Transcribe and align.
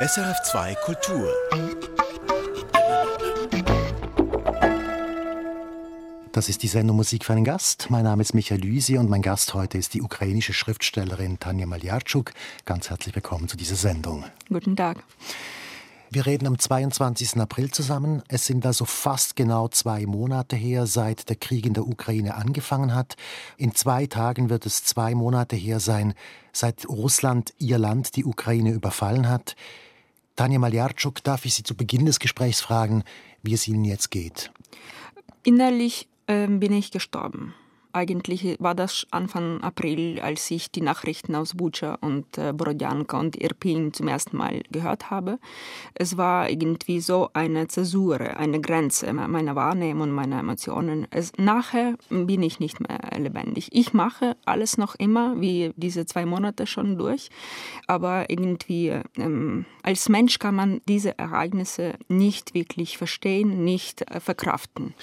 SRF2 0.00 0.76
Kultur. 0.84 1.28
Das 6.30 6.48
ist 6.48 6.62
die 6.62 6.68
Sendung 6.68 6.96
Musik 6.98 7.24
für 7.24 7.32
einen 7.32 7.42
Gast. 7.42 7.88
Mein 7.90 8.04
Name 8.04 8.22
ist 8.22 8.32
Michael 8.32 8.60
Lüsi 8.60 8.96
und 8.96 9.10
mein 9.10 9.22
Gast 9.22 9.54
heute 9.54 9.76
ist 9.76 9.94
die 9.94 10.02
ukrainische 10.02 10.52
Schriftstellerin 10.52 11.40
Tanja 11.40 11.66
Maljarczuk. 11.66 12.30
Ganz 12.64 12.90
herzlich 12.90 13.12
willkommen 13.16 13.48
zu 13.48 13.56
dieser 13.56 13.74
Sendung. 13.74 14.24
Guten 14.48 14.76
Tag. 14.76 15.02
Wir 16.10 16.26
reden 16.26 16.46
am 16.46 16.60
22. 16.60 17.36
April 17.40 17.72
zusammen. 17.72 18.22
Es 18.28 18.46
sind 18.46 18.64
also 18.64 18.84
fast 18.84 19.34
genau 19.34 19.66
zwei 19.66 20.06
Monate 20.06 20.54
her, 20.54 20.86
seit 20.86 21.28
der 21.28 21.34
Krieg 21.36 21.66
in 21.66 21.74
der 21.74 21.88
Ukraine 21.88 22.36
angefangen 22.36 22.94
hat. 22.94 23.16
In 23.56 23.74
zwei 23.74 24.06
Tagen 24.06 24.48
wird 24.48 24.64
es 24.64 24.84
zwei 24.84 25.16
Monate 25.16 25.56
her 25.56 25.80
sein, 25.80 26.14
seit 26.52 26.88
Russland 26.88 27.52
ihr 27.58 27.78
Land, 27.78 28.14
die 28.14 28.24
Ukraine, 28.24 28.70
überfallen 28.70 29.28
hat. 29.28 29.56
Tanja 30.38 30.60
Maljarczuk, 30.60 31.20
darf 31.24 31.44
ich 31.46 31.54
Sie 31.54 31.64
zu 31.64 31.74
Beginn 31.74 32.06
des 32.06 32.20
Gesprächs 32.20 32.60
fragen, 32.60 33.02
wie 33.42 33.54
es 33.54 33.66
Ihnen 33.66 33.84
jetzt 33.84 34.12
geht? 34.12 34.52
Innerlich 35.42 36.06
äh, 36.28 36.46
bin 36.46 36.72
ich 36.72 36.92
gestorben. 36.92 37.54
Eigentlich 37.98 38.54
war 38.60 38.76
das 38.76 39.08
Anfang 39.10 39.60
April, 39.60 40.20
als 40.20 40.48
ich 40.52 40.70
die 40.70 40.82
Nachrichten 40.82 41.34
aus 41.34 41.54
Bucha 41.54 41.96
und 42.00 42.38
äh, 42.38 42.52
Borodjanka 42.52 43.18
und 43.18 43.34
Irpin 43.34 43.92
zum 43.92 44.06
ersten 44.06 44.36
Mal 44.36 44.62
gehört 44.70 45.10
habe. 45.10 45.40
Es 45.94 46.16
war 46.16 46.48
irgendwie 46.48 47.00
so 47.00 47.30
eine 47.32 47.66
Zäsur, 47.66 48.20
eine 48.20 48.60
Grenze 48.60 49.12
meiner 49.12 49.56
Wahrnehmung, 49.56 50.12
meiner 50.12 50.38
Emotionen. 50.38 51.08
Es, 51.10 51.32
nachher 51.38 51.96
bin 52.08 52.44
ich 52.44 52.60
nicht 52.60 52.78
mehr 52.78 53.00
lebendig. 53.18 53.70
Ich 53.72 53.92
mache 53.92 54.36
alles 54.44 54.78
noch 54.78 54.94
immer, 54.94 55.40
wie 55.40 55.72
diese 55.74 56.06
zwei 56.06 56.24
Monate 56.24 56.68
schon 56.68 56.98
durch, 56.98 57.30
aber 57.88 58.30
irgendwie 58.30 58.92
ähm, 59.16 59.64
als 59.82 60.08
Mensch 60.08 60.38
kann 60.38 60.54
man 60.54 60.82
diese 60.86 61.18
Ereignisse 61.18 61.94
nicht 62.06 62.54
wirklich 62.54 62.96
verstehen, 62.96 63.64
nicht 63.64 64.02
äh, 64.02 64.20
verkraften. 64.20 64.94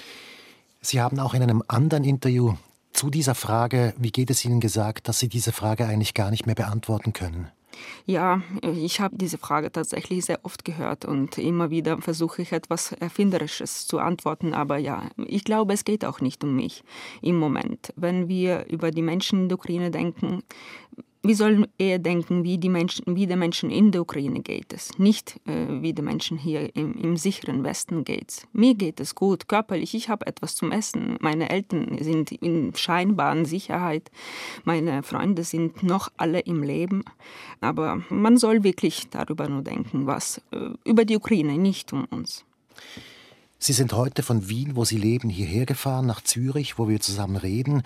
Sie 0.80 1.00
haben 1.00 1.18
auch 1.18 1.34
in 1.34 1.42
einem 1.42 1.62
anderen 1.68 2.04
Interview 2.04 2.54
zu 2.96 3.10
dieser 3.10 3.34
Frage, 3.34 3.94
wie 3.98 4.10
geht 4.10 4.30
es 4.30 4.44
Ihnen 4.44 4.60
gesagt, 4.60 5.08
dass 5.08 5.18
Sie 5.18 5.28
diese 5.28 5.52
Frage 5.52 5.86
eigentlich 5.86 6.14
gar 6.14 6.30
nicht 6.30 6.46
mehr 6.46 6.54
beantworten 6.54 7.12
können? 7.12 7.48
Ja, 8.06 8.40
ich 8.62 9.00
habe 9.00 9.18
diese 9.18 9.36
Frage 9.36 9.70
tatsächlich 9.70 10.24
sehr 10.24 10.40
oft 10.44 10.64
gehört 10.64 11.04
und 11.04 11.36
immer 11.36 11.68
wieder 11.68 12.00
versuche 12.00 12.40
ich 12.40 12.52
etwas 12.52 12.92
Erfinderisches 12.92 13.86
zu 13.86 13.98
antworten. 13.98 14.54
Aber 14.54 14.78
ja, 14.78 15.10
ich 15.26 15.44
glaube, 15.44 15.74
es 15.74 15.84
geht 15.84 16.06
auch 16.06 16.22
nicht 16.22 16.42
um 16.42 16.56
mich 16.56 16.84
im 17.20 17.36
Moment. 17.36 17.92
Wenn 17.96 18.28
wir 18.28 18.66
über 18.70 18.90
die 18.90 19.02
Menschen 19.02 19.42
in 19.42 19.48
der 19.50 19.58
Ukraine 19.58 19.90
denken, 19.90 20.42
wir 21.26 21.36
sollen 21.36 21.66
eher 21.78 21.98
denken, 21.98 22.44
wie, 22.44 22.58
die 22.58 22.68
Menschen, 22.68 23.16
wie 23.16 23.26
den 23.26 23.38
Menschen 23.38 23.70
in 23.70 23.92
der 23.92 24.02
Ukraine 24.02 24.40
geht 24.40 24.72
es, 24.72 24.98
nicht 24.98 25.40
äh, 25.46 25.82
wie 25.82 25.92
den 25.92 26.04
Menschen 26.04 26.38
hier 26.38 26.74
im, 26.76 26.94
im 26.94 27.16
sicheren 27.16 27.64
Westen 27.64 28.04
geht. 28.04 28.46
Mir 28.52 28.74
geht 28.74 29.00
es 29.00 29.14
gut, 29.14 29.48
körperlich, 29.48 29.94
ich 29.94 30.08
habe 30.08 30.26
etwas 30.26 30.54
zum 30.54 30.72
Essen, 30.72 31.16
meine 31.20 31.50
Eltern 31.50 31.98
sind 32.00 32.32
in 32.32 32.74
scheinbaren 32.74 33.44
Sicherheit, 33.44 34.10
meine 34.64 35.02
Freunde 35.02 35.44
sind 35.44 35.82
noch 35.82 36.10
alle 36.16 36.40
im 36.40 36.62
Leben, 36.62 37.04
aber 37.60 38.02
man 38.08 38.36
soll 38.36 38.64
wirklich 38.64 39.08
darüber 39.10 39.48
nur 39.48 39.62
denken, 39.62 40.06
was 40.06 40.42
äh, 40.52 40.70
über 40.84 41.04
die 41.04 41.16
Ukraine, 41.16 41.58
nicht 41.58 41.92
um 41.92 42.04
uns. 42.06 42.44
Sie 43.58 43.72
sind 43.72 43.94
heute 43.94 44.22
von 44.22 44.48
Wien, 44.48 44.76
wo 44.76 44.84
Sie 44.84 44.98
leben, 44.98 45.30
hierher 45.30 45.64
gefahren, 45.64 46.06
nach 46.06 46.20
Zürich, 46.20 46.78
wo 46.78 46.88
wir 46.88 47.00
zusammen 47.00 47.36
reden. 47.36 47.82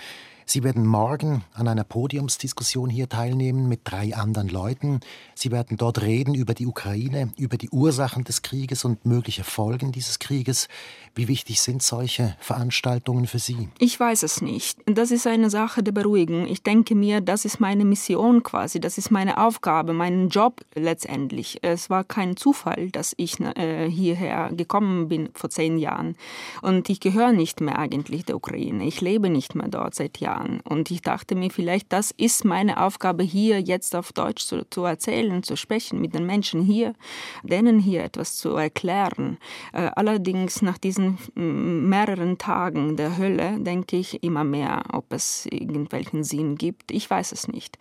Sie 0.47 0.65
werden 0.65 0.87
morgen 0.87 1.45
an 1.55 1.69
einer 1.69 1.85
Podiumsdiskussion 1.85 2.91
hier 2.91 3.09
teilnehmen 3.09 3.69
mit 3.69 3.81
drei 3.85 4.15
anderen 4.15 4.49
Leuten. 4.49 5.01
Sie 5.35 5.51
werden 5.51 5.77
dort 5.77 6.03
reden 6.03 6.35
über 6.35 6.55
die 6.55 6.67
Ukraine, 6.67 7.33
über 7.39 7.57
die 7.57 7.71
Ursachen 7.71 8.25
des 8.25 8.43
Krieges 8.43 8.85
und 8.85 9.07
mögliche 9.07 9.45
Folgen 9.45 9.93
dieses 9.93 10.19
Krieges. 10.19 10.69
Wie 11.15 11.29
wichtig 11.29 11.61
sind 11.61 11.83
solche 11.83 12.37
Veranstaltungen 12.41 13.27
für 13.27 13.39
Sie? 13.39 13.69
Ich 13.79 13.99
weiß 13.99 14.23
es 14.23 14.43
nicht. 14.43 14.79
Das 14.87 15.11
ist 15.11 15.27
eine 15.27 15.51
Sache 15.51 15.83
der 15.83 15.93
Beruhigung. 15.93 16.47
Ich 16.47 16.63
denke 16.63 16.95
mir, 16.95 17.21
das 17.21 17.45
ist 17.45 17.61
meine 17.61 17.85
Mission 17.85 18.43
quasi, 18.43 18.81
das 18.81 18.99
ist 18.99 19.11
meine 19.11 19.39
Aufgabe, 19.39 19.93
mein 19.93 20.29
Job 20.29 20.61
letztendlich. 20.75 21.59
Es 21.63 21.91
war 21.91 22.05
kein 22.05 22.37
Zufall, 22.37 22.91
dass 22.91 23.15
ich 23.17 23.39
äh, 23.41 23.89
hierher 23.89 24.51
gekommen 24.53 25.09
bin 25.09 25.31
vor 25.35 25.51
zehn 25.51 25.79
Jahren. 25.79 26.17
Und 26.63 26.89
ich 26.89 27.01
gehöre 27.01 27.33
nicht 27.33 27.61
mehr 27.61 27.79
eigentlich 27.79 28.25
der 28.25 28.37
Ukraine. 28.37 28.85
Ich 28.85 29.01
lebe 29.01 29.31
nicht 29.31 29.55
mehr 29.55 29.69
dort 29.69 29.95
seit 29.95 30.19
Jahren 30.19 30.40
kann. 30.41 30.61
Und 30.61 30.91
ich 30.91 31.03
dachte 31.03 31.35
mir, 31.35 31.51
vielleicht 31.51 31.93
das 31.93 32.13
ist 32.17 32.45
meine 32.45 32.83
Aufgabe 32.83 33.23
hier 33.23 33.61
jetzt 33.61 33.95
auf 33.95 34.13
Deutsch 34.13 34.45
zu, 34.45 34.69
zu 34.69 34.85
erzählen, 34.85 35.43
zu 35.43 35.57
sprechen 35.57 36.01
mit 36.01 36.15
den 36.15 36.27
Menschen 36.27 36.63
hier, 36.63 36.95
denen 37.43 37.79
hier 37.79 38.05
etwas 38.05 38.37
zu 38.37 38.51
erklären. 38.51 39.39
Äh, 39.73 39.91
allerdings 39.95 40.63
nach 40.63 40.79
diesen 40.79 41.19
mehreren 41.35 42.39
Tagen 42.39 42.97
der 42.97 43.17
Hölle 43.17 43.59
denke 43.59 43.97
ich 43.97 44.23
immer 44.23 44.45
mehr, 44.45 44.83
ob 44.93 45.13
es 45.13 45.47
irgendwelchen 45.47 46.25
Sinn 46.25 46.57
gibt. 46.57 46.91
Ich 46.91 47.09
weiß 47.09 47.33
es 47.33 47.49
nicht. 47.49 47.79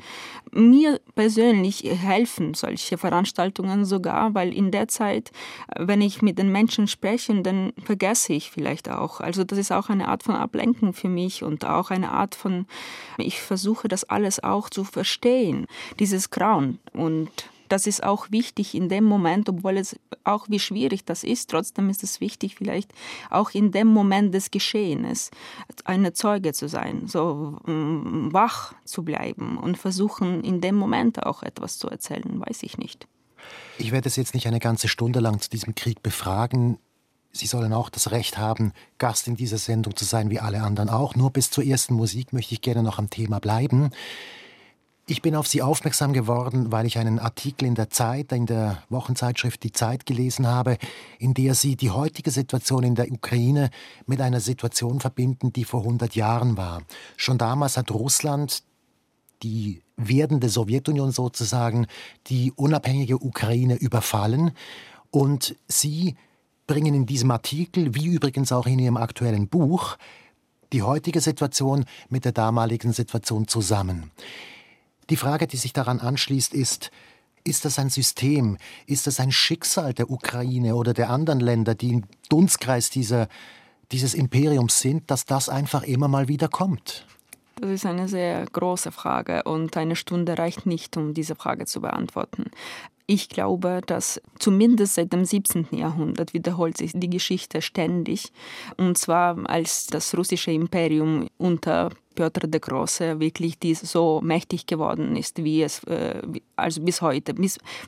Mir 0.51 0.99
persönlich 1.15 1.83
helfen 1.83 2.53
solche 2.53 2.97
Veranstaltungen 2.97 3.85
sogar, 3.85 4.33
weil 4.33 4.53
in 4.53 4.71
der 4.71 4.87
Zeit, 4.87 5.31
wenn 5.77 6.01
ich 6.01 6.21
mit 6.21 6.37
den 6.37 6.51
Menschen 6.51 6.87
spreche, 6.87 7.41
dann 7.41 7.73
vergesse 7.83 8.33
ich 8.33 8.51
vielleicht 8.51 8.89
auch. 8.89 9.19
Also 9.19 9.43
das 9.43 9.59
ist 9.59 9.71
auch 9.71 9.89
eine 9.89 10.07
Art 10.07 10.23
von 10.23 10.35
Ablenken 10.35 10.93
für 10.93 11.09
mich 11.09 11.43
und 11.43 11.65
auch 11.65 11.91
eine 11.91 12.11
Art 12.11 12.35
von. 12.39 12.65
Ich 13.17 13.41
versuche 13.41 13.87
das 13.87 14.03
alles 14.05 14.43
auch 14.43 14.69
zu 14.69 14.83
verstehen, 14.83 15.67
dieses 15.99 16.29
Grauen. 16.29 16.79
Und 16.93 17.29
das 17.69 17.87
ist 17.87 18.03
auch 18.03 18.31
wichtig 18.31 18.75
in 18.75 18.89
dem 18.89 19.03
Moment, 19.03 19.47
obwohl 19.47 19.77
es 19.77 19.95
auch 20.23 20.49
wie 20.49 20.59
schwierig 20.59 21.05
das 21.05 21.23
ist, 21.23 21.49
trotzdem 21.49 21.89
ist 21.89 22.03
es 22.03 22.19
wichtig, 22.19 22.55
vielleicht 22.55 22.91
auch 23.29 23.51
in 23.51 23.71
dem 23.71 23.87
Moment 23.87 24.33
des 24.33 24.51
Geschehenes 24.51 25.31
eine 25.85 26.13
Zeuge 26.13 26.53
zu 26.53 26.67
sein, 26.67 27.07
so 27.07 27.59
mm, 27.65 28.33
wach 28.33 28.73
zu 28.85 29.03
bleiben 29.03 29.57
und 29.57 29.77
versuchen, 29.77 30.43
in 30.43 30.61
dem 30.61 30.75
Moment 30.75 31.23
auch 31.23 31.43
etwas 31.43 31.77
zu 31.77 31.87
erzählen, 31.87 32.41
weiß 32.41 32.63
ich 32.63 32.77
nicht. 32.77 33.07
Ich 33.77 33.91
werde 33.91 34.09
es 34.09 34.15
jetzt 34.15 34.33
nicht 34.33 34.47
eine 34.47 34.59
ganze 34.59 34.87
Stunde 34.87 35.19
lang 35.19 35.39
zu 35.39 35.49
diesem 35.49 35.73
Krieg 35.75 36.03
befragen. 36.03 36.79
Sie 37.31 37.45
sollen 37.45 37.73
auch 37.73 37.89
das 37.89 38.11
Recht 38.11 38.37
haben, 38.37 38.73
Gast 38.97 39.27
in 39.27 39.35
dieser 39.35 39.57
Sendung 39.57 39.95
zu 39.95 40.05
sein, 40.05 40.29
wie 40.29 40.39
alle 40.39 40.61
anderen 40.61 40.89
auch. 40.89 41.15
Nur 41.15 41.31
bis 41.31 41.51
zur 41.51 41.63
ersten 41.63 41.93
Musik 41.93 42.33
möchte 42.33 42.53
ich 42.53 42.61
gerne 42.61 42.83
noch 42.83 42.97
am 42.97 43.09
Thema 43.09 43.39
bleiben. 43.39 43.91
Ich 45.05 45.23
bin 45.23 45.35
auf 45.35 45.47
Sie 45.47 45.63
aufmerksam 45.63 46.13
geworden, 46.13 46.71
weil 46.71 46.85
ich 46.85 46.99
einen 46.99 47.17
Artikel 47.17 47.65
in 47.65 47.73
der 47.73 47.89
Zeit, 47.89 48.31
in 48.31 48.45
der 48.45 48.83
Wochenzeitschrift 48.89 49.63
Die 49.63 49.71
Zeit 49.71 50.05
gelesen 50.05 50.45
habe, 50.45 50.77
in 51.17 51.33
der 51.33 51.55
Sie 51.55 51.75
die 51.75 51.89
heutige 51.89 52.29
Situation 52.29 52.83
in 52.83 52.93
der 52.93 53.11
Ukraine 53.11 53.71
mit 54.05 54.21
einer 54.21 54.39
Situation 54.39 54.99
verbinden, 54.99 55.51
die 55.51 55.63
vor 55.63 55.81
100 55.81 56.15
Jahren 56.15 56.57
war. 56.57 56.83
Schon 57.17 57.39
damals 57.39 57.75
hat 57.75 57.89
Russland 57.89 58.61
die 59.41 59.81
werdende 59.97 60.47
Sowjetunion 60.47 61.11
sozusagen 61.11 61.87
die 62.27 62.51
unabhängige 62.55 63.17
Ukraine 63.17 63.75
überfallen 63.75 64.51
und 65.09 65.55
Sie 65.67 66.17
bringen 66.69 66.93
in 66.93 67.07
diesem 67.07 67.31
Artikel, 67.31 67.95
wie 67.95 68.05
übrigens 68.05 68.51
auch 68.51 68.67
in 68.67 68.77
Ihrem 68.77 68.95
aktuellen 68.95 69.47
Buch, 69.47 69.97
die 70.71 70.83
heutige 70.83 71.19
Situation 71.19 71.85
mit 72.09 72.25
der 72.25 72.31
damaligen 72.31 72.93
Situation 72.93 73.47
zusammen. 73.47 74.11
Die 75.09 75.15
Frage, 75.15 75.47
die 75.47 75.57
sich 75.57 75.73
daran 75.73 75.99
anschließt, 75.99 76.53
ist, 76.53 76.91
ist 77.43 77.65
das 77.65 77.79
ein 77.79 77.89
System, 77.89 78.59
ist 78.85 79.07
das 79.07 79.19
ein 79.19 79.31
Schicksal 79.31 79.95
der 79.95 80.11
Ukraine 80.11 80.75
oder 80.75 80.93
der 80.93 81.09
anderen 81.09 81.39
Länder, 81.39 81.73
die 81.73 81.93
im 81.93 82.03
Dunstkreis 82.29 82.91
dieser, 82.91 83.29
dieses 83.91 84.13
Imperiums 84.13 84.79
sind, 84.79 85.09
dass 85.09 85.25
das 85.25 85.49
einfach 85.49 85.81
immer 85.81 86.07
mal 86.07 86.27
wieder 86.27 86.49
kommt? 86.49 87.07
Das 87.55 87.71
ist 87.71 87.85
eine 87.87 88.07
sehr 88.07 88.45
große 88.45 88.91
Frage 88.91 89.41
und 89.41 89.75
eine 89.75 89.95
Stunde 89.95 90.37
reicht 90.37 90.67
nicht, 90.67 90.95
um 90.97 91.15
diese 91.15 91.33
Frage 91.33 91.65
zu 91.65 91.81
beantworten. 91.81 92.51
Ich 93.11 93.27
glaube, 93.27 93.81
dass 93.87 94.21
zumindest 94.37 94.93
seit 94.93 95.11
dem 95.11 95.25
17. 95.25 95.69
Jahrhundert 95.71 96.35
wiederholt 96.35 96.77
sich 96.77 96.91
die 96.93 97.09
Geschichte 97.09 97.63
ständig. 97.63 98.31
Und 98.77 98.99
zwar 98.99 99.49
als 99.49 99.87
das 99.87 100.15
russische 100.15 100.51
Imperium 100.51 101.27
unter 101.39 101.89
Piotr 102.13 102.47
der 102.47 102.59
Große 102.59 103.19
wirklich 103.19 103.57
so 103.81 104.21
mächtig 104.21 104.67
geworden 104.67 105.15
ist, 105.15 105.43
wie 105.43 105.63
es 105.63 105.83
äh, 105.85 106.21
also 106.55 106.81
bis 106.81 107.01
heute. 107.01 107.33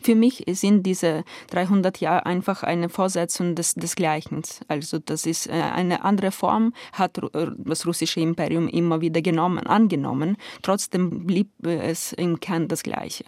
Für 0.01 0.15
mich 0.15 0.43
sind 0.47 0.87
diese 0.87 1.23
300 1.51 1.99
Jahre 1.99 2.25
einfach 2.25 2.63
eine 2.63 2.89
Vorsetzung 2.89 3.53
des, 3.53 3.75
des 3.75 3.95
Gleichen. 3.95 4.41
Also 4.69 4.97
das 4.99 5.27
ist 5.27 5.47
äh, 5.47 5.51
eine 5.51 6.03
andere 6.03 6.31
Form, 6.31 6.73
hat 6.93 7.19
das 7.57 7.85
russische 7.85 8.21
Imperium 8.21 8.67
immer 8.67 9.01
wieder 9.01 9.21
genommen, 9.21 9.67
angenommen. 9.67 10.37
Trotzdem 10.63 11.27
blieb 11.27 11.49
es 11.63 12.13
im 12.13 12.39
Kern 12.39 12.67
das 12.67 12.81
Gleiche. 12.83 13.25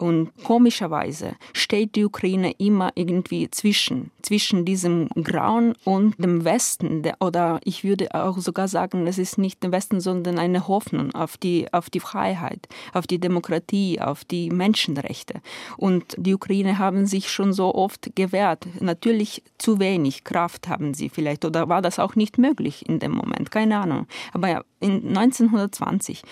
Und 0.00 0.30
komischerweise 0.44 1.36
steht 1.52 1.94
die 1.94 2.06
Ukraine 2.06 2.52
immer 2.52 2.90
irgendwie 2.94 3.50
zwischen, 3.50 4.10
zwischen 4.22 4.64
diesem 4.64 5.10
Grauen 5.10 5.74
und 5.84 6.18
dem 6.18 6.44
Westen. 6.44 7.02
Oder 7.20 7.60
ich 7.64 7.84
würde 7.84 8.14
auch 8.14 8.38
sogar 8.38 8.66
sagen, 8.66 9.06
es 9.06 9.18
ist 9.18 9.36
nicht 9.36 9.62
der 9.62 9.72
Westen, 9.72 10.00
sondern 10.00 10.38
eine 10.38 10.68
Hoffnung 10.68 11.14
auf 11.14 11.36
die, 11.36 11.70
auf 11.74 11.90
die 11.90 12.00
Freiheit, 12.00 12.66
auf 12.94 13.06
die 13.06 13.18
Demokratie, 13.18 14.00
auf 14.00 14.24
die 14.24 14.48
Menschenrechte. 14.50 15.42
Und 15.76 16.14
die 16.16 16.34
Ukraine 16.34 16.78
haben 16.78 17.04
sich 17.04 17.30
schon 17.30 17.52
so 17.52 17.74
oft 17.74 18.16
gewehrt. 18.16 18.66
Natürlich 18.80 19.42
zu 19.58 19.80
wenig 19.80 20.24
Kraft 20.24 20.66
haben 20.68 20.94
sie 20.94 21.10
vielleicht 21.10 21.44
oder 21.44 21.68
war 21.68 21.82
das 21.82 21.98
auch 21.98 22.16
nicht 22.16 22.38
möglich 22.38 22.88
in 22.88 23.00
dem 23.00 23.12
Moment, 23.12 23.50
keine 23.50 23.78
Ahnung. 23.78 24.06
Aber 24.32 24.64
in 24.80 25.16
1920 25.16 26.22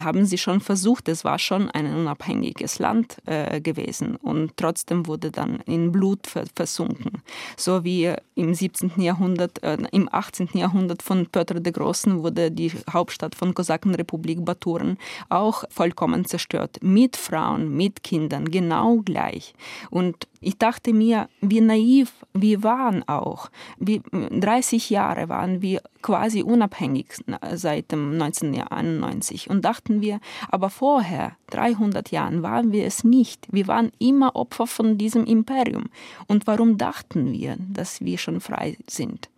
haben 0.00 0.24
sie 0.24 0.38
schon 0.38 0.60
versucht, 0.60 1.08
es 1.08 1.24
war 1.24 1.38
schon 1.38 1.70
ein 1.70 1.86
unabhängiges 1.86 2.78
Land 2.78 3.18
äh, 3.26 3.60
gewesen 3.60 4.16
und 4.16 4.56
trotzdem 4.56 5.06
wurde 5.06 5.30
dann 5.30 5.60
in 5.66 5.92
Blut 5.92 6.26
versunken. 6.26 7.22
So 7.56 7.84
wie 7.84 8.14
im 8.34 8.54
17. 8.54 8.92
Jahrhundert, 8.96 9.62
äh, 9.62 9.76
im 9.92 10.08
18. 10.10 10.50
Jahrhundert 10.54 11.02
von 11.02 11.26
Petr 11.26 11.60
der 11.60 11.72
Großen 11.72 12.22
wurde 12.22 12.50
die 12.50 12.72
Hauptstadt 12.90 13.34
von 13.34 13.54
Kosakenrepublik 13.54 14.44
Baturen 14.44 14.96
auch 15.28 15.64
vollkommen 15.68 16.24
zerstört. 16.24 16.78
Mit 16.80 17.16
Frauen, 17.16 17.76
mit 17.76 18.02
Kindern, 18.02 18.50
genau 18.50 19.02
gleich. 19.04 19.54
Und 19.90 20.28
ich 20.40 20.58
dachte 20.58 20.92
mir, 20.92 21.28
wie 21.40 21.60
naiv 21.60 22.12
wir 22.32 22.62
waren 22.62 23.06
auch. 23.08 23.50
Wie 23.78 24.02
30 24.12 24.90
Jahre 24.90 25.28
waren 25.28 25.62
wir 25.62 25.82
quasi 26.02 26.42
unabhängig 26.42 27.06
seit 27.54 27.90
dem 27.92 28.12
1991 28.12 29.50
und 29.50 29.64
dachten 29.64 30.00
wir, 30.00 30.20
aber 30.48 30.70
vorher, 30.70 31.36
300 31.50 32.10
Jahren, 32.10 32.42
waren 32.42 32.72
wir 32.72 32.84
es 32.84 33.04
nicht. 33.04 33.46
Wir 33.50 33.66
waren 33.66 33.90
immer 33.98 34.36
Opfer 34.36 34.66
von 34.66 34.98
diesem 34.98 35.24
Imperium. 35.24 35.86
Und 36.26 36.46
warum 36.46 36.78
dachten 36.78 37.32
wir, 37.32 37.56
dass 37.58 38.00
wir 38.00 38.18
schon 38.18 38.40
frei 38.40 38.76
sind? 38.86 39.28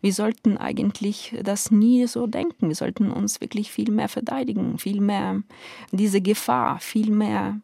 Wir 0.00 0.12
sollten 0.12 0.58
eigentlich 0.58 1.34
das 1.42 1.70
nie 1.70 2.06
so 2.06 2.26
denken. 2.26 2.68
Wir 2.68 2.74
sollten 2.74 3.10
uns 3.10 3.40
wirklich 3.40 3.72
viel 3.72 3.90
mehr 3.90 4.10
verteidigen, 4.10 4.78
viel 4.78 5.00
mehr 5.00 5.42
diese 5.92 6.20
Gefahr, 6.20 6.78
viel 6.78 7.10
mehr 7.10 7.58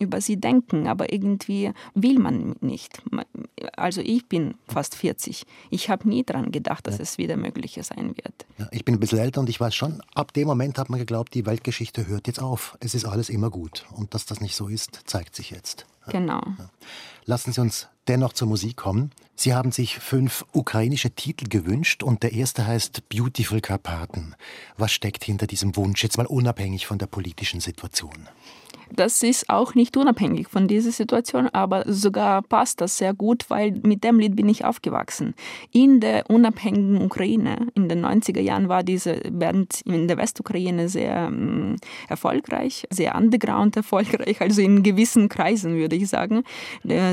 über 0.00 0.20
sie 0.20 0.38
denken, 0.38 0.88
aber 0.88 1.12
irgendwie 1.12 1.72
will 1.94 2.18
man 2.18 2.56
nicht. 2.60 3.02
Also 3.76 4.00
ich 4.00 4.26
bin 4.26 4.54
fast 4.66 4.96
40. 4.96 5.44
Ich 5.70 5.90
habe 5.90 6.08
nie 6.08 6.24
daran 6.24 6.50
gedacht, 6.50 6.86
dass 6.86 6.96
ja. 6.96 7.02
es 7.02 7.18
wieder 7.18 7.36
möglich 7.36 7.78
sein 7.82 8.16
wird. 8.16 8.46
Ja, 8.58 8.68
ich 8.72 8.84
bin 8.84 8.96
ein 8.96 9.00
bisschen 9.00 9.18
älter 9.18 9.40
und 9.40 9.48
ich 9.48 9.60
weiß 9.60 9.74
schon, 9.74 10.02
ab 10.14 10.32
dem 10.32 10.48
Moment 10.48 10.78
hat 10.78 10.90
man 10.90 10.98
geglaubt, 10.98 11.34
die 11.34 11.46
Weltgeschichte 11.46 12.06
hört 12.06 12.26
jetzt 12.26 12.40
auf. 12.40 12.76
Es 12.80 12.94
ist 12.94 13.04
alles 13.04 13.28
immer 13.28 13.50
gut. 13.50 13.86
Und 13.92 14.14
dass 14.14 14.26
das 14.26 14.40
nicht 14.40 14.56
so 14.56 14.68
ist, 14.68 15.02
zeigt 15.04 15.36
sich 15.36 15.50
jetzt. 15.50 15.86
Genau. 16.08 16.40
Lassen 17.26 17.52
Sie 17.52 17.60
uns 17.60 17.88
dennoch 18.08 18.32
zur 18.32 18.48
Musik 18.48 18.76
kommen. 18.76 19.10
Sie 19.36 19.54
haben 19.54 19.70
sich 19.70 19.98
fünf 19.98 20.44
ukrainische 20.52 21.10
Titel 21.12 21.48
gewünscht 21.48 22.02
und 22.02 22.22
der 22.22 22.32
erste 22.32 22.66
heißt 22.66 23.08
Beautiful 23.08 23.60
Karpaten. 23.60 24.34
Was 24.76 24.92
steckt 24.92 25.24
hinter 25.24 25.46
diesem 25.46 25.76
Wunsch, 25.76 26.02
jetzt 26.02 26.16
mal 26.16 26.26
unabhängig 26.26 26.86
von 26.86 26.98
der 26.98 27.06
politischen 27.06 27.60
Situation? 27.60 28.28
Das 28.94 29.22
ist 29.22 29.48
auch 29.48 29.74
nicht 29.74 29.96
unabhängig 29.96 30.48
von 30.48 30.68
dieser 30.68 30.90
Situation, 30.90 31.48
aber 31.48 31.84
sogar 31.86 32.42
passt 32.42 32.80
das 32.80 32.98
sehr 32.98 33.14
gut, 33.14 33.48
weil 33.48 33.72
mit 33.82 34.04
dem 34.04 34.18
Lied 34.18 34.36
bin 34.36 34.48
ich 34.48 34.64
aufgewachsen. 34.64 35.34
In 35.72 36.00
der 36.00 36.28
unabhängigen 36.28 37.02
Ukraine, 37.02 37.68
in 37.74 37.88
den 37.88 38.04
90er 38.04 38.40
Jahren 38.40 38.68
war 38.68 38.82
diese 38.82 39.14
Band 39.30 39.82
in 39.84 40.08
der 40.08 40.16
Westukraine 40.16 40.88
sehr 40.88 41.28
ähm, 41.28 41.76
erfolgreich, 42.08 42.86
sehr 42.90 43.14
underground 43.14 43.76
erfolgreich, 43.76 44.40
also 44.40 44.60
in 44.60 44.82
gewissen 44.82 45.28
Kreisen 45.28 45.76
würde 45.76 45.96
ich 45.96 46.08
sagen. 46.08 46.42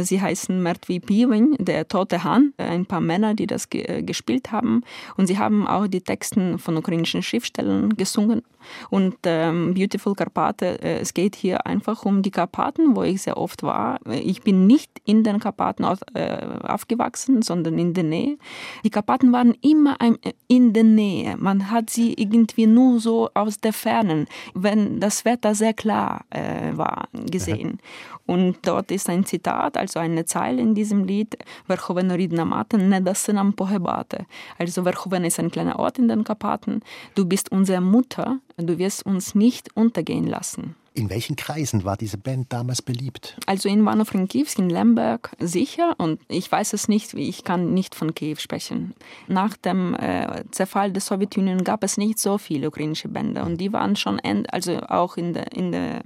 Sie 0.02 0.22
heißen 0.22 0.62
Mertvi 0.62 1.00
Piven, 1.00 1.56
der 1.60 1.88
tote 1.88 2.24
Hahn, 2.24 2.54
ein 2.58 2.86
paar 2.86 3.02
Männer, 3.02 3.34
die 3.34 3.48
das 3.48 3.70
ge 3.70 3.82
äh, 3.82 4.04
gespielt 4.04 4.52
haben 4.52 4.84
und 5.16 5.28
sie 5.28 5.38
haben 5.38 5.68
auch 5.68 5.88
die 5.88 6.02
Texte 6.02 6.58
von 6.58 6.78
ukrainischen 6.78 7.22
Schriftstellern 7.22 7.96
gesungen 7.96 8.44
und 8.90 9.16
ähm, 9.24 9.74
Beautiful 9.74 10.16
Karpaten, 10.16 10.78
äh, 10.80 11.00
es 11.00 11.14
geht 11.14 11.36
hier 11.36 11.66
einfach 11.66 12.06
um 12.06 12.22
die 12.22 12.32
Karpaten, 12.32 12.96
wo 12.96 13.04
ich 13.04 13.22
sehr 13.22 13.38
oft 13.38 13.64
war. 13.64 14.00
Ich 14.10 14.42
bin 14.42 14.68
nicht 14.68 14.92
in 15.06 15.24
den 15.24 15.40
Karpaten 15.40 15.86
auf, 15.86 16.00
äh, 16.14 16.46
aufgewachsen, 16.64 17.42
sondern 17.42 17.78
in 17.78 17.94
der 17.94 18.04
Nähe. 18.04 18.38
Die 18.84 18.90
Karpaten 18.90 19.32
waren 19.32 19.54
immer 19.62 20.00
ein, 20.02 20.22
äh, 20.24 20.34
in 20.48 20.74
der 20.74 20.84
Nähe. 20.84 21.36
Man 21.38 21.72
hat 21.72 21.90
sie 21.90 22.14
irgendwie 22.14 22.68
nur 22.68 23.00
so 23.00 23.30
aus 23.34 23.60
der 23.60 23.74
Ferne, 23.74 24.26
wenn 24.54 25.00
das 25.00 25.26
Wetter 25.26 25.56
sehr 25.56 25.74
klar 25.74 26.26
äh, 26.30 26.76
war, 26.76 27.08
gesehen. 27.30 27.80
Und 28.28 28.58
dort 28.64 28.92
ist 28.92 29.10
ein 29.10 29.26
Zitat, 29.26 29.78
also 29.78 30.00
eine 30.00 30.26
Zeile 30.26 30.62
in 30.62 30.76
diesem 30.76 31.06
Lied, 31.06 31.38
Verhoveno 31.66 32.14
Ridna 32.14 32.44
Mate, 32.44 32.78
Nedasenam 32.78 33.54
Pohebate. 33.54 34.26
Also 34.60 34.84
Verhoveno 34.84 35.26
ist 35.26 35.40
ein 35.40 35.50
kleiner 35.50 35.80
Ort 35.80 35.98
in 35.98 36.10
den 36.10 36.26
Karpaten. 36.26 36.82
Du 37.16 37.26
bist 37.26 37.52
unsere 37.52 37.80
Mutter, 37.80 38.40
du 38.66 38.78
wirst 38.80 39.06
uns 39.06 39.36
nicht 39.36 39.76
untergehen 39.76 40.26
lassen. 40.26 40.76
In 40.98 41.12
welchen 41.12 41.36
Kreisen 41.36 41.84
war 41.84 41.96
diese 41.96 42.18
Band 42.18 42.52
damals 42.52 42.82
beliebt? 42.82 43.38
Also 43.46 43.70
in 43.70 43.82
Ivano-Frankivsk, 43.82 44.58
in 44.58 44.72
Lemberg 44.72 45.30
sicher 45.38 45.94
und 46.00 46.20
ich 46.28 46.52
weiß 46.52 46.74
es 46.74 46.88
nicht, 46.88 47.14
ich 47.14 47.44
kann 47.44 47.76
nicht 47.76 47.94
von 47.94 48.16
Kiew 48.16 48.38
sprechen. 48.40 48.96
Nach 49.28 49.56
dem 49.56 49.94
äh, 49.94 50.44
Zerfall 50.50 50.92
der 50.92 51.02
Sowjetunion 51.02 51.64
gab 51.64 51.84
es 51.84 51.98
nicht 51.98 52.18
so 52.18 52.40
viele 52.40 52.70
ukrainische 52.70 53.10
Bänder 53.10 53.46
und 53.46 53.62
die 53.62 53.72
waren 53.74 53.96
schon, 53.96 54.18
end, 54.18 54.52
also 54.52 54.80
auch 54.88 55.18
in 55.18 55.34
der, 55.34 55.52
in 55.52 55.72
der, 55.72 56.02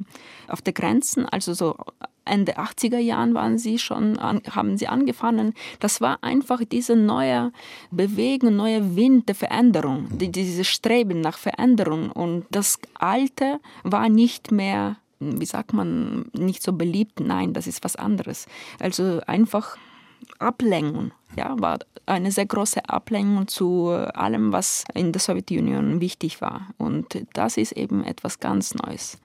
auf 0.49 0.61
der 0.61 0.73
Grenzen, 0.73 1.25
also 1.25 1.53
so 1.53 1.77
Ende 2.25 2.57
80er 2.57 2.99
Jahren 2.99 3.33
waren 3.33 3.57
sie 3.57 3.79
schon, 3.79 4.19
haben 4.19 4.77
sie 4.77 4.87
angefangen. 4.87 5.53
Das 5.79 6.01
war 6.01 6.19
einfach 6.21 6.61
diese 6.63 6.95
neue 6.95 7.51
Bewegung, 7.89 8.55
neue 8.55 8.95
Wind 8.95 9.27
der 9.27 9.35
Veränderung, 9.35 10.07
die, 10.17 10.31
dieses 10.31 10.67
Streben 10.67 11.21
nach 11.21 11.37
Veränderung. 11.37 12.11
Und 12.11 12.45
das 12.51 12.79
Alte 12.93 13.59
war 13.83 14.07
nicht 14.09 14.51
mehr, 14.51 14.97
wie 15.19 15.45
sagt 15.45 15.73
man, 15.73 16.25
nicht 16.33 16.61
so 16.61 16.73
beliebt. 16.73 17.19
Nein, 17.19 17.53
das 17.53 17.67
ist 17.67 17.83
was 17.83 17.95
anderes. 17.95 18.47
Also 18.79 19.21
einfach 19.25 19.77
Ablenkung. 20.39 21.11
Ja, 21.35 21.55
war 21.59 21.79
eine 22.05 22.31
sehr 22.31 22.45
große 22.45 22.87
Ablenkung 22.89 23.47
zu 23.47 23.89
allem, 23.89 24.51
was 24.51 24.83
in 24.93 25.11
der 25.11 25.21
Sowjetunion 25.21 26.01
wichtig 26.01 26.41
war. 26.41 26.67
Und 26.77 27.25
das 27.33 27.57
ist 27.57 27.71
eben 27.73 28.03
etwas 28.03 28.39
ganz 28.39 28.75
Neues. 28.75 29.19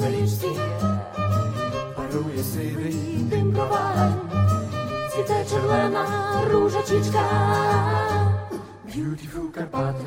на 0.00 0.10
річці, 0.10 0.48
парує 1.96 2.42
сивий 2.42 2.94
дим 3.20 3.56
цвіте 5.10 5.44
червона 5.50 6.06
ружачічка, 6.50 7.20
Beautiful 8.88 9.50
Карпати, 9.54 10.04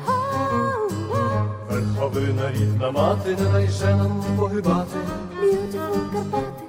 верховина 1.70 2.50
рідна 2.52 2.90
мати, 2.90 3.36
не 3.36 3.50
найже 3.50 3.96
нам 3.96 4.24
погибати. 4.38 4.96
Beautiful 5.42 6.12
Карпати. 6.12 6.62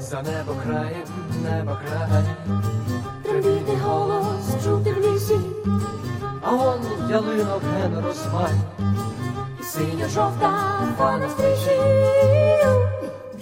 За 0.00 0.22
небо 0.22 0.54
крає. 0.64 1.01
ялинок 7.12 7.62
ген 7.62 8.04
розмай, 8.04 8.52
і 9.60 9.62
синьо 9.62 10.08
жовта 10.08 10.50
фана 10.98 11.28
стрижів, 11.28 11.82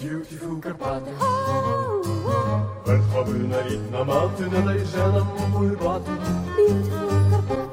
Beautiful 0.03 0.61
Карпати, 0.61 1.11
верховина 2.87 3.62
рідна 3.69 4.05
мати, 4.05 4.43
не 4.53 4.61
дайже 4.61 4.99
нам 4.99 5.29
воювати. 5.53 6.11
Карпати. 7.31 7.71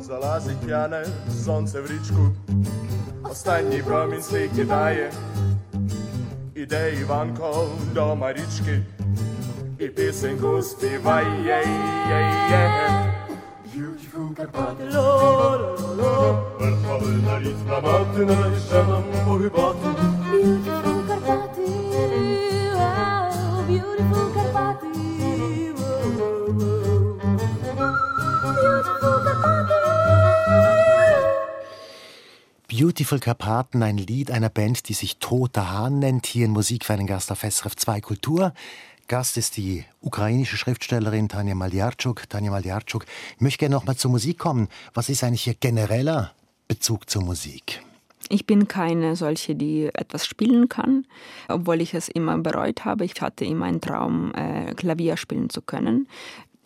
Залазить 0.00 0.58
п'яне 0.66 1.06
сонце 1.44 1.80
в 1.80 1.86
річку, 1.86 2.30
останній 3.30 3.82
промінь 3.82 4.22
слик 4.22 4.50
кидає. 4.56 5.12
Іде 6.54 6.94
Іванко 7.00 7.66
до 7.94 8.16
Марічки. 8.16 8.82
пісеньку 9.95 10.61
співає. 10.61 11.65
Beautiful 13.75 14.33
Карпати, 14.35 14.83
ло-ло-ло, 14.93 16.43
верховина 16.59 17.39
рідна 17.39 17.79
мати, 17.79 18.25
найше 18.25 18.85
нам 18.89 19.03
погибати. 19.25 19.87
Beautiful 20.31 21.07
Карпати, 21.07 21.61
wow, 22.75 23.67
beautiful 23.67 24.33
Карпати, 24.33 24.87
wow, 25.77 26.35
beautiful 28.47 29.23
Карпати. 29.23 29.75
Beautiful 32.69 33.19
Karpaten, 33.19 33.83
ein 33.83 33.97
Lied 33.97 34.31
einer 34.31 34.49
Band, 34.49 34.87
die 34.89 34.93
sich 34.93 35.17
Toter 35.17 35.71
Hahn 35.71 35.99
nennt, 35.99 36.25
hier 36.25 36.45
in 36.45 36.51
Musik 36.51 36.85
für 36.85 36.93
einen 36.93 37.07
Gast 37.07 37.31
auf 37.31 37.41
SRF 37.41 37.75
2 37.75 38.01
Kultur. 38.01 38.53
Gast 39.10 39.36
ist 39.36 39.56
die 39.56 39.84
ukrainische 40.02 40.56
Schriftstellerin 40.56 41.28
Tanja 41.28 41.56
Maljarczuk. 41.56 42.28
Tanja 42.28 42.52
Maljarczuk, 42.52 43.06
ich 43.34 43.40
möchte 43.40 43.58
gerne 43.58 43.74
noch 43.74 43.84
mal 43.84 43.96
zur 43.96 44.12
Musik 44.12 44.38
kommen. 44.38 44.68
Was 44.94 45.08
ist 45.08 45.24
eigentlich 45.24 45.48
Ihr 45.48 45.54
genereller 45.54 46.30
Bezug 46.68 47.10
zur 47.10 47.24
Musik? 47.24 47.82
Ich 48.28 48.46
bin 48.46 48.68
keine 48.68 49.16
solche, 49.16 49.56
die 49.56 49.90
etwas 49.92 50.26
spielen 50.26 50.68
kann, 50.68 51.06
obwohl 51.48 51.80
ich 51.80 51.92
es 51.92 52.08
immer 52.08 52.38
bereut 52.38 52.84
habe. 52.84 53.04
Ich 53.04 53.20
hatte 53.20 53.44
immer 53.44 53.64
einen 53.64 53.80
Traum, 53.80 54.32
äh, 54.32 54.74
Klavier 54.74 55.16
spielen 55.16 55.50
zu 55.50 55.60
können. 55.60 56.06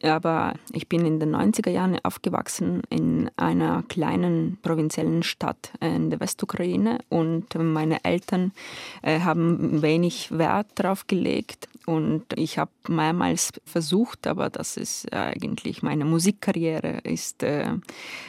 Aber 0.02 0.52
ich 0.72 0.86
bin 0.86 1.06
in 1.06 1.18
den 1.20 1.34
90er 1.34 1.70
Jahren 1.70 1.98
aufgewachsen 2.02 2.82
in 2.90 3.30
einer 3.36 3.84
kleinen 3.88 4.58
provinziellen 4.60 5.22
Stadt 5.22 5.72
in 5.80 6.10
der 6.10 6.20
Westukraine 6.20 6.98
und 7.08 7.54
meine 7.54 8.04
Eltern 8.04 8.52
äh, 9.00 9.20
haben 9.20 9.80
wenig 9.80 10.30
Wert 10.30 10.66
darauf 10.74 11.06
gelegt 11.06 11.68
und 11.86 12.24
ich 12.36 12.58
habe 12.58 12.70
mehrmals 12.88 13.52
versucht, 13.64 14.26
aber 14.26 14.48
das 14.50 14.76
ist 14.76 15.12
eigentlich 15.12 15.82
meine 15.82 16.04
Musikkarriere 16.04 17.00
ist 17.04 17.42
äh, 17.42 17.76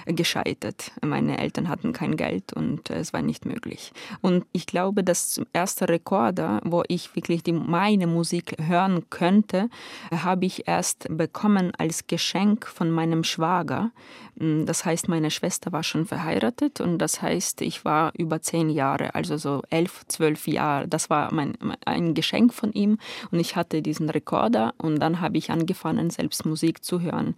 gescheitert. 0.05 0.91
Meine 1.01 1.37
Eltern 1.37 1.69
hatten 1.69 1.93
kein 1.93 2.17
Geld 2.17 2.53
und 2.53 2.89
äh, 2.89 2.95
es 2.99 3.13
war 3.13 3.21
nicht 3.21 3.45
möglich. 3.45 3.93
Und 4.21 4.45
ich 4.51 4.65
glaube, 4.65 5.03
das 5.03 5.41
erste 5.53 5.87
Rekorder, 5.87 6.59
wo 6.63 6.83
ich 6.87 7.15
wirklich 7.15 7.43
die, 7.43 7.53
meine 7.53 8.07
Musik 8.07 8.55
hören 8.61 9.09
könnte, 9.09 9.69
habe 10.11 10.45
ich 10.45 10.67
erst 10.67 11.07
bekommen 11.09 11.71
als 11.77 12.07
Geschenk 12.07 12.67
von 12.67 12.91
meinem 12.91 13.23
Schwager. 13.23 13.91
Das 14.35 14.83
heißt, 14.83 15.07
meine 15.07 15.31
Schwester 15.31 15.71
war 15.71 15.83
schon 15.83 16.05
verheiratet 16.05 16.81
und 16.81 16.97
das 16.97 17.21
heißt, 17.21 17.61
ich 17.61 17.85
war 17.85 18.11
über 18.17 18.41
zehn 18.41 18.69
Jahre, 18.69 19.15
also 19.15 19.37
so 19.37 19.61
elf, 19.69 20.05
zwölf 20.09 20.45
Jahre. 20.45 20.89
Das 20.89 21.09
war 21.09 21.33
mein, 21.33 21.57
ein 21.85 22.13
Geschenk 22.13 22.53
von 22.53 22.73
ihm 22.73 22.97
und 23.31 23.39
ich 23.45 23.55
hatte 23.55 23.83
diesen 23.83 24.09
Rekorder 24.09 24.73
und 24.79 24.99
dann 24.99 25.21
habe 25.21 25.37
ich 25.37 25.51
angefangen, 25.51 26.09
selbst 26.09 26.45
Musik 26.47 26.83
zu 26.83 27.01
hören. 27.01 27.35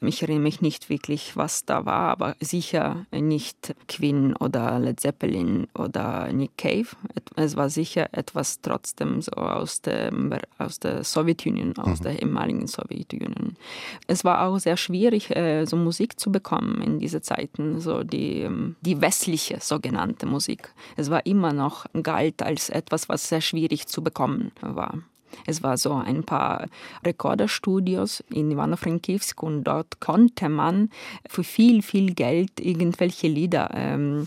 Ich 0.00 0.22
erinnere 0.22 0.40
mich 0.42 0.62
nicht 0.62 0.88
wirklich, 0.88 1.36
was 1.36 1.66
da 1.66 1.84
war, 1.84 2.10
aber 2.12 2.34
sicher 2.40 3.04
nicht 3.12 3.74
Queen 3.86 4.34
oder 4.36 4.78
Led 4.78 5.00
Zeppelin 5.00 5.66
oder 5.74 6.32
Nick 6.32 6.56
Cave. 6.56 6.88
Es 7.36 7.56
war 7.56 7.68
sicher 7.68 8.08
etwas 8.12 8.62
trotzdem 8.62 9.20
so 9.20 9.32
aus 9.32 9.82
der, 9.82 10.10
aus 10.56 10.80
der 10.80 11.04
Sowjetunion, 11.04 11.76
aus 11.76 11.98
mhm. 12.00 12.04
der 12.04 12.22
ehemaligen 12.22 12.66
Sowjetunion. 12.66 13.56
Es 14.06 14.24
war 14.24 14.46
auch 14.46 14.58
sehr 14.58 14.78
schwierig, 14.78 15.36
äh, 15.36 15.66
so 15.66 15.76
Musik 15.76 16.18
zu 16.18 16.32
bekommen 16.32 16.80
in 16.80 16.98
diese 16.98 17.20
Zeiten, 17.20 17.80
so 17.80 18.02
die, 18.02 18.48
die 18.80 19.00
westliche 19.02 19.58
sogenannte 19.60 20.24
Musik. 20.24 20.72
Es 20.96 21.10
war 21.10 21.26
immer 21.26 21.52
noch 21.52 21.84
galt 22.02 22.42
als 22.42 22.70
etwas, 22.70 23.10
was 23.10 23.28
sehr 23.28 23.42
schwierig 23.42 23.86
zu 23.88 24.02
bekommen 24.02 24.52
war. 24.62 25.00
Es 25.46 25.62
war 25.62 25.76
so 25.76 25.94
ein 25.94 26.24
paar 26.24 26.66
Rekorderstudios 27.04 28.22
in 28.30 28.50
Ivano-Frankivsk 28.50 29.42
und 29.42 29.64
dort 29.64 30.00
konnte 30.00 30.48
man 30.48 30.90
für 31.28 31.44
viel, 31.44 31.82
viel 31.82 32.14
Geld 32.14 32.60
irgendwelche 32.60 33.28
Lieder 33.28 33.70
ähm, 33.74 34.26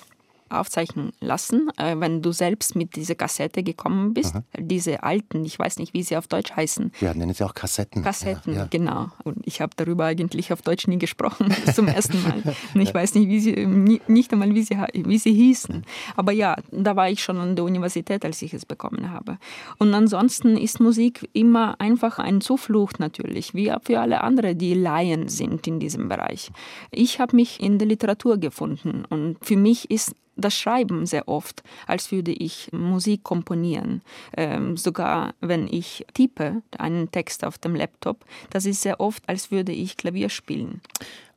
aufzeichnen 0.53 1.11
lassen, 1.19 1.69
äh, 1.77 1.95
wenn 1.97 2.21
du 2.21 2.31
selbst 2.31 2.75
mit 2.75 2.95
dieser 2.95 3.15
Kassette 3.15 3.63
gekommen 3.63 4.13
bist. 4.13 4.35
Aha. 4.35 4.43
Diese 4.57 5.03
alten, 5.03 5.45
ich 5.45 5.57
weiß 5.57 5.77
nicht, 5.79 5.93
wie 5.93 6.03
sie 6.03 6.17
auf 6.17 6.27
Deutsch 6.27 6.55
heißen. 6.55 6.91
Ja, 7.01 7.13
nennen 7.13 7.33
sie 7.33 7.43
auch 7.43 7.53
Kassetten. 7.53 8.03
Kassetten, 8.03 8.53
ja, 8.53 8.61
ja. 8.61 8.67
genau. 8.69 9.07
Und 9.23 9.45
ich 9.45 9.61
habe 9.61 9.73
darüber 9.75 10.05
eigentlich 10.05 10.51
auf 10.53 10.61
Deutsch 10.61 10.87
nie 10.87 10.97
gesprochen, 10.97 11.53
zum 11.73 11.87
ersten 11.87 12.21
Mal. 12.23 12.41
Und 12.73 12.81
ich 12.81 12.93
weiß 12.93 13.15
nicht, 13.15 13.27
wie 13.27 13.39
sie, 13.39 13.65
nicht 14.07 14.31
einmal, 14.31 14.53
wie 14.53 14.63
sie, 14.63 14.77
wie 14.93 15.17
sie 15.17 15.33
hießen. 15.33 15.83
Aber 16.15 16.31
ja, 16.31 16.55
da 16.71 16.95
war 16.95 17.09
ich 17.09 17.23
schon 17.23 17.37
an 17.37 17.55
der 17.55 17.65
Universität, 17.65 18.25
als 18.25 18.41
ich 18.41 18.53
es 18.53 18.65
bekommen 18.65 19.11
habe. 19.11 19.37
Und 19.77 19.93
ansonsten 19.93 20.57
ist 20.57 20.79
Musik 20.79 21.29
immer 21.33 21.79
einfach 21.79 22.19
ein 22.19 22.41
Zuflucht 22.41 22.99
natürlich, 22.99 23.53
wie 23.53 23.73
für 23.83 23.99
alle 23.99 24.21
anderen, 24.21 24.57
die 24.57 24.73
Laien 24.73 25.27
sind 25.27 25.67
in 25.67 25.79
diesem 25.79 26.09
Bereich. 26.09 26.51
Ich 26.91 27.19
habe 27.19 27.35
mich 27.35 27.61
in 27.61 27.77
der 27.77 27.87
Literatur 27.87 28.37
gefunden 28.37 29.05
und 29.09 29.37
für 29.41 29.57
mich 29.57 29.89
ist 29.89 30.15
das 30.35 30.57
Schreiben 30.57 31.05
sehr 31.05 31.27
oft, 31.27 31.63
als 31.87 32.11
würde 32.11 32.31
ich 32.31 32.69
Musik 32.71 33.23
komponieren. 33.23 34.01
Ähm, 34.35 34.77
sogar 34.77 35.33
wenn 35.39 35.67
ich 35.67 36.05
tippe 36.13 36.61
einen 36.77 37.11
Text 37.11 37.43
auf 37.45 37.57
dem 37.57 37.75
Laptop, 37.75 38.25
das 38.49 38.65
ist 38.65 38.81
sehr 38.81 38.99
oft, 38.99 39.27
als 39.27 39.51
würde 39.51 39.71
ich 39.71 39.97
Klavier 39.97 40.29
spielen. 40.29 40.81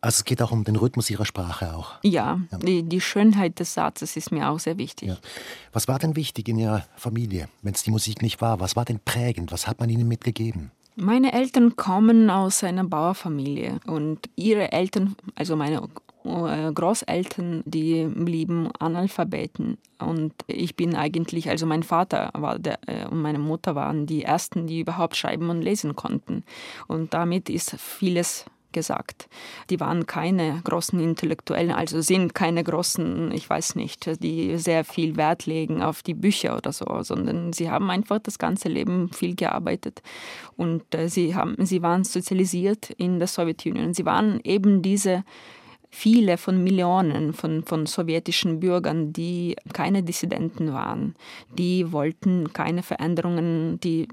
Also 0.00 0.19
es 0.21 0.25
geht 0.25 0.41
auch 0.43 0.53
um 0.53 0.62
den 0.62 0.76
Rhythmus 0.76 1.11
Ihrer 1.11 1.25
Sprache 1.25 1.75
auch. 1.75 1.95
Ja, 2.03 2.41
ja. 2.53 2.59
Die, 2.59 2.83
die, 2.83 3.00
Schönheit 3.00 3.59
des 3.59 3.75
Satzes 3.75 4.17
ist 4.17 4.31
mir 4.31 4.49
auch 4.49 4.61
sehr 4.61 4.79
wichtig. 4.79 5.09
Ja. 5.09 5.17
Was 5.73 5.88
war 5.88 5.99
denn 5.99 6.15
wichtig 6.17 6.49
in 6.49 6.59
Ihrer 6.59 6.85
Familie, 6.97 7.49
wenn 7.62 7.75
es 7.75 7.83
die 7.83 7.91
Musik 7.91 8.23
nicht 8.23 8.41
war? 8.41 8.61
Was 8.61 8.76
war 8.76 8.85
denn 8.85 9.00
prägend? 9.05 9.53
Was 9.53 9.67
hat 9.67 9.81
man 9.81 9.88
Ihnen 9.88 10.07
mitgegeben? 10.07 10.71
Meine 10.99 11.35
Eltern 11.35 11.76
kommen 11.76 12.31
aus 12.31 12.65
einer 12.65 12.85
Bauerfamilie 12.85 13.81
und 13.87 14.31
ihre 14.35 14.73
Eltern, 14.73 15.15
also 15.35 15.55
meine 15.55 15.87
äh, 16.25 16.73
Großeltern, 16.73 17.62
die 17.67 18.07
blieben 18.07 18.71
Analphabeten. 18.79 19.76
Und 19.99 20.33
ich 20.47 20.75
bin 20.75 20.97
eigentlich, 20.97 21.50
also 21.50 21.67
mein 21.67 21.83
Vater 21.83 22.31
war 22.33 22.59
der, 22.59 22.79
äh, 22.87 23.07
und 23.09 23.21
meine 23.21 23.38
Mutter 23.38 23.75
waren 23.75 24.07
die 24.07 24.23
ersten, 24.23 24.67
die 24.67 24.81
überhaupt 24.81 25.17
schreiben 25.17 25.50
und 25.50 25.61
lesen 25.61 25.97
konnten. 25.97 26.45
Und 26.88 27.12
damit 27.12 27.50
ist 27.50 27.79
vieles 27.79 28.47
gesagt. 28.73 29.28
Die 29.70 29.80
waren 29.80 30.06
keine 30.06 30.61
großen 30.64 30.99
Intellektuellen, 31.00 31.73
also 31.73 32.00
sind 32.00 32.35
keine 32.35 32.62
großen, 32.64 33.32
ich 33.32 33.49
weiß 33.49 33.75
nicht, 33.75 34.23
die 34.23 34.56
sehr 34.58 34.85
viel 34.85 35.16
Wert 35.16 35.46
legen 35.46 35.82
auf 35.82 36.02
die 36.02 36.14
Bücher 36.14 36.56
oder 36.56 36.73
so, 36.73 36.87
sondern 37.02 37.52
sie 37.52 37.70
haben 37.70 37.90
einfach 37.90 38.18
das 38.18 38.38
ganze 38.38 38.68
Leben 38.68 39.11
viel 39.12 39.35
gearbeitet 39.35 40.02
und 40.56 40.94
äh, 40.94 41.08
sie, 41.08 41.35
haben, 41.35 41.56
sie 41.64 41.82
waren 41.82 42.04
sozialisiert 42.04 42.90
in 42.90 43.18
der 43.18 43.28
Sowjetunion. 43.28 43.94
Sie 43.94 44.04
waren 44.04 44.40
eben 44.44 44.82
diese 44.82 45.25
viele 45.97 46.37
von 46.37 46.62
Millionen 46.62 47.33
von, 47.33 47.65
von 47.65 47.87
sowjetischen 47.87 48.61
Bürgern, 48.61 49.15
die 49.15 49.57
keine 49.73 50.03
Dissidenten 50.03 50.75
waren, 50.75 51.15
die 51.57 51.91
wollten 51.91 52.53
keine 52.53 52.83
Veränderungen, 52.83 53.81
die 53.81 54.07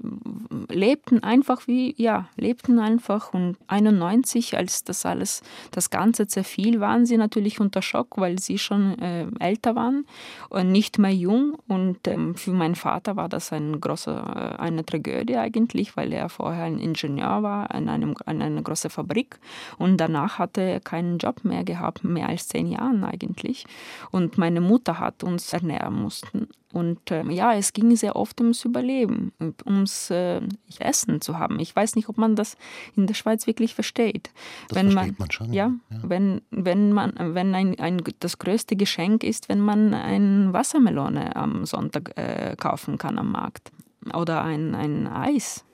lebten 0.70 1.22
einfach 1.22 1.68
wie, 1.68 1.94
ja, 1.98 2.28
lebten 2.36 2.78
einfach. 2.78 3.34
Und 3.34 3.58
91, 3.66 4.56
als 4.56 4.84
das 4.84 5.04
alles, 5.04 5.42
das 5.72 5.90
Ganze 5.90 6.26
zerfiel, 6.26 6.80
waren 6.80 7.04
sie 7.04 7.18
natürlich 7.18 7.60
unter 7.60 7.82
Schock, 7.82 8.16
weil 8.16 8.38
sie 8.38 8.56
schon 8.56 8.98
äh, 8.98 9.26
älter 9.38 9.76
waren 9.76 10.06
und 10.48 10.72
nicht 10.72 10.98
mehr 10.98 11.14
jung. 11.14 11.58
Und 11.68 12.08
ähm, 12.08 12.34
für 12.34 12.52
meinen 12.52 12.76
Vater 12.76 13.16
war 13.16 13.28
das 13.28 13.52
ein 13.52 13.78
großer, 13.78 14.56
äh, 14.58 14.62
eine 14.62 14.86
Tragödie 14.86 15.36
eigentlich, 15.36 15.98
weil 15.98 16.14
er 16.14 16.30
vorher 16.30 16.64
ein 16.64 16.78
Ingenieur 16.78 17.42
war 17.42 17.74
an, 17.74 17.90
einem, 17.90 18.14
an 18.24 18.40
einer 18.40 18.62
großen 18.62 18.88
Fabrik. 18.88 19.38
Und 19.76 19.98
danach 19.98 20.38
hatte 20.38 20.62
er 20.62 20.80
keinen 20.80 21.18
Job 21.18 21.44
mehr 21.44 21.62
gehabt, 21.62 21.73
mehr 22.02 22.28
als 22.28 22.48
zehn 22.48 22.66
Jahren 22.66 23.04
eigentlich. 23.04 23.66
Und 24.10 24.38
meine 24.38 24.60
Mutter 24.60 24.98
hat 24.98 25.22
uns 25.22 25.52
ernähren 25.52 25.94
mussten. 25.94 26.48
Und 26.72 27.12
äh, 27.12 27.24
ja, 27.30 27.54
es 27.54 27.72
ging 27.72 27.94
sehr 27.94 28.16
oft 28.16 28.40
ums 28.40 28.64
Überleben, 28.64 29.32
ums 29.64 30.10
äh, 30.10 30.40
Essen 30.80 31.20
zu 31.20 31.38
haben. 31.38 31.60
Ich 31.60 31.74
weiß 31.74 31.94
nicht, 31.94 32.08
ob 32.08 32.18
man 32.18 32.34
das 32.34 32.56
in 32.96 33.06
der 33.06 33.14
Schweiz 33.14 33.46
wirklich 33.46 33.74
versteht. 33.74 34.30
Das 34.68 34.76
wenn 34.76 34.90
versteht 34.90 35.18
man, 35.18 35.26
man 35.26 35.30
schon. 35.30 35.52
Ja, 35.52 35.72
ja, 35.90 35.98
wenn, 36.02 36.40
wenn 36.50 36.92
man, 36.92 37.12
wenn 37.16 37.54
ein, 37.54 37.78
ein, 37.78 38.02
das 38.18 38.38
größte 38.38 38.74
Geschenk 38.74 39.22
ist, 39.22 39.48
wenn 39.48 39.60
man 39.60 39.94
eine 39.94 40.52
Wassermelone 40.52 41.36
am 41.36 41.64
Sonntag 41.64 42.18
äh, 42.18 42.56
kaufen 42.58 42.98
kann 42.98 43.18
am 43.18 43.30
Markt 43.30 43.70
oder 44.12 44.42
ein, 44.42 44.74
ein 44.74 45.06
Eis. 45.06 45.64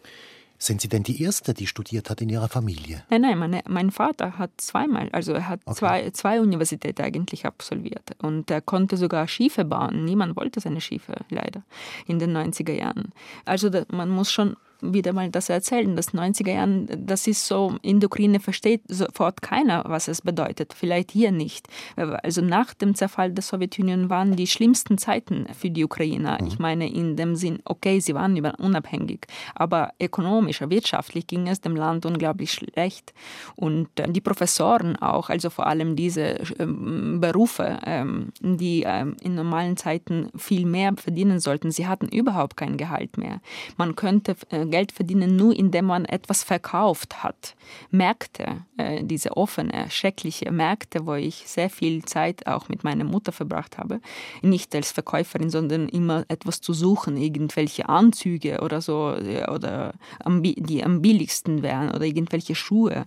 Sind 0.63 0.83
Sie 0.83 0.89
denn 0.89 1.03
die 1.03 1.23
Erste, 1.23 1.55
die 1.55 1.67
studiert 1.67 2.11
hat 2.11 2.21
in 2.21 2.29
Ihrer 2.29 2.51
Familie? 2.51 3.03
Nein, 3.09 3.23
nein, 3.23 3.39
meine, 3.39 3.63
mein 3.67 3.91
Vater 3.91 4.37
hat 4.37 4.51
zweimal, 4.59 5.09
also 5.11 5.33
er 5.33 5.49
hat 5.49 5.61
okay. 5.65 5.75
zwei, 5.75 6.11
zwei 6.11 6.39
Universitäten 6.39 7.01
eigentlich 7.01 7.47
absolviert. 7.47 8.11
Und 8.19 8.51
er 8.51 8.61
konnte 8.61 8.99
sogar 8.99 9.27
Schiffe 9.27 9.65
bauen. 9.65 10.05
Niemand 10.05 10.37
wollte 10.37 10.61
seine 10.61 10.83
Schiffe, 10.83 11.15
leider, 11.31 11.63
in 12.07 12.19
den 12.19 12.37
90er 12.37 12.75
Jahren. 12.75 13.15
Also 13.47 13.71
da, 13.71 13.87
man 13.91 14.11
muss 14.11 14.31
schon 14.31 14.55
wieder 14.81 15.13
mal 15.13 15.31
das 15.31 15.49
erzählen. 15.49 15.97
Das 15.97 16.13
90er 16.15 16.53
Jahren, 16.53 16.89
das 17.07 17.27
ist 17.27 17.47
so, 17.47 17.77
in 17.83 18.01
der 18.01 18.09
Ukraine 18.09 18.41
versteht 18.41 18.83
sofort 18.89 19.43
keiner, 19.43 19.85
was 19.87 20.09
es 20.09 20.23
bedeutet. 20.23 20.75
Vielleicht 20.75 21.11
hier 21.11 21.33
nicht. 21.33 21.67
Also 21.97 22.43
nach 22.43 22.75
dem 22.75 22.95
Zerfall 22.95 23.33
der 23.33 23.43
Sowjetunion 23.43 24.11
waren 24.11 24.37
die 24.37 24.47
schlimmsten 24.47 24.99
Zeiten 24.99 25.47
für 25.59 25.71
die 25.71 25.85
Ukrainer. 25.85 26.39
Ich 26.47 26.59
meine 26.59 26.91
in 26.93 27.17
dem 27.17 27.37
Sinn, 27.37 27.61
okay, 27.65 28.01
sie 28.01 28.15
waren 28.15 28.39
unabhängig, 28.59 29.27
aber 29.55 29.91
ökonomisch, 30.01 30.61
wirtschaftlich 30.61 31.27
ging 31.27 31.49
es 31.49 31.61
dem 31.61 31.77
Land 31.77 32.07
unglaublich 32.07 32.53
schlecht. 32.53 33.13
Und 33.57 33.89
äh, 33.99 34.11
die 34.11 34.21
Professoren 34.21 34.97
auch, 34.97 35.31
also 35.31 35.51
vor 35.51 35.67
allem 35.67 35.97
diese 35.97 36.39
ähm, 36.59 37.21
Berufe, 37.21 37.79
ähm, 37.85 38.33
die 38.41 38.85
ähm, 38.87 39.17
in 39.23 39.35
normalen 39.35 39.77
Zeiten 39.77 40.31
viel 40.37 40.67
mehr 40.67 40.95
verdienen 40.97 41.41
sollten, 41.41 41.71
sie 41.71 41.87
hatten 41.87 42.09
überhaupt 42.09 42.57
kein 42.57 42.77
Gehalt 42.77 43.19
mehr. 43.19 43.41
Man 43.77 43.97
könnte 43.97 44.37
äh, 44.51 44.67
Geld 44.71 44.93
verdienen 44.93 45.37
nur, 45.37 45.55
indem 45.55 45.87
man 45.87 46.05
etwas 46.05 46.45
verkauft 46.45 47.23
hat. 47.23 47.55
Märkte, 47.91 48.65
äh, 48.77 49.05
diese 49.05 49.37
offene, 49.37 49.91
schreckliche 49.91 50.51
Märkte, 50.51 51.07
wo 51.07 51.15
ich 51.15 51.45
sehr 51.47 51.71
viel 51.71 52.05
Zeit 52.05 52.47
auch 52.47 52.69
mit 52.69 52.85
meiner 52.85 53.05
Mutter 53.05 53.33
verbracht 53.33 53.79
habe, 53.79 54.01
nicht 54.43 54.75
als 54.75 54.93
Verkäuferin, 54.93 55.51
sondern 55.51 55.89
immer 55.89 56.25
etwas 56.29 56.61
zu 56.61 56.73
suchen, 56.73 57.17
irgendwelche 57.17 57.89
Anzüge 57.89 58.61
oder 58.61 58.81
so, 58.81 59.15
äh, 59.15 59.49
oder 59.51 59.95
die 60.27 60.85
am 60.85 61.03
billigsten 61.03 61.63
wären 61.63 61.91
oder 61.91 62.05
irgendwelche 62.05 62.55
Schuhe. 62.55 63.07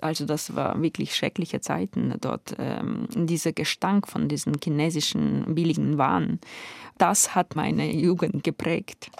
Also 0.00 0.26
das 0.26 0.54
war 0.54 0.80
wirklich 0.80 1.14
schreckliche 1.14 1.60
Zeiten 1.60 2.14
dort. 2.20 2.54
Ähm, 2.58 3.08
dieser 3.14 3.52
Gestank 3.52 4.08
von 4.08 4.28
diesen 4.28 4.54
chinesischen 4.62 5.54
billigen 5.54 5.98
Waren, 5.98 6.40
das 6.98 7.34
hat 7.34 7.56
meine 7.56 7.90
Jugend 7.92 8.44
geprägt. 8.44 9.10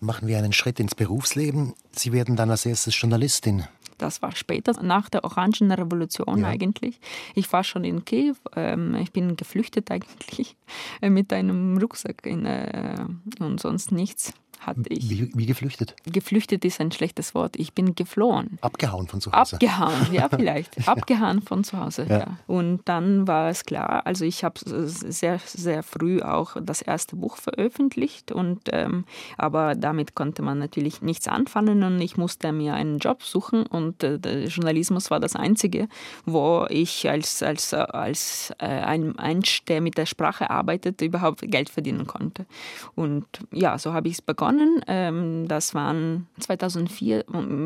Machen 0.00 0.28
wir 0.28 0.38
einen 0.38 0.52
Schritt 0.52 0.78
ins 0.78 0.94
Berufsleben. 0.94 1.74
Sie 1.92 2.12
werden 2.12 2.36
dann 2.36 2.50
als 2.50 2.66
erstes 2.66 3.00
Journalistin. 3.00 3.64
Das 3.98 4.20
war 4.20 4.34
später, 4.36 4.82
nach 4.82 5.08
der 5.08 5.24
Orangen 5.24 5.72
Revolution 5.72 6.40
ja. 6.40 6.48
eigentlich. 6.48 7.00
Ich 7.34 7.50
war 7.52 7.64
schon 7.64 7.84
in 7.84 8.04
Kiew, 8.04 8.34
ähm, 8.54 8.94
ich 8.96 9.10
bin 9.10 9.36
geflüchtet 9.36 9.90
eigentlich 9.90 10.56
mit 11.00 11.32
einem 11.32 11.78
Rucksack 11.78 12.26
in, 12.26 12.44
äh, 12.44 13.06
und 13.40 13.60
sonst 13.60 13.92
nichts 13.92 14.34
hatte 14.60 14.82
ich. 14.88 15.08
Wie, 15.08 15.30
wie, 15.34 15.46
geflüchtet? 15.46 15.94
Geflüchtet 16.04 16.64
ist 16.64 16.80
ein 16.80 16.90
schlechtes 16.90 17.34
Wort. 17.34 17.56
Ich 17.56 17.72
bin 17.72 17.94
geflohen. 17.94 18.58
Abgehauen 18.60 19.06
von 19.06 19.20
zu 19.20 19.32
Hause? 19.32 19.56
Abgehauen, 19.56 20.12
ja, 20.12 20.28
vielleicht. 20.34 20.88
Abgehauen 20.88 21.42
von 21.42 21.64
zu 21.64 21.78
Hause, 21.78 22.06
ja. 22.08 22.18
ja. 22.18 22.38
Und 22.46 22.80
dann 22.86 23.26
war 23.26 23.50
es 23.50 23.64
klar, 23.64 24.06
also 24.06 24.24
ich 24.24 24.44
habe 24.44 24.58
sehr, 24.64 25.38
sehr 25.44 25.82
früh 25.82 26.22
auch 26.22 26.56
das 26.60 26.82
erste 26.82 27.16
Buch 27.16 27.36
veröffentlicht, 27.36 28.32
und, 28.32 28.62
ähm, 28.72 29.04
aber 29.36 29.74
damit 29.74 30.14
konnte 30.14 30.42
man 30.42 30.58
natürlich 30.58 31.02
nichts 31.02 31.28
anfangen 31.28 31.82
und 31.82 32.00
ich 32.00 32.16
musste 32.16 32.52
mir 32.52 32.74
einen 32.74 32.98
Job 32.98 33.22
suchen 33.22 33.66
und 33.66 34.02
äh, 34.02 34.18
der 34.18 34.44
Journalismus 34.44 35.10
war 35.10 35.20
das 35.20 35.36
Einzige, 35.36 35.88
wo 36.24 36.66
ich 36.68 37.08
als, 37.08 37.42
als, 37.42 37.74
als 37.74 38.52
äh, 38.58 38.66
ein 38.66 39.14
Mensch, 39.16 39.64
der 39.64 39.80
mit 39.80 39.98
der 39.98 40.06
Sprache 40.06 40.50
arbeitet, 40.50 41.00
überhaupt 41.02 41.42
Geld 41.42 41.68
verdienen 41.68 42.06
konnte. 42.06 42.46
Und 42.94 43.26
ja, 43.52 43.78
so 43.78 43.92
habe 43.92 44.08
ich 44.08 44.14
es 44.14 44.22
begonnen 44.22 44.45
begonnen. 44.46 44.80
Ähm, 44.86 45.48
das 45.48 45.74
waren 45.74 46.26
2004 46.40 47.24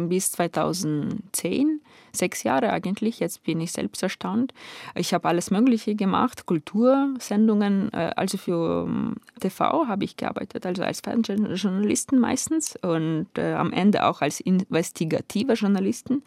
bis 0.09 0.33
2010 0.33 1.81
sechs 2.13 2.43
Jahre 2.43 2.73
eigentlich. 2.73 3.21
Jetzt 3.21 3.43
bin 3.45 3.61
ich 3.61 3.73
selbst 3.73 4.03
erstaunt. 4.03 4.53
Ich 4.95 5.15
habe 5.15 5.29
alles 5.29 5.51
Mögliche 5.51 5.95
gemacht, 5.95 6.47
Kultursendungen, 6.47 7.93
äh, 7.93 8.13
also 8.17 8.39
für 8.39 8.87
ähm, 8.89 9.17
TV 9.41 9.87
habe 9.87 10.05
ich 10.05 10.17
gearbeitet, 10.17 10.67
also 10.67 10.83
als 10.83 11.01
Fernsehjournalisten 11.01 12.19
meistens 12.19 12.77
und 12.83 13.27
äh, 13.37 13.53
am 13.53 13.73
Ende 13.73 14.07
auch 14.07 14.21
als 14.21 14.41
investigative 14.41 15.55
Journalisten. 15.55 16.23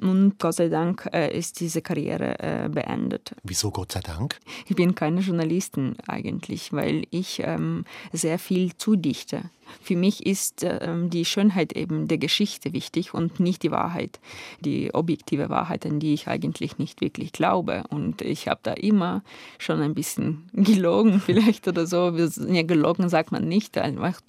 Und 0.00 0.38
Gott 0.38 0.54
sei 0.54 0.68
Dank 0.68 1.08
äh, 1.12 1.36
ist 1.36 1.60
diese 1.60 1.82
Karriere 1.82 2.38
äh, 2.38 2.68
beendet. 2.68 3.34
Wieso 3.42 3.70
Gott 3.70 3.92
sei 3.92 4.00
Dank? 4.00 4.38
Ich 4.66 4.76
bin 4.76 4.94
keine 4.94 5.20
Journalistin 5.20 5.96
eigentlich, 6.06 6.72
weil 6.72 7.04
ich 7.10 7.42
ähm, 7.44 7.84
sehr 8.12 8.38
viel 8.38 8.76
zudichte. 8.76 9.42
Für 9.82 9.96
mich 9.96 10.26
ist 10.26 10.64
ähm, 10.64 11.10
die 11.10 11.24
Schönheit 11.24 11.72
eben 11.72 12.08
der 12.08 12.18
Geschichte 12.18 12.72
wichtig 12.72 13.14
und 13.14 13.40
nicht 13.40 13.62
die 13.62 13.70
Wahrheit, 13.70 14.20
die 14.60 14.94
objektive 14.94 15.48
Wahrheit, 15.48 15.86
an 15.86 16.00
die 16.00 16.14
ich 16.14 16.28
eigentlich 16.28 16.78
nicht 16.78 17.00
wirklich 17.00 17.32
glaube. 17.32 17.84
Und 17.88 18.22
ich 18.22 18.48
habe 18.48 18.60
da 18.62 18.72
immer 18.72 19.22
schon 19.58 19.80
ein 19.80 19.94
bisschen 19.94 20.48
gelogen 20.52 21.20
vielleicht 21.20 21.68
oder 21.68 21.86
so. 21.86 22.16
Ja, 22.48 22.62
gelogen 22.62 23.08
sagt 23.08 23.32
man 23.32 23.46
nicht, 23.46 23.78
einfach 23.78 24.20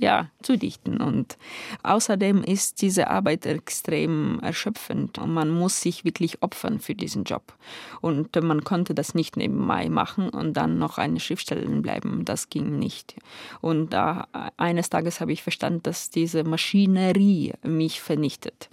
ja, 0.00 0.30
zu 0.42 0.56
dichten. 0.56 1.00
Und 1.00 1.36
außerdem 1.82 2.42
ist 2.42 2.80
diese 2.80 3.08
Arbeit 3.08 3.44
extrem 3.44 4.40
erschöpfend 4.40 5.18
und 5.18 5.32
man 5.32 5.50
muss 5.50 5.80
sich 5.80 6.04
wirklich 6.04 6.42
opfern 6.42 6.80
für 6.80 6.94
diesen 6.94 7.24
Job. 7.24 7.52
Und 8.00 8.34
man 8.42 8.64
konnte 8.64 8.94
das 8.94 9.14
nicht 9.14 9.36
nebenbei 9.36 9.90
machen 9.90 10.30
und 10.30 10.54
dann 10.54 10.78
noch 10.78 10.96
eine 10.96 11.20
Schriftstellerin 11.20 11.82
bleiben. 11.82 12.24
Das 12.24 12.48
ging 12.48 12.78
nicht. 12.78 13.14
Und 13.60 13.92
da 13.92 14.26
eines 14.56 14.88
Tages 14.88 15.20
habe 15.20 15.32
ich 15.32 15.42
verstanden, 15.42 15.82
dass 15.82 16.08
diese 16.08 16.44
Maschinerie 16.44 17.52
mich 17.62 18.00
vernichtet. 18.00 18.70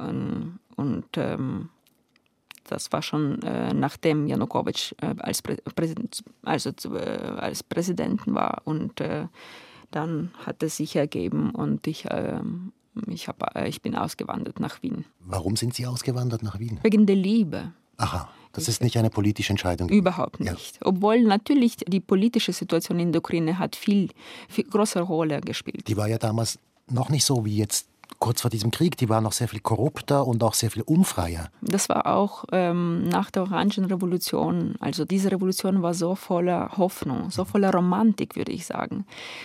Ähm, 0.00 0.58
und 0.74 1.06
ähm, 1.16 1.68
das 2.64 2.92
war 2.92 3.00
schon 3.00 3.40
äh, 3.42 3.72
nachdem 3.72 4.26
Janukowitsch 4.26 4.92
äh, 5.00 5.14
als, 5.18 5.40
Prä 5.40 5.56
Präsident, 5.74 6.22
also, 6.42 6.70
äh, 6.94 7.34
als 7.38 7.62
Präsidenten 7.62 8.34
war. 8.34 8.62
Und 8.64 9.00
äh, 9.00 9.28
dann 9.90 10.30
hat 10.44 10.62
es 10.62 10.76
sich 10.76 10.96
ergeben 10.96 11.50
und 11.50 11.86
ich, 11.86 12.06
ähm, 12.10 12.72
ich, 13.06 13.28
hab, 13.28 13.56
äh, 13.56 13.68
ich 13.68 13.82
bin 13.82 13.94
ausgewandert 13.94 14.60
nach 14.60 14.82
Wien. 14.82 15.04
Warum 15.20 15.56
sind 15.56 15.74
Sie 15.74 15.86
ausgewandert 15.86 16.42
nach 16.42 16.58
Wien? 16.58 16.78
Wegen 16.82 17.06
der 17.06 17.16
Liebe. 17.16 17.72
Aha. 17.96 18.30
Das 18.52 18.66
ist 18.66 18.82
nicht 18.82 18.96
eine 18.96 19.10
politische 19.10 19.52
Entscheidung. 19.52 19.88
Überhaupt 19.88 20.40
nicht. 20.40 20.76
Ja. 20.76 20.86
Obwohl 20.86 21.22
natürlich 21.22 21.76
die 21.76 22.00
politische 22.00 22.52
Situation 22.52 22.98
in 22.98 23.12
der 23.12 23.20
Ukraine 23.20 23.58
hat 23.58 23.76
viel, 23.76 24.08
viel 24.48 24.64
größere 24.64 25.02
Rolle 25.02 25.40
gespielt. 25.40 25.86
Die 25.86 25.96
war 25.96 26.08
ja 26.08 26.18
damals 26.18 26.58
noch 26.90 27.10
nicht 27.10 27.24
so 27.24 27.44
wie 27.44 27.56
jetzt 27.56 27.88
kurz 28.18 28.40
vor 28.40 28.50
diesem 28.50 28.70
Krieg, 28.70 28.96
die 28.96 29.08
war 29.08 29.20
noch 29.20 29.32
sehr 29.32 29.48
viel 29.48 29.60
korrupter 29.60 30.26
und 30.26 30.42
auch 30.42 30.54
sehr 30.54 30.70
viel 30.70 30.82
unfreier. 30.82 31.50
Das 31.60 31.88
war 31.88 32.06
auch 32.06 32.44
ähm, 32.52 33.08
nach 33.08 33.30
der 33.30 33.42
Orangenrevolution. 33.42 34.74
Also 34.80 35.04
diese 35.04 35.30
Revolution 35.30 35.82
war 35.82 35.94
so 35.94 36.14
voller 36.14 36.76
Hoffnung, 36.76 37.30
so 37.30 37.44
voller 37.44 37.72
Romantik, 37.72 38.36
würde 38.36 38.52
ich 38.52 38.66
sagen. 38.66 39.04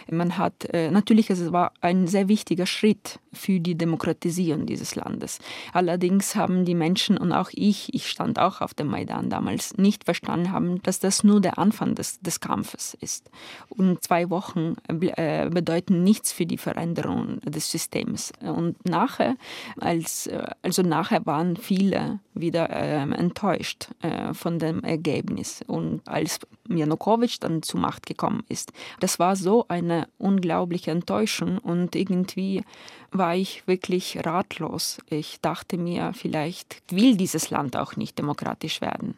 Man 0.10 0.38
hat 0.38 0.66
äh, 0.74 0.90
natürlich, 0.90 1.30
es 1.30 1.52
war 1.52 1.72
ein 1.82 2.08
sehr 2.08 2.28
wichtiger 2.28 2.66
Schritt 2.66 3.20
für 3.32 3.60
die 3.60 3.76
Demokratisierung 3.76 4.66
dieses 4.66 4.96
Landes. 4.96 5.40
Allerdings 5.74 6.36
haben 6.36 6.66
die 6.66 6.76
Menschen 6.76 7.18
und 7.18 7.32
auch 7.32 7.50
ich, 7.54 7.94
ich 7.94 8.10
stand 8.10 8.40
auch 8.40 8.62
auf 8.62 8.74
dem 8.74 8.88
Maidan 8.88 9.30
damals, 9.30 9.78
nicht 9.78 10.04
verstanden 10.06 10.52
haben, 10.52 10.82
dass 10.84 11.00
das 11.00 11.24
nur 11.24 11.42
der 11.42 11.58
Anfang 11.58 11.96
des, 11.96 12.20
des 12.20 12.40
Kampfes 12.40 12.96
ist. 13.00 13.30
Und 13.70 14.04
zwei 14.04 14.30
Wochen 14.30 14.76
äh, 14.88 15.50
bedeuten 15.50 16.04
nichts 16.04 16.32
für 16.32 16.46
die 16.46 16.58
Veränderung 16.58 17.40
des 17.42 17.72
Systems. 17.72 18.32
Und 18.54 18.88
nachher, 18.88 19.36
als, 19.80 20.28
äh, 20.28 20.46
also 20.62 20.82
nachher 20.82 21.26
waren 21.26 21.58
viele 21.58 22.20
wieder 22.34 22.70
äh, 22.70 23.02
enttäuscht 23.02 23.90
äh, 24.02 24.34
von 24.34 24.60
dem 24.60 24.84
Ergebnis. 24.84 25.62
Und 25.66 26.08
als 26.08 26.40
Janukowitsch 26.70 27.38
dann 27.40 27.62
zur 27.62 27.80
Macht 27.80 28.06
gekommen 28.06 28.44
ist, 28.50 28.72
das 29.00 29.20
war 29.20 29.36
so 29.36 29.66
eine 29.68 30.08
unglaubliche 30.18 30.92
Enttäuschung 30.92 31.58
und 31.58 31.96
irgendwie 31.96 32.64
war 33.12 33.36
ich 33.36 33.68
wirklich 33.68 34.26
ratlos. 34.26 35.00
Ich 35.10 35.40
dachte 35.42 35.78
mir, 35.78 36.14
vielleicht 36.14 36.82
will 36.90 37.16
dieses 37.16 37.50
Land 37.50 37.78
auch 37.78 37.96
nicht 37.96 38.18
demokratisch 38.18 38.82
werden. 38.82 39.18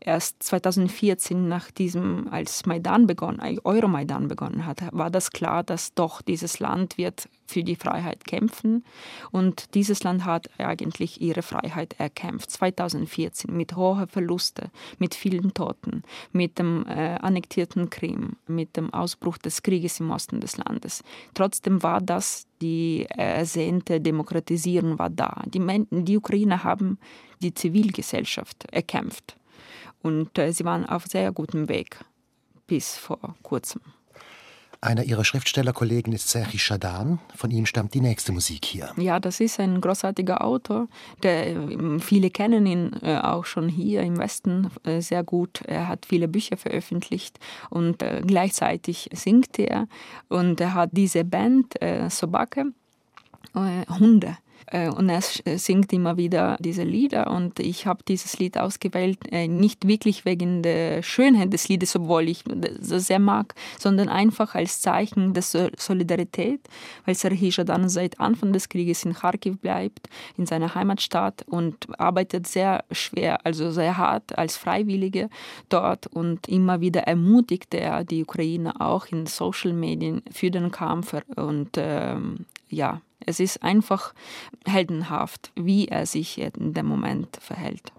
Erst 0.00 0.42
2014, 0.42 1.48
nach 1.48 1.70
diesem, 1.70 2.28
als 2.30 2.66
Maidan 2.66 3.06
begonnen, 3.06 3.58
Euromaidan 3.64 4.28
begonnen 4.28 4.66
hat, 4.66 4.82
war 4.92 5.10
das 5.10 5.30
klar, 5.30 5.62
dass 5.62 5.94
doch 5.94 6.22
dieses 6.22 6.60
Land 6.60 6.98
wird 6.98 7.28
für 7.46 7.64
die 7.64 7.76
Freiheit 7.76 8.24
kämpfen. 8.24 8.84
Und 9.30 9.74
dieses 9.74 10.02
Land 10.02 10.24
hat 10.24 10.50
eigentlich 10.58 11.20
ihre 11.20 11.42
Freiheit 11.42 11.98
erkämpft. 11.98 12.50
2014 12.50 13.54
mit 13.56 13.74
hohen 13.74 14.08
Verlusten, 14.08 14.70
mit 14.98 15.14
vielen 15.14 15.54
Toten, 15.54 16.02
mit 16.32 16.58
dem 16.58 16.77
äh, 16.86 17.18
annektierten 17.20 17.90
Krim, 17.90 18.36
mit 18.46 18.76
dem 18.76 18.92
Ausbruch 18.92 19.38
des 19.38 19.62
Krieges 19.62 20.00
im 20.00 20.10
Osten 20.10 20.40
des 20.40 20.56
Landes. 20.56 21.02
Trotzdem 21.34 21.82
war 21.82 22.00
das 22.00 22.46
die 22.60 23.06
ersehnte 23.08 24.00
Demokratisierung 24.00 24.98
war 24.98 25.10
da. 25.10 25.42
Die, 25.46 25.60
Men 25.60 25.86
die 25.90 26.16
Ukrainer 26.16 26.64
haben 26.64 26.98
die 27.40 27.54
Zivilgesellschaft 27.54 28.64
erkämpft 28.72 29.36
und 30.02 30.36
äh, 30.38 30.52
sie 30.52 30.64
waren 30.64 30.86
auf 30.86 31.06
sehr 31.06 31.32
gutem 31.32 31.68
Weg 31.68 31.98
bis 32.66 32.96
vor 32.96 33.36
kurzem. 33.42 33.80
Einer 34.80 35.02
ihrer 35.02 35.24
Schriftstellerkollegen 35.24 36.12
ist 36.12 36.28
Serhi 36.28 36.58
Shadan. 36.58 37.18
Von 37.34 37.50
ihm 37.50 37.66
stammt 37.66 37.94
die 37.94 38.00
nächste 38.00 38.30
Musik 38.30 38.64
hier. 38.64 38.92
Ja, 38.96 39.18
das 39.18 39.40
ist 39.40 39.58
ein 39.58 39.80
großartiger 39.80 40.44
Autor. 40.44 40.86
Der, 41.24 41.48
ähm, 41.48 41.98
viele 41.98 42.30
kennen 42.30 42.64
ihn 42.64 42.92
äh, 43.02 43.16
auch 43.16 43.44
schon 43.44 43.68
hier 43.68 44.02
im 44.02 44.18
Westen 44.18 44.70
äh, 44.84 45.00
sehr 45.00 45.24
gut. 45.24 45.62
Er 45.66 45.88
hat 45.88 46.06
viele 46.06 46.28
Bücher 46.28 46.56
veröffentlicht 46.56 47.40
und 47.70 48.02
äh, 48.02 48.22
gleichzeitig 48.24 49.10
singt 49.12 49.58
er. 49.58 49.88
Und 50.28 50.60
er 50.60 50.74
hat 50.74 50.90
diese 50.92 51.24
Band 51.24 51.74
Sobake 52.08 52.66
Hunde. 53.54 54.36
Äh, 54.66 54.88
Und 54.90 55.08
er 55.08 55.20
sch- 55.20 55.58
singt 55.58 55.92
immer 55.92 56.16
wieder 56.16 56.56
diese 56.60 56.82
Lieder 56.82 57.30
und 57.30 57.58
ich 57.60 57.86
habe 57.86 58.02
dieses 58.06 58.38
Lied 58.38 58.58
ausgewählt, 58.58 59.18
äh, 59.30 59.48
nicht 59.48 59.86
wirklich 59.86 60.24
wegen 60.24 60.62
der 60.62 61.02
Schönheit 61.02 61.52
des 61.52 61.68
Liedes, 61.68 61.96
obwohl 61.96 62.28
ich 62.28 62.44
das 62.44 63.06
sehr 63.06 63.18
mag, 63.18 63.54
sondern 63.78 64.08
einfach 64.08 64.54
als 64.54 64.80
Zeichen 64.80 65.32
der 65.34 65.42
So- 65.42 65.68
Solidarität, 65.78 66.60
weil 67.06 67.14
Serhii 67.14 67.50
Jadan 67.50 67.88
seit 67.88 68.20
Anfang 68.20 68.52
des 68.52 68.68
Krieges 68.68 69.04
in 69.04 69.14
Kharkiv 69.14 69.58
bleibt, 69.58 70.08
in 70.36 70.46
seiner 70.46 70.74
Heimatstadt 70.74 71.44
und 71.46 71.86
arbeitet 71.98 72.46
sehr 72.46 72.84
schwer, 72.90 73.44
also 73.46 73.70
sehr 73.70 73.96
hart 73.96 74.36
als 74.38 74.56
Freiwillige 74.56 75.30
dort 75.68 76.06
und 76.08 76.48
immer 76.48 76.80
wieder 76.80 77.02
ermutigt 77.02 77.72
er 77.74 78.04
die 78.04 78.22
Ukraine 78.22 78.80
auch 78.80 79.06
in 79.06 79.26
Social 79.26 79.72
Medien 79.72 80.22
für 80.30 80.50
den 80.50 80.70
Kampf 80.70 81.14
und 81.36 81.70
ähm, 81.76 82.44
ja, 82.70 83.00
es 83.24 83.40
ist 83.40 83.62
einfach 83.62 84.14
heldenhaft, 84.66 85.52
wie 85.54 85.88
er 85.88 86.06
sich 86.06 86.38
in 86.40 86.74
dem 86.74 86.86
Moment 86.86 87.36
verhält. 87.40 87.92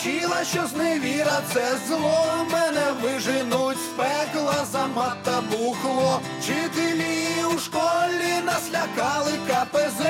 Вчила, 0.00 0.44
що 0.44 0.66
зневіра 0.66 1.40
це 1.52 1.76
зло. 1.88 2.46
Мене 2.52 2.92
виженуть 3.02 3.78
з 3.78 3.86
пекла 3.96 4.64
за 4.72 4.86
мата 4.86 5.40
бухло. 5.50 6.20
Вчителі 6.40 7.44
у 7.54 7.58
школі 7.58 8.42
нас 8.44 8.62
лякали 8.72 9.32
КПЗ. 9.48 10.06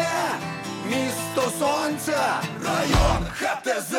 Місто 0.87 1.53
сонця, 1.59 2.41
район 2.65 3.27
ХТЗ. 3.33 3.95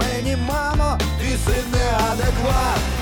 Мені, 0.00 0.36
мамо, 0.36 0.98
ти 1.18 1.28
син 1.28 1.64
неадекват. 1.72 2.99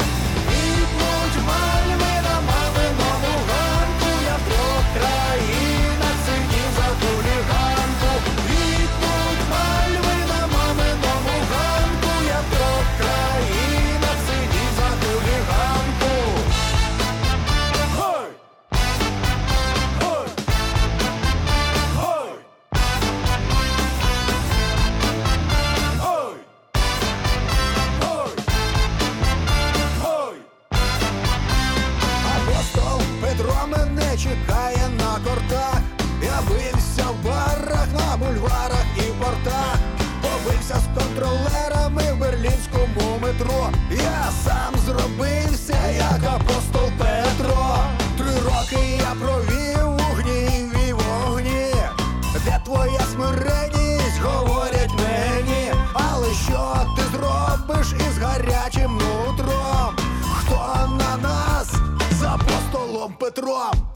Ти 56.97 57.03
зробиш 57.13 57.93
із 57.93 58.19
гарячим 58.19 58.93
нутром? 58.93 59.97
Хто 60.23 60.89
на 60.99 61.17
нас 61.29 61.73
за 62.21 62.35
апостолом 62.35 63.13
Петром? 63.21 63.88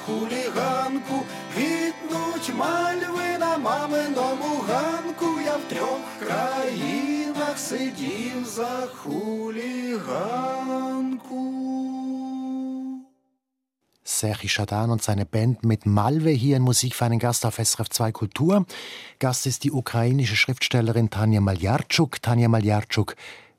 хуліганку. 0.00 1.22
Квітнуть 1.54 2.54
мальви 2.54 3.38
на 3.38 3.58
маминому 3.58 4.60
ганку, 4.68 5.40
я 5.44 5.56
в 5.56 5.62
трьох 5.68 6.00
країнах 6.20 7.58
сидів 7.58 8.46
за 8.46 8.86
хуліганку. 8.94 9.96
Serhi 14.22 14.48
Shadan 14.48 14.90
und 14.94 15.02
seine 15.02 15.26
Band 15.34 15.56
mit 15.70 15.82
Malve 15.84 16.32
hier 16.44 16.56
in 16.56 16.62
Musik 16.62 16.92
für 16.94 17.04
einen 17.04 17.18
Gast 17.18 17.44
auf 17.44 17.56
SRF 17.58 17.88
2 17.90 18.12
Kultur. 18.12 18.64
Gast 19.18 19.46
ist 19.46 19.64
die 19.64 19.72
ukrainische 19.72 20.36
Schriftstellerin 20.36 21.10
Tanja 21.10 21.40
Maljarczuk. 21.40 22.22
Tanja 22.22 22.48
Maljarczuk, 22.48 23.14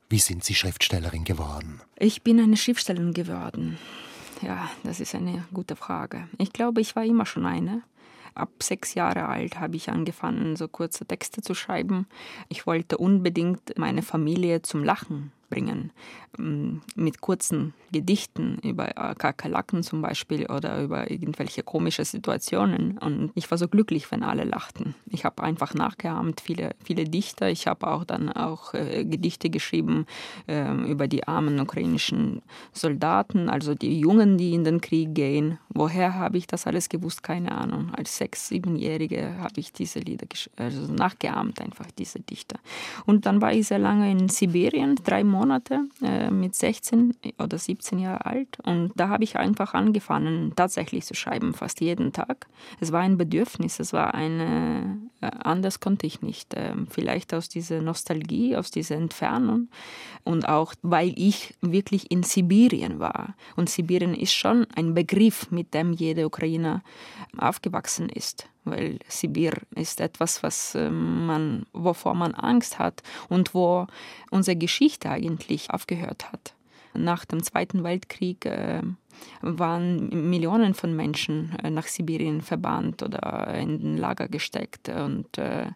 wie 0.09 0.21
sind 0.27 0.43
Sie 0.45 0.55
Schriftstellerin 0.55 1.25
geworden? 1.25 1.81
Ich 1.99 2.23
bin 2.23 2.39
eine 2.39 2.57
Schriftstellerin 2.57 3.13
geworden. 3.13 3.77
Ja, 4.42 4.68
das 4.82 4.98
ist 4.98 5.14
eine 5.14 5.44
gute 5.54 5.76
Frage. 5.76 6.28
Ich 6.38 6.52
glaube, 6.52 6.80
ich 6.80 6.96
war 6.96 7.04
immer 7.04 7.26
schon 7.26 7.46
eine. 7.46 7.82
Ab 8.34 8.50
sechs 8.62 8.94
Jahre 8.94 9.28
alt 9.28 9.60
habe 9.60 9.76
ich 9.76 9.90
angefangen, 9.90 10.56
so 10.56 10.66
kurze 10.66 11.06
Texte 11.06 11.42
zu 11.42 11.54
schreiben. 11.54 12.06
Ich 12.48 12.66
wollte 12.66 12.98
unbedingt 12.98 13.78
meine 13.78 14.02
Familie 14.02 14.62
zum 14.62 14.82
Lachen 14.82 15.32
bringen. 15.52 15.92
Mm, 16.38 16.78
mit 16.94 17.20
kurzen 17.20 17.74
Gedichten 17.92 18.58
über 18.62 18.96
äh, 18.96 19.14
Kakerlaken 19.14 19.82
zum 19.82 20.00
Beispiel 20.00 20.46
oder 20.46 20.82
über 20.82 21.10
irgendwelche 21.10 21.62
komische 21.62 22.06
Situationen. 22.06 22.96
Und 22.96 23.32
ich 23.34 23.50
war 23.50 23.58
so 23.58 23.68
glücklich, 23.68 24.10
wenn 24.10 24.22
alle 24.22 24.44
lachten. 24.44 24.94
Ich 25.10 25.26
habe 25.26 25.42
einfach 25.42 25.74
nachgeahmt 25.74 26.40
viele, 26.40 26.70
viele 26.82 27.04
Dichter. 27.04 27.50
Ich 27.50 27.66
habe 27.66 27.86
auch 27.86 28.04
dann 28.04 28.30
auch 28.30 28.72
äh, 28.72 29.04
Gedichte 29.04 29.50
geschrieben 29.50 30.06
äh, 30.46 30.72
über 30.90 31.06
die 31.06 31.28
armen 31.28 31.60
ukrainischen 31.60 32.40
Soldaten, 32.72 33.50
also 33.50 33.74
die 33.74 34.00
Jungen, 34.00 34.38
die 34.38 34.54
in 34.54 34.64
den 34.64 34.80
Krieg 34.80 35.14
gehen. 35.14 35.58
Woher 35.68 36.14
habe 36.14 36.38
ich 36.38 36.46
das 36.46 36.66
alles 36.66 36.88
gewusst? 36.88 37.22
Keine 37.22 37.52
Ahnung. 37.52 37.90
Als 37.94 38.16
sechs-, 38.16 38.48
siebenjährige 38.48 39.36
habe 39.38 39.60
ich 39.60 39.72
diese 39.74 39.98
Lieder 39.98 40.26
also 40.56 40.90
nachgeahmt, 40.94 41.60
einfach 41.60 41.90
diese 41.98 42.20
Dichter. 42.20 42.58
Und 43.04 43.26
dann 43.26 43.42
war 43.42 43.52
ich 43.52 43.66
sehr 43.66 43.78
lange 43.78 44.10
in 44.10 44.30
Sibirien, 44.30 44.94
drei 45.04 45.24
Monate 45.24 45.41
äh, 46.02 46.30
mit 46.30 46.54
16 46.54 47.14
oder 47.38 47.58
17 47.58 47.98
Jahren 47.98 48.22
alt. 48.22 48.58
Und 48.64 48.92
da 48.96 49.08
habe 49.08 49.24
ich 49.24 49.36
einfach 49.36 49.74
angefangen, 49.74 50.52
tatsächlich 50.56 51.04
zu 51.04 51.14
schreiben, 51.14 51.54
fast 51.54 51.80
jeden 51.80 52.12
Tag. 52.12 52.46
Es 52.80 52.92
war 52.92 53.00
ein 53.00 53.16
Bedürfnis, 53.16 53.80
es 53.80 53.92
war 53.92 54.14
eine, 54.14 54.98
äh, 55.20 55.30
anders 55.42 55.80
konnte 55.80 56.06
ich 56.06 56.22
nicht. 56.22 56.54
Äh, 56.54 56.74
vielleicht 56.88 57.34
aus 57.34 57.48
dieser 57.48 57.80
Nostalgie, 57.82 58.56
aus 58.56 58.70
dieser 58.70 58.96
Entfernung 58.96 59.68
und 60.24 60.48
auch, 60.48 60.74
weil 60.82 61.12
ich 61.16 61.54
wirklich 61.60 62.10
in 62.10 62.22
Sibirien 62.22 62.98
war. 62.98 63.34
Und 63.56 63.70
Sibirien 63.70 64.14
ist 64.14 64.32
schon 64.32 64.66
ein 64.76 64.94
Begriff, 64.94 65.50
mit 65.50 65.74
dem 65.74 65.92
jeder 65.92 66.26
Ukrainer 66.26 66.82
aufgewachsen 67.36 68.08
ist 68.08 68.48
weil 68.64 68.98
Sibir 69.08 69.54
ist 69.74 70.00
etwas, 70.00 70.42
was 70.42 70.74
ähm, 70.74 71.26
man, 71.26 71.66
wovor 71.72 72.14
man 72.14 72.34
Angst 72.34 72.78
hat 72.78 73.02
und 73.28 73.54
wo 73.54 73.86
unsere 74.30 74.56
Geschichte 74.56 75.10
eigentlich 75.10 75.70
aufgehört 75.70 76.32
hat. 76.32 76.54
Nach 76.94 77.24
dem 77.24 77.42
Zweiten 77.42 77.84
Weltkrieg 77.84 78.44
äh, 78.44 78.82
waren 79.40 80.30
Millionen 80.30 80.74
von 80.74 80.94
Menschen 80.94 81.56
äh, 81.62 81.70
nach 81.70 81.86
Sibirien 81.86 82.42
verbannt 82.42 83.02
oder 83.02 83.54
in 83.54 83.80
den 83.80 83.96
Lager 83.96 84.28
gesteckt. 84.28 84.88
Und 84.88 85.38
äh, 85.38 85.68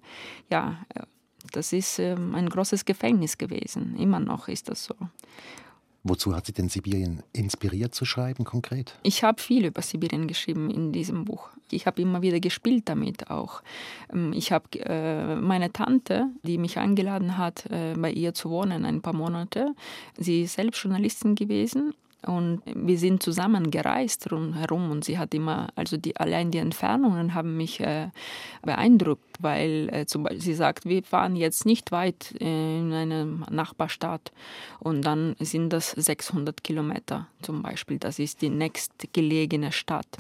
ja, 0.51 0.79
das 1.53 1.73
ist 1.73 1.99
ähm, 1.99 2.35
ein 2.35 2.49
großes 2.49 2.85
Gefängnis 2.85 3.39
gewesen. 3.39 3.97
Immer 3.97 4.21
noch 4.21 4.49
ist 4.49 4.69
das 4.69 4.85
so. 4.85 4.95
Wozu 6.09 6.37
hat 6.37 6.47
Sie 6.47 6.53
denn 6.53 6.69
Sibirien 6.69 7.25
inspiriert 7.33 7.93
zu 7.93 8.05
schreiben 8.05 8.45
konkret? 8.45 8.95
Ich 9.03 9.25
habe 9.25 9.43
viel 9.43 9.65
über 9.65 9.83
Sibirien 9.83 10.29
geschrieben 10.29 10.71
in 10.71 10.93
diesem 10.93 11.25
Buch. 11.25 11.49
Ich 11.73 11.87
habe 11.87 12.01
immer 12.01 12.23
wieder 12.23 12.39
gespielt 12.39 12.85
damit 12.89 13.29
auch. 13.29 13.61
Ähm, 14.13 14.33
ich 14.33 14.53
habe 14.53 14.67
äh, 14.79 15.35
meine 15.35 15.73
Tante, 15.73 16.29
die 16.45 16.59
mich 16.59 16.79
eingeladen 16.79 17.39
hat, 17.39 17.67
äh, 17.71 17.95
bei 17.99 18.13
ihr 18.13 18.35
zu 18.35 18.51
wohnen, 18.51 18.85
ein 18.85 19.03
paar 19.03 19.15
Monate. 19.15 19.75
Sie 20.17 20.43
ist 20.43 20.55
selbst 20.55 20.81
Journalistin 20.85 21.35
gewesen 21.35 21.93
und 22.27 22.63
wir 22.67 22.99
sind 22.99 23.23
zusammen 23.23 23.71
gereist 23.71 24.31
rundherum 24.31 24.91
und 24.91 25.05
sie 25.05 25.19
hat 25.19 25.35
immer, 25.35 25.69
also 25.77 25.97
die, 25.97 26.17
allein 26.17 26.51
die 26.51 26.59
Entfernungen 26.59 27.35
haben 27.35 27.57
mich 27.57 27.81
äh, 27.81 28.09
beeindruckt, 28.63 29.37
weil 29.41 29.89
äh, 29.93 30.07
zum 30.07 30.25
Beispiel 30.25 30.43
sie 30.43 30.55
sagt, 30.55 30.85
wir 30.85 31.03
fahren 31.03 31.37
jetzt 31.37 31.67
nicht 31.67 31.93
weit 31.93 32.33
in 32.33 32.93
eine 32.93 33.25
Nachbarstadt 33.51 34.33
und 34.81 35.03
dann 35.03 35.37
sind 35.39 35.73
das 35.73 35.93
600 35.93 36.65
Kilometer 36.65 37.29
zum 37.43 37.63
Beispiel. 37.63 37.99
Das 37.99 38.19
ist 38.19 38.43
die 38.43 38.51
nächstgelegene 38.51 39.73
Stadt. 39.73 40.19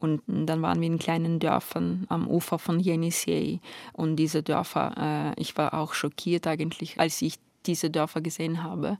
Und 0.00 0.22
dann 0.26 0.60
waren 0.62 0.80
wir 0.80 0.86
in 0.86 0.98
kleinen 0.98 1.38
Dörfern 1.38 2.06
am 2.08 2.28
Ufer 2.28 2.58
von 2.58 2.80
Jenisei 2.80 3.60
und 3.92 4.16
diese 4.16 4.42
Dörfer, 4.42 5.34
äh, 5.36 5.40
ich 5.40 5.56
war 5.56 5.74
auch 5.74 5.94
schockiert 5.94 6.46
eigentlich, 6.46 6.98
als 6.98 7.22
ich 7.22 7.38
diese 7.66 7.90
Dörfer 7.90 8.20
gesehen 8.20 8.62
habe. 8.62 8.98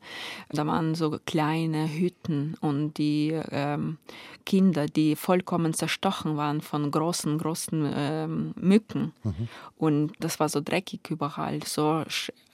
Da 0.51 0.67
waren 0.67 0.95
so 0.95 1.19
kleine 1.27 1.89
Hütten 1.89 2.57
und 2.61 2.99
die 2.99 3.39
ähm, 3.51 3.99
Kinder, 4.47 4.87
die 4.87 5.17
vollkommen 5.17 5.75
zerstochen 5.75 6.37
waren 6.37 6.61
von 6.61 6.91
großen, 6.91 7.39
großen 7.39 7.93
ähm, 7.95 8.55
Mücken. 8.57 9.13
Mhm. 9.23 9.49
Und 9.77 10.13
das 10.21 10.41
war 10.41 10.49
so 10.49 10.61
dreckig 10.61 11.11
überall, 11.11 11.63
so 11.65 12.05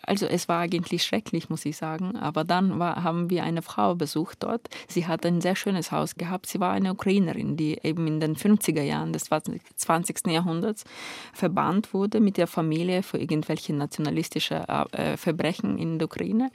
also 0.03 0.27
es 0.27 0.49
war 0.49 0.61
eigentlich 0.61 1.03
schrecklich, 1.03 1.51
muss 1.51 1.65
ich 1.65 1.77
sagen. 1.77 2.17
Aber 2.17 2.45
dann 2.45 2.79
war, 2.79 3.03
haben 3.03 3.31
wir 3.31 3.45
eine 3.45 3.63
Frau 3.63 3.95
besucht 3.95 4.43
dort. 4.43 4.69
Sie 4.89 5.07
hat 5.07 5.25
ein 5.27 5.41
sehr 5.41 5.57
schönes 5.57 5.93
Haus 5.93 6.15
gehabt. 6.15 6.47
Sie 6.47 6.61
war 6.61 6.73
eine 6.73 6.93
Ukrainerin, 6.93 7.57
die 7.57 7.79
eben 7.83 8.07
in 8.07 8.21
den 8.21 8.37
50er 8.37 8.83
Jahren 8.83 9.13
des 9.13 9.25
20. 9.25 10.27
Jahrhunderts 10.27 10.85
verbannt 11.33 11.93
wurde 11.95 12.21
mit 12.21 12.37
der 12.37 12.47
Familie 12.47 13.03
für 13.03 13.19
irgendwelche 13.19 13.75
nationalistische 13.75 14.65
äh, 14.93 15.17
Verbrechen 15.17 15.79
in 15.79 15.99
der 15.99 16.07
Ukraine. 16.07 16.51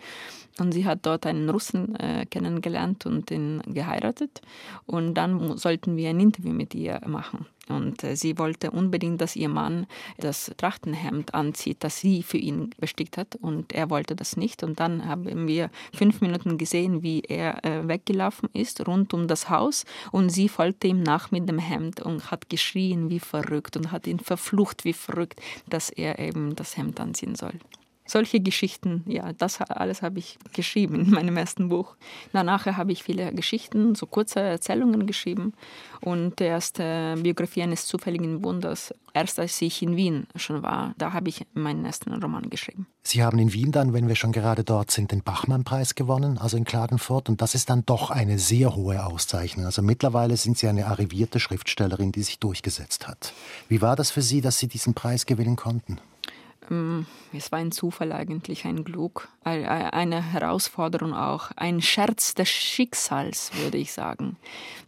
Und 0.57 0.71
sie 0.71 0.85
hat 0.85 1.05
dort 1.05 1.25
einen 1.25 1.49
Russen 1.49 1.95
äh, 1.95 2.25
kennengelernt 2.25 3.05
und 3.05 3.29
ihn 3.29 3.61
geheiratet. 3.67 4.41
Und 4.85 5.15
dann 5.15 5.57
sollten 5.57 5.97
wir 5.97 6.09
ein 6.09 6.19
Interview 6.19 6.53
mit 6.53 6.73
ihr 6.73 7.01
machen. 7.05 7.45
Und 7.67 8.03
äh, 8.03 8.15
sie 8.15 8.37
wollte 8.37 8.71
unbedingt, 8.71 9.19
dass 9.19 9.35
ihr 9.35 9.49
Mann 9.49 9.85
das 10.17 10.51
Trachtenhemd 10.55 11.33
anzieht, 11.33 11.77
das 11.81 11.99
sie 11.99 12.23
für 12.23 12.37
ihn 12.37 12.69
bestickt 12.77 13.17
hat. 13.17 13.35
Und 13.35 13.73
er 13.73 13.89
wollte 13.89 14.15
das 14.15 14.37
nicht. 14.37 14.63
Und 14.63 14.79
dann 14.79 15.05
haben 15.05 15.47
wir 15.47 15.69
fünf 15.93 16.21
Minuten 16.21 16.57
gesehen, 16.57 17.03
wie 17.03 17.19
er 17.21 17.65
äh, 17.65 17.85
weggelaufen 17.87 18.47
ist, 18.53 18.87
rund 18.87 19.13
um 19.13 19.27
das 19.27 19.49
Haus. 19.49 19.83
Und 20.13 20.29
sie 20.29 20.47
folgte 20.47 20.87
ihm 20.87 21.03
nach 21.03 21.31
mit 21.31 21.49
dem 21.49 21.59
Hemd 21.59 22.01
und 22.01 22.31
hat 22.31 22.49
geschrien 22.49 23.09
wie 23.09 23.19
verrückt 23.19 23.75
und 23.75 23.91
hat 23.91 24.07
ihn 24.07 24.19
verflucht 24.19 24.85
wie 24.85 24.93
verrückt, 24.93 25.41
dass 25.67 25.89
er 25.89 26.19
eben 26.19 26.55
das 26.55 26.77
Hemd 26.77 27.01
anziehen 27.01 27.35
soll 27.35 27.53
solche 28.05 28.39
Geschichten, 28.39 29.03
ja, 29.07 29.33
das 29.33 29.61
alles 29.61 30.01
habe 30.01 30.19
ich 30.19 30.37
geschrieben 30.53 31.01
in 31.01 31.11
meinem 31.11 31.37
ersten 31.37 31.69
Buch. 31.69 31.95
Danach 32.33 32.65
habe 32.65 32.91
ich 32.91 33.03
viele 33.03 33.33
Geschichten, 33.33 33.95
so 33.95 34.05
kurze 34.05 34.39
Erzählungen 34.39 35.07
geschrieben 35.07 35.53
und 36.01 36.39
die 36.39 36.43
erste 36.43 37.15
Biografie 37.21 37.63
eines 37.63 37.87
zufälligen 37.87 38.43
Wunders, 38.43 38.93
erst 39.13 39.39
als 39.39 39.61
ich 39.61 39.81
in 39.81 39.95
Wien 39.95 40.27
schon 40.35 40.61
war, 40.61 40.93
da 40.97 41.13
habe 41.13 41.29
ich 41.29 41.45
meinen 41.53 41.85
ersten 41.85 42.13
Roman 42.13 42.49
geschrieben. 42.49 42.87
Sie 43.01 43.23
haben 43.23 43.39
in 43.39 43.53
Wien 43.53 43.71
dann, 43.71 43.93
wenn 43.93 44.07
wir 44.07 44.15
schon 44.15 44.31
gerade 44.31 44.63
dort 44.63 44.91
sind, 44.91 45.11
den 45.11 45.23
Bachmann-Preis 45.23 45.95
gewonnen, 45.95 46.37
also 46.37 46.57
in 46.57 46.63
Klagenfurt 46.63 47.29
und 47.29 47.41
das 47.41 47.55
ist 47.55 47.69
dann 47.69 47.85
doch 47.85 48.11
eine 48.11 48.39
sehr 48.39 48.75
hohe 48.75 49.05
Auszeichnung. 49.05 49.65
Also 49.65 49.81
mittlerweile 49.81 50.37
sind 50.37 50.57
Sie 50.57 50.67
eine 50.67 50.85
arrivierte 50.85 51.39
Schriftstellerin, 51.39 52.11
die 52.11 52.23
sich 52.23 52.39
durchgesetzt 52.39 53.07
hat. 53.07 53.33
Wie 53.67 53.81
war 53.81 53.95
das 53.95 54.11
für 54.11 54.21
Sie, 54.21 54.41
dass 54.41 54.59
Sie 54.59 54.67
diesen 54.67 54.93
Preis 54.93 55.25
gewinnen 55.25 55.55
konnten? 55.55 55.99
Ähm, 56.69 57.05
es 57.33 57.51
war 57.51 57.59
ein 57.59 57.71
Zufall 57.71 58.11
eigentlich, 58.11 58.65
ein 58.65 58.83
Glück, 58.83 59.27
eine 59.43 60.21
Herausforderung 60.21 61.13
auch, 61.13 61.51
ein 61.55 61.81
Scherz 61.81 62.33
des 62.33 62.49
Schicksals, 62.49 63.51
würde 63.61 63.77
ich 63.77 63.91
sagen. 63.91 64.37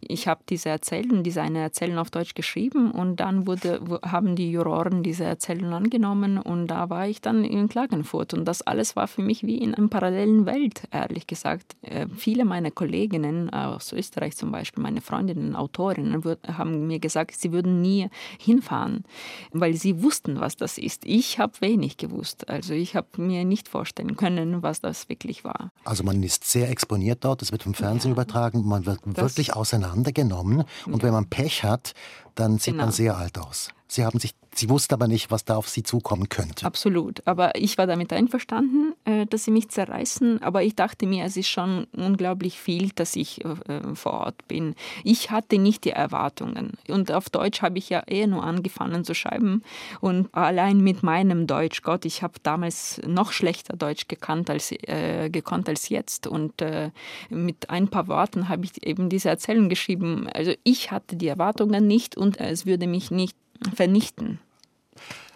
Ich 0.00 0.26
habe 0.26 0.40
diese 0.48 0.70
Erzählung, 0.70 1.22
diese 1.22 1.42
eine 1.42 1.60
Erzählung 1.60 1.98
auf 1.98 2.10
Deutsch 2.10 2.34
geschrieben 2.34 2.90
und 2.90 3.20
dann 3.20 3.46
wurde, 3.46 3.80
haben 4.02 4.34
die 4.34 4.50
Juroren 4.50 5.02
diese 5.02 5.24
Erzählung 5.24 5.72
angenommen 5.72 6.38
und 6.38 6.68
da 6.68 6.90
war 6.90 7.06
ich 7.06 7.20
dann 7.20 7.44
in 7.44 7.68
Klagenfurt 7.68 8.34
und 8.34 8.46
das 8.46 8.62
alles 8.62 8.96
war 8.96 9.08
für 9.08 9.22
mich 9.22 9.44
wie 9.44 9.58
in 9.58 9.74
einer 9.74 9.88
parallelen 9.88 10.46
Welt, 10.46 10.82
ehrlich 10.90 11.26
gesagt. 11.26 11.76
Äh, 11.82 12.06
viele 12.16 12.44
meiner 12.44 12.70
Kolleginnen 12.70 13.50
aus 13.50 13.92
Österreich 13.92 14.36
zum 14.36 14.50
Beispiel, 14.50 14.82
meine 14.82 15.00
Freundinnen, 15.00 15.54
Autorinnen, 15.54 16.22
haben 16.46 16.86
mir 16.86 16.98
gesagt, 16.98 17.36
sie 17.36 17.52
würden 17.52 17.80
nie 17.80 18.08
hinfahren, 18.38 19.04
weil 19.52 19.74
sie 19.74 20.02
wussten, 20.02 20.40
was 20.40 20.56
das 20.56 20.78
ist. 20.78 21.04
Ich 21.04 21.38
habe 21.38 21.52
wenig 21.68 21.98
gewusst. 21.98 22.48
Also 22.48 22.72
ich 22.72 22.96
habe 22.96 23.08
mir 23.20 23.44
nicht 23.44 23.68
vorstellen 23.68 24.16
können, 24.16 24.62
was 24.62 24.80
das 24.80 25.08
wirklich 25.08 25.44
war. 25.44 25.70
Also 25.84 26.02
man 26.02 26.22
ist 26.22 26.44
sehr 26.44 26.70
exponiert 26.70 27.24
dort, 27.24 27.42
es 27.42 27.52
wird 27.52 27.62
vom 27.62 27.74
Fernsehen 27.74 28.10
ja. 28.10 28.14
übertragen, 28.14 28.66
man 28.66 28.86
wird 28.86 29.00
das, 29.04 29.16
wirklich 29.36 29.54
auseinandergenommen 29.54 30.64
und 30.86 30.96
ja. 30.96 31.02
wenn 31.02 31.12
man 31.12 31.26
Pech 31.26 31.62
hat, 31.62 31.94
dann 32.34 32.58
sieht 32.58 32.74
genau. 32.74 32.84
man 32.84 32.92
sehr 32.92 33.16
alt 33.16 33.38
aus. 33.38 33.68
Sie 33.86 34.04
haben 34.04 34.18
sich 34.18 34.34
Sie 34.58 34.68
wusste 34.68 34.96
aber 34.96 35.06
nicht, 35.06 35.30
was 35.30 35.44
da 35.44 35.54
auf 35.54 35.68
Sie 35.68 35.84
zukommen 35.84 36.28
könnte. 36.28 36.66
Absolut. 36.66 37.22
Aber 37.26 37.54
ich 37.54 37.78
war 37.78 37.86
damit 37.86 38.12
einverstanden, 38.12 38.92
äh, 39.04 39.24
dass 39.24 39.44
sie 39.44 39.52
mich 39.52 39.68
zerreißen. 39.68 40.42
Aber 40.42 40.64
ich 40.64 40.74
dachte 40.74 41.06
mir, 41.06 41.24
es 41.24 41.36
ist 41.36 41.46
schon 41.46 41.86
unglaublich 41.96 42.58
viel, 42.58 42.90
dass 42.96 43.14
ich 43.14 43.44
äh, 43.44 43.94
vor 43.94 44.14
Ort 44.14 44.48
bin. 44.48 44.74
Ich 45.04 45.30
hatte 45.30 45.58
nicht 45.58 45.84
die 45.84 45.90
Erwartungen. 45.90 46.72
Und 46.88 47.12
auf 47.12 47.30
Deutsch 47.30 47.62
habe 47.62 47.78
ich 47.78 47.88
ja 47.88 48.00
eher 48.00 48.26
nur 48.26 48.42
angefangen 48.42 49.04
zu 49.04 49.14
schreiben. 49.14 49.62
Und 50.00 50.34
allein 50.34 50.80
mit 50.80 51.04
meinem 51.04 51.46
Deutsch, 51.46 51.82
Gott, 51.82 52.04
ich 52.04 52.24
habe 52.24 52.34
damals 52.42 53.00
noch 53.06 53.30
schlechter 53.30 53.76
Deutsch 53.76 54.08
gekannt 54.08 54.50
als, 54.50 54.72
äh, 54.72 55.30
gekonnt 55.30 55.68
als 55.68 55.88
jetzt. 55.88 56.26
Und 56.26 56.60
äh, 56.62 56.90
mit 57.30 57.70
ein 57.70 57.86
paar 57.86 58.08
Worten 58.08 58.48
habe 58.48 58.64
ich 58.64 58.84
eben 58.84 59.08
diese 59.08 59.28
Erzählung 59.28 59.68
geschrieben. 59.68 60.28
Also 60.34 60.52
ich 60.64 60.90
hatte 60.90 61.14
die 61.14 61.28
Erwartungen 61.28 61.86
nicht 61.86 62.16
und 62.16 62.40
es 62.40 62.66
würde 62.66 62.88
mich 62.88 63.12
nicht 63.12 63.36
vernichten. 63.74 64.40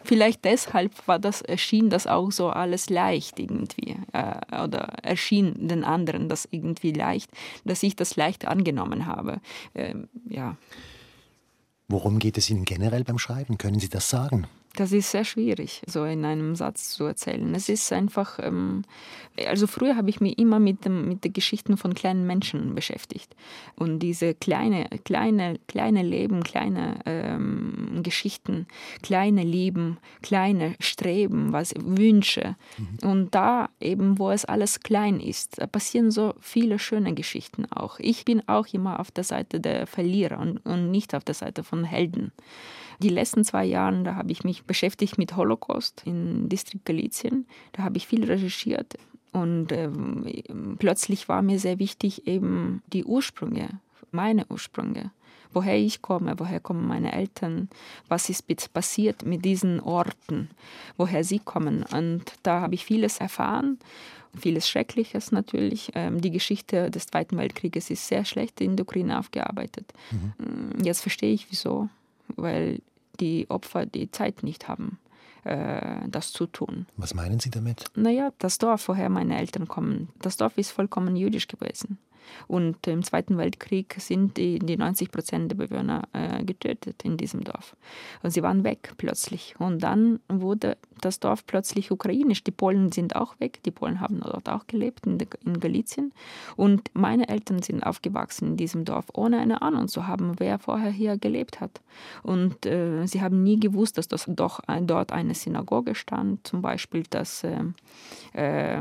Vielleicht 0.05 0.45
deshalb 0.45 1.07
war 1.07 1.19
das, 1.19 1.43
erschien 1.43 1.91
das 1.91 2.07
auch 2.07 2.31
so 2.33 2.51
alles 2.51 2.91
leicht 2.91 3.38
irgendwie. 3.38 3.97
Äh, 4.12 4.62
oder 4.62 4.88
erschien 5.03 5.69
den 5.69 5.85
anderen 5.85 6.29
das 6.29 6.49
irgendwie 6.51 6.93
leicht, 6.93 7.31
dass 7.65 7.83
ich 7.83 7.97
das 7.97 8.17
leicht 8.17 8.47
angenommen 8.47 9.07
habe. 9.07 9.41
Ähm, 9.75 10.09
ja. 10.29 10.57
Worum 11.88 12.19
geht 12.19 12.38
es 12.38 12.49
Ihnen 12.51 12.65
generell 12.65 13.05
beim 13.05 13.19
Schreiben? 13.19 13.59
Können 13.59 13.79
Sie 13.79 13.88
das 13.88 14.09
sagen? 14.09 14.47
Das 14.74 14.92
ist 14.92 15.11
sehr 15.11 15.24
schwierig, 15.24 15.82
so 15.87 16.04
in 16.04 16.24
einem 16.24 16.56
Satz 16.56 16.92
zu 16.92 17.04
erzählen. 17.04 17.54
Es 17.54 17.68
ist 17.68 17.92
einfach, 17.92 18.38
ähm, 18.38 18.85
also 19.46 19.66
früher 19.66 19.96
habe 19.96 20.08
ich 20.08 20.22
mich 20.22 20.38
immer 20.38 20.61
mit, 20.61 20.87
dem, 20.87 21.08
mit 21.08 21.24
den 21.24 21.35
Geschichten 21.35 21.76
von 21.76 21.92
kleinen 21.92 22.26
Menschen 22.26 22.74
beschäftigt. 22.74 23.37
Und 23.76 23.98
diese 23.98 24.35
kleine, 24.35 24.87
kleine, 25.04 25.58
kleine 25.68 26.02
Leben, 26.02 26.42
kleine 26.42 27.00
ähm, 27.04 28.00
Geschichten, 28.02 28.66
kleine 29.02 29.42
Lieben, 29.42 29.98
kleine 30.22 30.74
Streben, 30.80 31.52
was, 31.52 31.74
Wünsche. 31.78 32.56
Mhm. 32.78 33.11
Und 33.11 33.35
da 33.35 33.68
eben, 33.78 34.18
wo 34.18 34.30
es 34.30 34.46
alles 34.46 34.80
klein 34.80 35.20
ist, 35.20 35.61
da 35.61 35.66
passieren 35.66 36.11
so 36.11 36.32
viele 36.40 36.78
schöne 36.78 37.12
Geschichten 37.12 37.70
auch. 37.70 37.98
Ich 37.98 38.24
bin 38.24 38.48
auch 38.48 38.66
immer 38.72 39.00
auf 39.00 39.11
der 39.11 39.24
Seite 39.24 39.61
der 39.61 39.87
Verlierer 39.87 40.38
und, 40.38 40.64
und 40.64 40.90
nicht 40.90 41.14
auf 41.14 41.24
der 41.24 41.35
Seite 41.35 41.62
von 41.62 41.85
Helden. 41.85 42.32
Die 43.03 43.09
letzten 43.09 43.45
zwei 43.45 43.65
Jahre, 43.65 44.03
da 44.03 44.15
habe 44.15 44.33
ich 44.33 44.45
mich 44.45 44.65
beschäftigt 44.65 45.19
mit 45.19 45.37
Holocaust 45.37 46.03
in 46.05 46.49
Distrikt 46.49 46.85
Galizien. 46.85 47.47
Da 47.73 47.83
habe 47.83 47.97
ich 47.97 48.07
viel 48.07 48.25
recherchiert 48.25 48.97
und 49.33 49.73
ähm, 49.73 50.77
plötzlich 50.79 51.29
war 51.29 51.43
mir 51.43 51.59
sehr 51.59 51.79
wichtig 51.79 52.27
eben 52.27 52.83
die 52.93 53.05
Ursprünge, 53.05 53.81
meine 54.11 54.47
Ursprünge 54.49 55.11
woher 55.55 55.77
ich 55.77 56.03
komme, 56.03 56.35
woher 56.38 56.61
kommen 56.61 56.87
meine 56.87 57.12
Eltern, 57.12 57.69
was 58.09 58.29
ist 58.29 58.47
passiert 58.73 59.25
mit 59.25 59.45
diesen 59.45 59.81
Orten, 59.81 60.51
woher 60.97 61.25
sie 61.25 61.38
kommen. 61.38 61.85
Und 61.93 62.33
da 62.43 62.61
habe 62.61 62.75
ich 62.75 62.85
vieles 62.85 63.19
erfahren, 63.19 63.79
vieles 64.37 64.69
Schreckliches 64.69 65.33
natürlich. 65.33 65.91
Ähm, 65.95 66.21
die 66.21 66.31
Geschichte 66.31 66.91
des 66.91 67.07
Zweiten 67.07 67.37
Weltkrieges 67.37 67.91
ist 67.91 68.07
sehr 68.07 68.25
schlecht 68.25 68.61
in 68.61 68.77
der 68.77 68.85
Ukraine 68.85 69.19
aufgearbeitet. 69.19 69.93
Mhm. 70.11 70.85
Jetzt 70.85 71.03
verstehe 71.03 71.35
ich 71.35 71.51
wieso, 71.51 71.88
weil 72.37 72.81
die 73.20 73.48
Opfer 73.51 73.87
die 73.87 74.11
Zeit 74.11 74.42
nicht 74.42 74.68
haben, 74.68 74.98
äh, 75.44 76.09
das 76.09 76.33
zu 76.33 76.46
tun. 76.46 76.87
Was 76.96 77.14
meinen 77.14 77.40
Sie 77.40 77.51
damit? 77.51 77.87
Naja, 77.94 78.33
das 78.38 78.59
Dorf, 78.59 78.88
woher 78.88 79.09
meine 79.09 79.38
Eltern 79.38 79.68
kommen, 79.68 80.09
das 80.20 80.37
Dorf 80.37 80.59
ist 80.59 80.70
vollkommen 80.70 81.16
jüdisch 81.16 81.48
gewesen. 81.48 81.98
Und 82.48 82.87
im 82.87 83.02
Zweiten 83.02 83.38
Weltkrieg 83.38 83.94
sind 83.98 84.37
die, 84.37 84.58
die 84.58 84.76
90 84.76 85.11
Prozent 85.11 85.50
der 85.50 85.56
Bewohner 85.56 86.02
äh, 86.12 86.44
getötet 86.44 87.02
in 87.04 87.16
diesem 87.16 87.44
Dorf. 87.44 87.76
Und 88.22 88.30
sie 88.30 88.42
waren 88.42 88.64
weg 88.64 88.92
plötzlich. 88.96 89.54
Und 89.58 89.82
dann 89.82 90.20
wurde 90.28 90.76
das 91.00 91.20
Dorf 91.20 91.46
plötzlich 91.46 91.90
ukrainisch. 91.90 92.44
Die 92.44 92.50
Polen 92.50 92.92
sind 92.92 93.16
auch 93.16 93.38
weg. 93.40 93.62
Die 93.64 93.70
Polen 93.70 94.00
haben 94.00 94.20
dort 94.20 94.48
auch 94.48 94.66
gelebt, 94.66 95.06
in, 95.06 95.18
in 95.44 95.61
Galizien. 95.61 96.12
Und 96.56 96.90
meine 96.94 97.28
Eltern 97.28 97.62
sind 97.62 97.82
aufgewachsen 97.82 98.48
in 98.48 98.56
diesem 98.56 98.85
Dorf, 98.85 99.06
ohne 99.14 99.38
eine 99.38 99.62
Ahnung 99.62 99.88
zu 99.88 100.06
haben, 100.06 100.38
wer 100.38 100.58
vorher 100.58 100.90
hier 100.90 101.18
gelebt 101.18 101.61
hat. 101.61 101.80
Und 102.22 102.66
äh, 102.66 103.06
sie 103.06 103.20
haben 103.20 103.42
nie 103.42 103.58
gewusst, 103.58 103.98
dass 103.98 104.08
das 104.08 104.26
doch 104.28 104.61
dort 104.82 105.12
eine 105.12 105.35
Synagoge 105.35 105.94
stand, 105.94 106.46
zum 106.46 106.62
Beispiel, 106.62 107.04
dass 107.11 107.44
äh, 107.44 108.80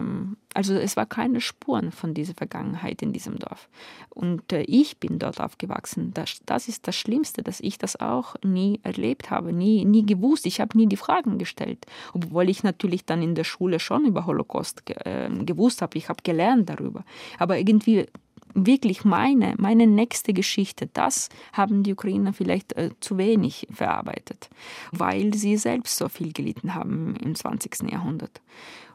also 0.54 0.74
es 0.74 0.98
war 0.98 1.06
keine 1.06 1.42
Spuren 1.42 1.92
von 1.92 2.14
dieser 2.14 2.34
Vergangenheit 2.34 3.02
in 3.02 3.14
diesem 3.14 3.40
Dorf. 3.40 3.70
Und 4.10 4.52
äh, 4.52 4.64
ich 4.64 4.98
bin 4.98 5.20
dort 5.20 5.40
aufgewachsen. 5.40 6.14
Das, 6.14 6.42
das 6.46 6.68
ist 6.68 6.88
das 6.88 6.96
Schlimmste, 6.96 7.44
dass 7.44 7.60
ich 7.60 7.78
das 7.78 8.00
auch 8.00 8.36
nie 8.44 8.80
erlebt 8.84 9.32
habe, 9.32 9.54
nie, 9.54 9.86
nie 9.86 10.06
gewusst. 10.06 10.46
Ich 10.46 10.60
habe 10.60 10.78
nie 10.78 10.88
die 10.88 10.98
Fragen 10.98 11.38
gestellt, 11.38 11.86
obwohl 12.14 12.50
ich 12.50 12.64
natürlich 12.64 13.06
dann 13.06 13.22
in 13.22 13.36
der 13.36 13.44
Schule 13.44 13.80
schon 13.80 14.06
über 14.06 14.26
Holocaust 14.26 14.84
äh, 14.88 15.30
gewusst 15.30 15.82
habe. 15.82 15.98
Ich 15.98 16.10
habe 16.10 16.22
gelernt 16.24 16.70
darüber. 16.70 17.04
Aber 17.40 17.58
irgendwie 17.58 18.08
wirklich 18.54 19.06
meine, 19.06 19.56
meine 19.58 19.88
nächste 19.88 20.34
Geschichte, 20.34 20.90
das 20.94 21.30
haben 21.54 21.84
die 21.84 21.94
Ukrainer 21.94 22.34
vielleicht 22.34 22.74
äh, 22.74 22.92
zu 23.00 23.18
wenig 23.18 23.68
verarbeitet, 23.72 24.50
weil 24.92 25.34
sie 25.34 25.58
selbst 25.58 25.98
so 25.98 26.10
viel 26.10 26.34
gelitten 26.34 26.76
haben 26.76 27.16
im 27.18 27.36
20. 27.36 27.92
Jahrhundert. 27.92 28.42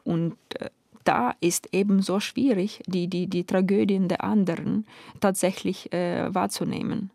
Und 0.03 0.35
äh, 0.59 0.69
da 1.07 1.35
ist 1.39 1.69
eben 1.73 2.01
so 2.01 2.19
schwierig, 2.19 2.81
die, 2.87 3.07
die, 3.07 3.27
die 3.27 3.45
Tragödien 3.45 4.07
der 4.07 4.23
anderen 4.23 4.85
tatsächlich 5.19 5.93
äh, 5.93 6.33
wahrzunehmen 6.33 7.11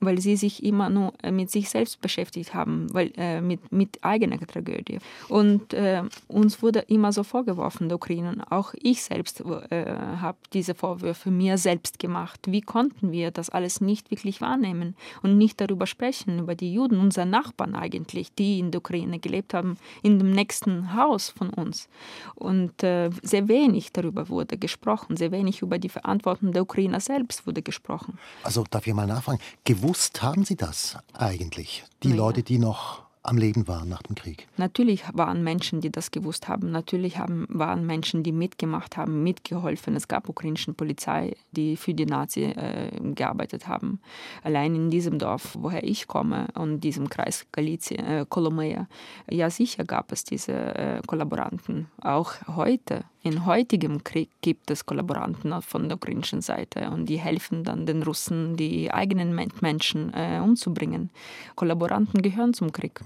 weil 0.00 0.20
sie 0.20 0.36
sich 0.36 0.64
immer 0.64 0.88
nur 0.88 1.12
äh, 1.22 1.30
mit 1.30 1.50
sich 1.50 1.68
selbst 1.68 2.00
beschäftigt 2.00 2.54
haben, 2.54 2.92
weil, 2.92 3.12
äh, 3.16 3.40
mit, 3.40 3.70
mit 3.70 4.02
eigener 4.02 4.38
Tragödie. 4.38 4.98
Und 5.28 5.74
äh, 5.74 6.02
uns 6.26 6.62
wurde 6.62 6.80
immer 6.88 7.12
so 7.12 7.22
vorgeworfen, 7.22 7.88
der 7.88 7.96
Ukraine, 7.96 8.44
auch 8.50 8.72
ich 8.80 9.02
selbst 9.02 9.42
äh, 9.70 9.84
habe 10.20 10.38
diese 10.52 10.74
Vorwürfe 10.74 11.30
mir 11.30 11.58
selbst 11.58 11.98
gemacht. 11.98 12.40
Wie 12.46 12.62
konnten 12.62 13.12
wir 13.12 13.30
das 13.30 13.50
alles 13.50 13.80
nicht 13.80 14.10
wirklich 14.10 14.40
wahrnehmen 14.40 14.96
und 15.22 15.36
nicht 15.36 15.60
darüber 15.60 15.86
sprechen, 15.86 16.38
über 16.40 16.54
die 16.54 16.72
Juden, 16.72 16.98
unsere 16.98 17.26
Nachbarn 17.26 17.74
eigentlich, 17.74 18.32
die 18.34 18.58
in 18.58 18.70
der 18.70 18.80
Ukraine 18.80 19.18
gelebt 19.18 19.52
haben, 19.52 19.76
in 20.02 20.18
dem 20.18 20.30
nächsten 20.30 20.94
Haus 20.94 21.28
von 21.28 21.50
uns. 21.50 21.88
Und 22.34 22.82
äh, 22.82 23.10
sehr 23.22 23.48
wenig 23.48 23.92
darüber 23.92 24.28
wurde 24.28 24.56
gesprochen, 24.56 25.16
sehr 25.16 25.30
wenig 25.30 25.60
über 25.60 25.78
die 25.78 25.88
Verantwortung 25.90 26.52
der 26.52 26.62
Ukrainer 26.62 27.00
selbst 27.00 27.46
wurde 27.46 27.60
gesprochen. 27.60 28.18
Also 28.42 28.64
darf 28.70 28.86
ich 28.86 28.94
mal 28.94 29.06
nachfragen, 29.06 29.40
gewusst 29.64 29.89
gewusst 29.90 30.22
haben 30.22 30.44
Sie 30.44 30.54
das 30.54 30.96
eigentlich? 31.14 31.82
Die 32.04 32.10
ja. 32.10 32.14
Leute, 32.14 32.44
die 32.44 32.58
noch 32.58 33.02
am 33.24 33.36
Leben 33.36 33.66
waren 33.66 33.88
nach 33.88 34.02
dem 34.02 34.14
Krieg? 34.14 34.46
Natürlich 34.56 35.02
waren 35.14 35.42
Menschen, 35.42 35.80
die 35.80 35.90
das 35.90 36.12
gewusst 36.12 36.46
haben. 36.46 36.70
Natürlich 36.70 37.18
haben, 37.18 37.44
waren 37.48 37.84
Menschen, 37.86 38.22
die 38.22 38.30
mitgemacht 38.30 38.96
haben, 38.96 39.24
mitgeholfen. 39.24 39.96
Es 39.96 40.06
gab 40.06 40.28
ukrainische 40.28 40.72
Polizei, 40.74 41.34
die 41.50 41.76
für 41.76 41.92
die 41.92 42.06
Nazi 42.06 42.44
äh, 42.44 42.90
gearbeitet 43.16 43.66
haben. 43.66 44.00
Allein 44.44 44.76
in 44.76 44.90
diesem 44.90 45.18
Dorf, 45.18 45.56
woher 45.58 45.82
ich 45.82 46.06
komme, 46.06 46.46
und 46.54 46.82
diesem 46.82 47.08
Kreis 47.08 47.46
Galizien, 47.50 48.06
äh, 48.06 48.26
Kolomea, 48.28 48.86
ja 49.28 49.50
sicher 49.50 49.82
gab 49.84 50.12
es 50.12 50.22
diese 50.22 50.52
äh, 50.52 51.02
Kollaboranten. 51.04 51.88
Auch 52.00 52.34
heute, 52.46 53.02
in 53.22 53.44
heutigem 53.44 54.02
Krieg, 54.02 54.30
gibt 54.40 54.70
es 54.70 54.86
Kollaboranten 54.86 55.60
von 55.62 55.88
der 55.88 55.96
ukrainischen 55.96 56.40
Seite 56.40 56.90
und 56.90 57.06
die 57.06 57.18
helfen 57.18 57.64
dann 57.64 57.86
den 57.86 58.02
Russen, 58.02 58.56
die 58.56 58.90
eigenen 58.92 59.34
Menschen 59.60 60.12
äh, 60.14 60.40
umzubringen. 60.42 61.10
Kollaboranten 61.54 62.22
gehören 62.22 62.54
zum 62.54 62.72
Krieg. 62.72 63.00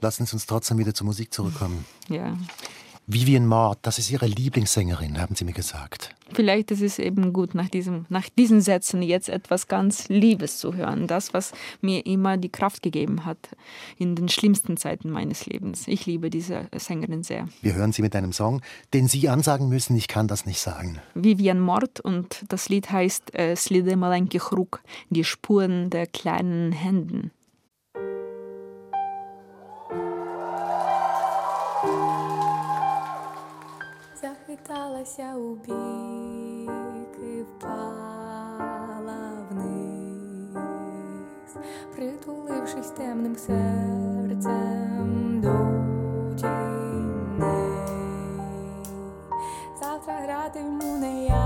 Lassen 0.00 0.26
Sie 0.26 0.34
uns 0.34 0.46
trotzdem 0.46 0.78
wieder 0.78 0.92
zur 0.92 1.06
Musik 1.06 1.32
zurückkommen. 1.32 1.84
Ja. 2.08 2.36
Vivian 3.06 3.46
Maud, 3.46 3.76
das 3.82 3.98
ist 3.98 4.10
Ihre 4.10 4.26
Lieblingssängerin, 4.26 5.20
haben 5.20 5.34
Sie 5.34 5.44
mir 5.44 5.52
gesagt. 5.52 6.14
Vielleicht 6.32 6.70
ist 6.70 6.80
es 6.80 6.98
eben 6.98 7.34
gut, 7.34 7.54
nach, 7.54 7.68
diesem, 7.68 8.06
nach 8.08 8.30
diesen 8.30 8.62
Sätzen 8.62 9.02
jetzt 9.02 9.28
etwas 9.28 9.68
ganz 9.68 10.08
Liebes 10.08 10.56
zu 10.56 10.74
hören. 10.74 11.06
Das, 11.06 11.34
was 11.34 11.52
mir 11.82 12.06
immer 12.06 12.38
die 12.38 12.48
Kraft 12.48 12.82
gegeben 12.82 13.26
hat 13.26 13.50
in 13.98 14.16
den 14.16 14.30
schlimmsten 14.30 14.78
Zeiten 14.78 15.10
meines 15.10 15.44
Lebens. 15.44 15.86
Ich 15.86 16.06
liebe 16.06 16.30
diese 16.30 16.68
Sängerin 16.74 17.22
sehr. 17.22 17.46
Wir 17.60 17.74
hören 17.74 17.92
sie 17.92 18.00
mit 18.00 18.16
einem 18.16 18.32
Song, 18.32 18.62
den 18.94 19.06
Sie 19.06 19.28
ansagen 19.28 19.68
müssen. 19.68 19.94
Ich 19.96 20.08
kann 20.08 20.26
das 20.26 20.46
nicht 20.46 20.60
sagen. 20.60 20.98
Vivian 21.14 21.60
Mord 21.60 22.00
und 22.00 22.42
das 22.48 22.70
Lied 22.70 22.90
heißt 22.90 23.34
äh, 23.34 23.54
Slide 23.54 23.96
Malenki 23.96 24.38
Chruk, 24.38 24.80
die 25.10 25.24
Spuren 25.24 25.90
der 25.90 26.06
kleinen 26.06 26.72
Händen. 26.72 27.32
Захиталася 34.64 35.34
у 35.36 35.54
бік 35.54 37.18
і 37.22 37.42
впала 37.42 39.16
вниз, 39.50 40.56
притулившись 41.96 42.90
темним 42.90 43.36
серцем 43.36 44.50
до 45.40 45.48
тіней. 46.36 47.44
Завтра 49.80 50.14
гратиму 50.14 50.96
не 50.96 51.24
я. 51.24 51.43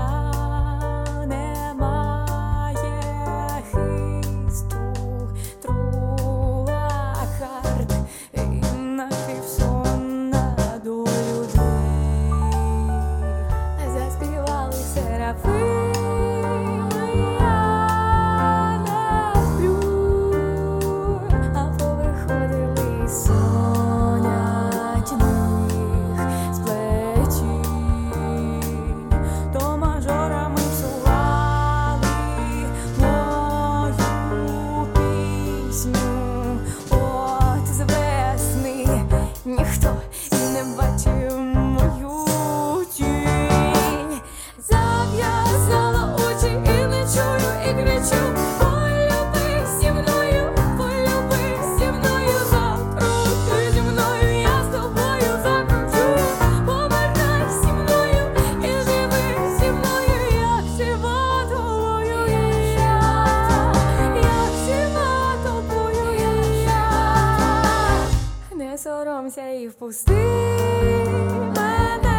Мене 71.55 72.15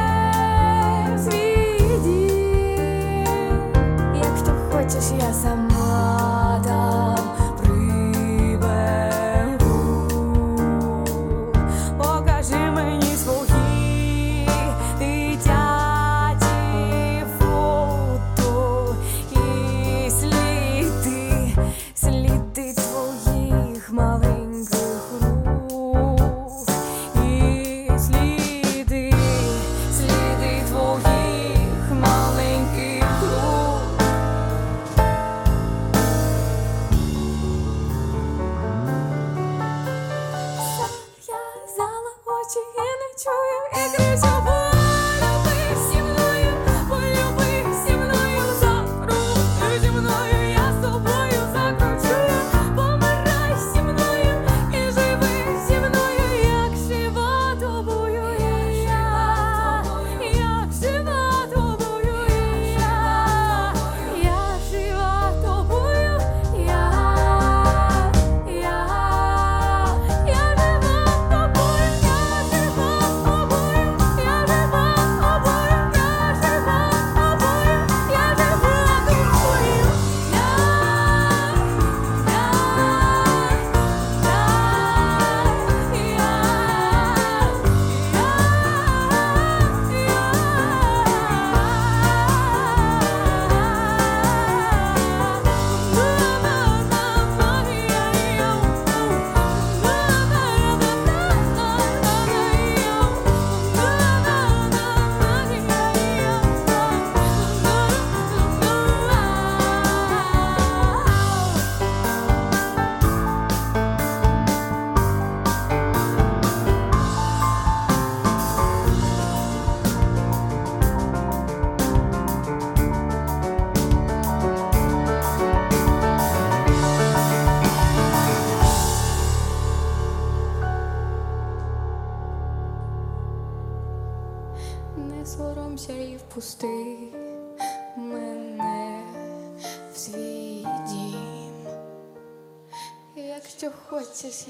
в 1.17 1.19
свій 1.19 1.79
дім. 2.05 3.73
Якщо 4.15 4.53
хочеш, 4.71 5.05
я 5.19 5.33
сама 5.33 5.80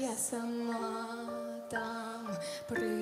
я 0.01 0.15
сама 0.17 1.05
там 1.69 2.27
приберу. 2.67 3.00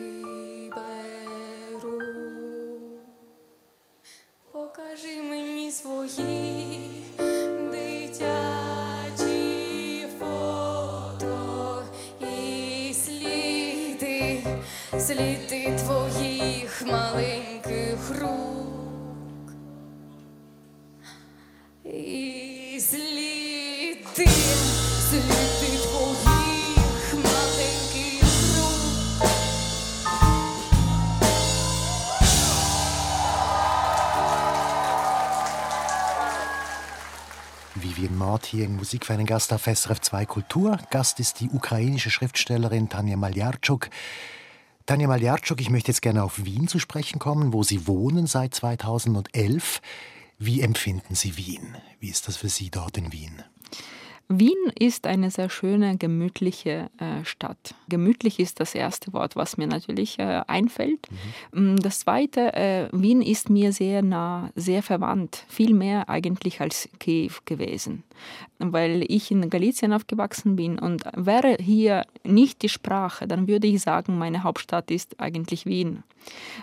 Hier 38.49 38.67
für 39.01 39.13
einen 39.13 39.25
Gast 39.25 39.53
auf 39.53 39.65
SRF 39.65 40.01
2 40.01 40.25
Kultur. 40.25 40.79
Gast 40.89 41.19
ist 41.19 41.39
die 41.39 41.49
ukrainische 41.49 42.09
Schriftstellerin 42.09 42.89
Tanja 42.89 43.15
Maljarczuk. 43.15 43.89
Tanja 44.85 45.07
Maljarczuk, 45.07 45.61
ich 45.61 45.69
möchte 45.69 45.91
jetzt 45.91 46.01
gerne 46.01 46.23
auf 46.23 46.43
Wien 46.43 46.67
zu 46.67 46.79
sprechen 46.79 47.19
kommen, 47.19 47.53
wo 47.53 47.63
Sie 47.63 47.87
wohnen 47.87 48.27
seit 48.27 48.55
2011. 48.55 49.81
Wie 50.39 50.61
empfinden 50.61 51.15
Sie 51.15 51.37
Wien? 51.37 51.77
Wie 51.99 52.09
ist 52.09 52.27
das 52.27 52.37
für 52.37 52.49
Sie 52.49 52.69
dort 52.71 52.97
in 52.97 53.11
Wien? 53.11 53.43
Wien 54.31 54.71
ist 54.77 55.07
eine 55.07 55.31
sehr 55.31 55.49
schöne, 55.49 55.97
gemütliche 55.97 56.91
äh, 56.99 57.25
Stadt. 57.25 57.73
Gemütlich 57.87 58.39
ist 58.39 58.59
das 58.59 58.75
erste 58.75 59.11
Wort, 59.11 59.35
was 59.35 59.57
mir 59.57 59.65
natürlich 59.65 60.19
äh, 60.19 60.41
einfällt. 60.45 61.07
Mm, 61.51 61.77
Das 61.77 62.01
zweite, 62.01 62.53
äh, 62.53 62.89
Wien 62.91 63.23
ist 63.23 63.49
mir 63.49 63.73
sehr 63.73 64.03
nah, 64.03 64.51
sehr 64.55 64.83
verwandt, 64.83 65.45
viel 65.47 65.73
mehr 65.73 66.09
eigentlich 66.09 66.61
als 66.61 66.89
Kiew 66.99 67.31
gewesen, 67.45 68.03
weil 68.59 69.03
ich 69.07 69.31
in 69.31 69.49
Galizien 69.49 69.93
aufgewachsen 69.93 70.55
bin 70.55 70.79
und 70.79 71.03
wäre 71.15 71.57
hier 71.59 72.05
nicht 72.23 72.61
die 72.61 72.69
Sprache, 72.69 73.27
dann 73.27 73.47
würde 73.47 73.67
ich 73.67 73.81
sagen, 73.81 74.17
meine 74.17 74.43
Hauptstadt 74.43 74.91
ist 74.91 75.19
eigentlich 75.19 75.65
Wien. 75.65 76.03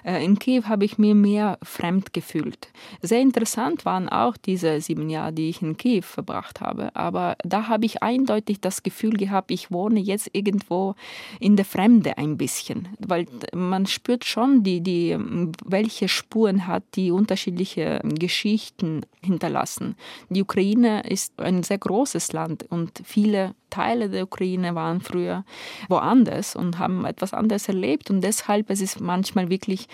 Äh, 0.05 0.25
In 0.25 0.39
Kiew 0.39 0.65
habe 0.65 0.85
ich 0.85 0.99
mir 0.99 1.15
mehr 1.15 1.59
fremd 1.63 2.13
gefühlt. 2.13 2.69
Sehr 3.03 3.21
interessant 3.21 3.85
waren 3.85 4.09
auch 4.09 4.37
diese 4.37 4.81
sieben 4.81 5.09
Jahre, 5.11 5.33
die 5.33 5.49
ich 5.49 5.63
in 5.63 5.77
Kiew 5.77 6.03
verbracht 6.03 6.61
habe. 6.61 6.95
Aber 6.95 7.37
da 7.45 7.69
habe 7.69 7.87
ich 7.87 8.03
eindeutig 8.03 8.61
das 8.61 8.83
Gefühl 8.83 9.17
gehabt, 9.17 9.51
ich 9.51 9.71
wohne 9.71 10.01
jetzt 10.01 10.31
irgendwo 10.33 10.95
in 11.41 11.57
der 11.57 11.65
Fremde 11.65 12.19
ein 12.19 12.37
bisschen. 12.37 12.89
Weil 12.99 13.27
man 13.55 13.87
spürt 13.87 14.25
schon, 14.25 14.63
die, 14.63 14.81
die, 14.81 15.17
welche 15.65 16.09
Spuren 16.09 16.67
hat 16.67 16.85
die 16.95 17.11
unterschiedliche 17.11 18.01
Geschichten 18.05 19.05
hinterlassen. 19.23 19.97
Die 20.29 20.43
Ukraine 20.43 21.03
ist 21.03 21.33
ein 21.47 21.63
sehr 21.63 21.79
großes 21.79 22.33
Land 22.33 22.65
und 22.65 23.01
viele 23.05 23.55
Teile 23.71 24.09
der 24.09 24.25
Ukraine 24.25 24.75
waren 24.75 25.01
früher 25.01 25.45
woanders 25.89 26.57
und 26.57 26.79
haben 26.79 27.05
etwas 27.05 27.33
anderes 27.33 27.69
erlebt 27.69 28.11
und 28.11 28.21
deshalb 28.21 28.71
es 28.71 28.81
ist 28.81 29.01
manchmal 29.01 29.51
wirklich 29.51 29.89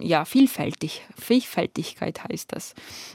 ja 0.00 0.24
vielfältig. 0.24 1.02
Vielfältigkeit 1.16 2.24
heißt 2.24 2.52
das. 2.52 2.74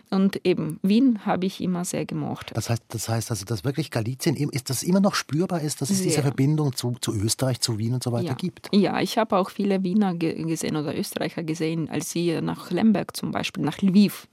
Und 0.09 0.45
eben 0.45 0.79
Wien 0.81 1.25
habe 1.25 1.45
ich 1.45 1.61
immer 1.61 1.85
sehr 1.85 2.05
gemocht. 2.05 2.51
Das 2.53 2.69
heißt, 2.69 2.83
das 2.89 3.09
heißt 3.09 3.31
also, 3.31 3.45
dass 3.45 3.63
wirklich 3.63 3.91
Galizien, 3.91 4.35
ist 4.35 4.69
das 4.69 4.83
immer 4.83 4.99
noch 4.99 5.15
spürbar 5.15 5.61
ist, 5.61 5.81
dass 5.81 5.89
es 5.89 6.01
diese 6.01 6.15
Sehr. 6.15 6.23
Verbindung 6.23 6.75
zu, 6.75 6.95
zu 7.01 7.13
Österreich, 7.13 7.59
zu 7.59 7.77
Wien 7.77 7.93
und 7.93 8.03
so 8.03 8.11
weiter 8.11 8.27
ja. 8.27 8.33
gibt? 8.33 8.69
Ja, 8.73 9.01
ich 9.01 9.17
habe 9.17 9.37
auch 9.37 9.49
viele 9.49 9.83
Wiener 9.83 10.13
ge 10.13 10.41
gesehen 10.43 10.75
oder 10.75 10.97
Österreicher 10.97 11.43
gesehen, 11.43 11.89
als 11.89 12.11
sie 12.11 12.41
nach 12.41 12.71
Lemberg 12.71 13.15
zum 13.15 13.31
Beispiel, 13.31 13.63
nach 13.63 13.81
Lviv 13.81 14.27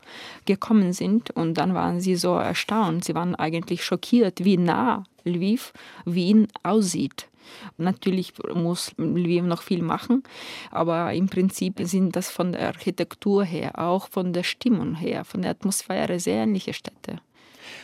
gekommen 0.45 0.93
sind. 0.93 1.31
Und 1.31 1.55
dann 1.55 1.75
waren 1.75 2.01
sie 2.01 2.17
so 2.17 2.35
erstaunt. 2.35 3.05
Sie 3.05 3.15
waren 3.15 3.35
eigentlich 3.35 3.85
schockiert, 3.85 4.45
wie 4.45 4.57
nah 4.57 5.05
Lviv, 5.25 5.73
Wien 6.05 6.49
aussieht. 6.63 7.29
Natürlich 7.77 8.33
muss 8.55 8.93
Lviv 8.97 9.45
noch 9.45 9.63
viel 9.63 9.83
machen, 9.83 10.23
aber 10.71 11.13
im 11.13 11.29
Prinzip 11.29 11.81
sind 11.83 12.17
das 12.17 12.31
von 12.31 12.53
der 12.53 12.69
Architektur 12.69 13.45
her, 13.45 13.79
auch 13.79 14.09
von 14.09 14.33
der 14.33 14.43
Stimmung 14.45 14.95
her, 14.95 15.25
von 15.25 15.43
der 15.43 15.51
Atmosphäre 15.51 16.19
sehr 16.21 16.43
ähnliche 16.45 16.73
Städte. 16.73 17.21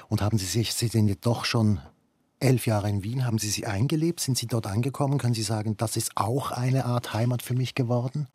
Und 0.09 0.23
haben 0.23 0.39
Sie 0.39 0.47
sich, 0.47 0.73
Sie 0.73 0.89
sind 0.89 1.09
jetzt 1.09 1.27
doch 1.27 1.45
schon 1.45 1.81
elf 2.41 2.67
Jahre 2.67 2.89
in 2.89 3.05
Wien. 3.05 3.27
Haben 3.27 3.39
Sie 3.39 3.51
sie 3.51 3.67
eingelebt? 3.67 4.21
Sind 4.21 4.37
Sie 4.37 4.47
dort 4.47 4.67
angekommen? 4.67 5.19
Können 5.19 5.35
Sie 5.35 5.43
sagen, 5.43 5.77
das 5.77 5.97
ist 5.97 6.13
auch 6.17 6.51
eine 6.51 6.87
Art 6.87 7.13
Heimat 7.13 7.43
für 7.43 7.55
mich 7.55 7.75
geworden? 7.75 8.29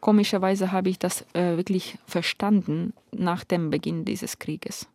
Komischerweise 0.00 0.72
habe 0.72 0.88
ich 0.88 0.98
das 0.98 1.22
äh, 1.34 1.56
wirklich 1.56 1.98
verstanden 2.06 2.94
nach 3.12 3.44
dem 3.44 3.70
Beginn 3.70 4.04
dieses 4.04 4.38
Krieges. 4.38 4.86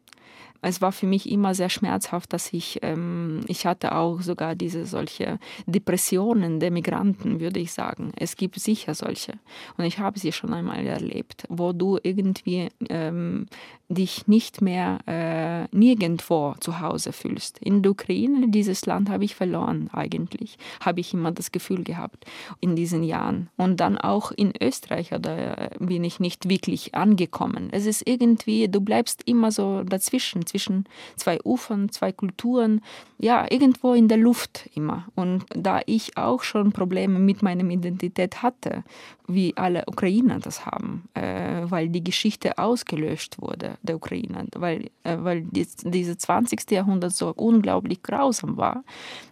Es 0.67 0.81
war 0.81 0.91
für 0.91 1.05
mich 1.05 1.29
immer 1.29 1.53
sehr 1.53 1.69
schmerzhaft, 1.69 2.33
dass 2.33 2.51
ich, 2.51 2.79
ähm, 2.81 3.41
ich 3.47 3.65
hatte 3.65 3.95
auch 3.95 4.21
sogar 4.21 4.55
diese 4.55 4.85
solche 4.85 5.39
Depressionen 5.67 6.59
der 6.59 6.71
Migranten, 6.71 7.39
würde 7.39 7.59
ich 7.59 7.71
sagen. 7.71 8.11
Es 8.17 8.35
gibt 8.35 8.59
sicher 8.59 8.95
solche. 8.95 9.33
Und 9.77 9.85
ich 9.85 9.99
habe 9.99 10.17
sie 10.17 10.31
schon 10.31 10.53
einmal 10.53 10.85
erlebt, 10.85 11.45
wo 11.49 11.71
du 11.71 11.99
irgendwie 12.01 12.69
ähm, 12.89 13.45
dich 13.89 14.27
nicht 14.27 14.61
mehr 14.61 14.99
äh, 15.05 15.75
nirgendwo 15.75 16.55
zu 16.59 16.79
Hause 16.79 17.11
fühlst. 17.11 17.59
In 17.59 17.83
der 17.83 17.91
Ukraine, 17.91 18.47
dieses 18.49 18.85
Land 18.85 19.09
habe 19.09 19.25
ich 19.25 19.35
verloren 19.35 19.89
eigentlich, 19.93 20.57
habe 20.79 20.99
ich 20.99 21.13
immer 21.13 21.31
das 21.31 21.51
Gefühl 21.51 21.83
gehabt 21.83 22.25
in 22.59 22.75
diesen 22.75 23.03
Jahren. 23.03 23.49
Und 23.57 23.79
dann 23.79 23.97
auch 23.97 24.31
in 24.31 24.53
Österreich 24.59 25.13
oder 25.13 25.69
bin 25.79 26.03
ich 26.03 26.19
nicht 26.19 26.49
wirklich 26.49 26.95
angekommen. 26.95 27.69
Es 27.71 27.85
ist 27.85 28.07
irgendwie, 28.07 28.67
du 28.67 28.81
bleibst 28.81 29.21
immer 29.25 29.51
so 29.51 29.83
dazwischen, 29.83 30.45
zwischen 30.55 30.85
zwei 31.17 31.39
Ufern, 31.43 31.89
zwei 31.89 32.13
Kulturen, 32.13 32.81
ja, 33.17 33.45
irgendwo 33.49 33.93
in 33.93 34.07
der 34.07 34.17
Luft 34.17 34.69
immer. 34.73 35.05
Und 35.15 35.43
da 35.49 35.81
ich 35.85 36.17
auch 36.17 36.43
schon 36.43 36.71
Probleme 36.71 37.19
mit 37.19 37.43
meiner 37.43 37.69
Identität 37.69 38.41
hatte, 38.41 38.83
wie 39.27 39.55
alle 39.57 39.83
Ukrainer 39.87 40.39
das 40.39 40.65
haben, 40.65 41.09
äh, 41.13 41.63
weil 41.63 41.89
die 41.89 42.03
Geschichte 42.03 42.57
ausgelöscht 42.57 43.41
wurde 43.41 43.77
der 43.81 43.95
Ukraine, 43.95 44.47
weil, 44.55 44.91
äh, 45.03 45.17
weil 45.19 45.41
die, 45.43 45.67
diese 45.83 46.17
20. 46.17 46.71
Jahrhundert 46.71 47.13
so 47.13 47.33
unglaublich 47.35 48.03
grausam 48.03 48.57
war. 48.57 48.83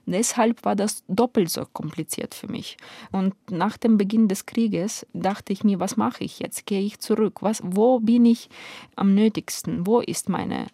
Deshalb 0.06 0.66
war 0.66 0.76
das 0.76 1.04
doppelt 1.08 1.50
so 1.50 1.64
kompliziert 1.72 2.34
für 2.34 2.48
mich. 2.48 2.78
Und 3.12 3.34
nach 3.50 3.78
dem 3.78 3.98
Beginn 3.98 4.28
des 4.28 4.46
Krieges 4.46 5.06
dachte 5.14 5.54
ich 5.54 5.64
mir, 5.64 5.80
was 5.80 5.96
mache 5.96 6.24
ich 6.24 6.40
jetzt? 6.40 6.66
Gehe 6.66 6.82
ich 6.82 7.00
zurück? 7.00 7.42
Was, 7.42 7.62
wo 7.64 8.00
bin 8.00 8.26
ich 8.26 8.50
am 8.96 9.14
nötigsten? 9.14 9.86
Wo 9.86 10.00
ist 10.00 10.28
meine 10.28 10.68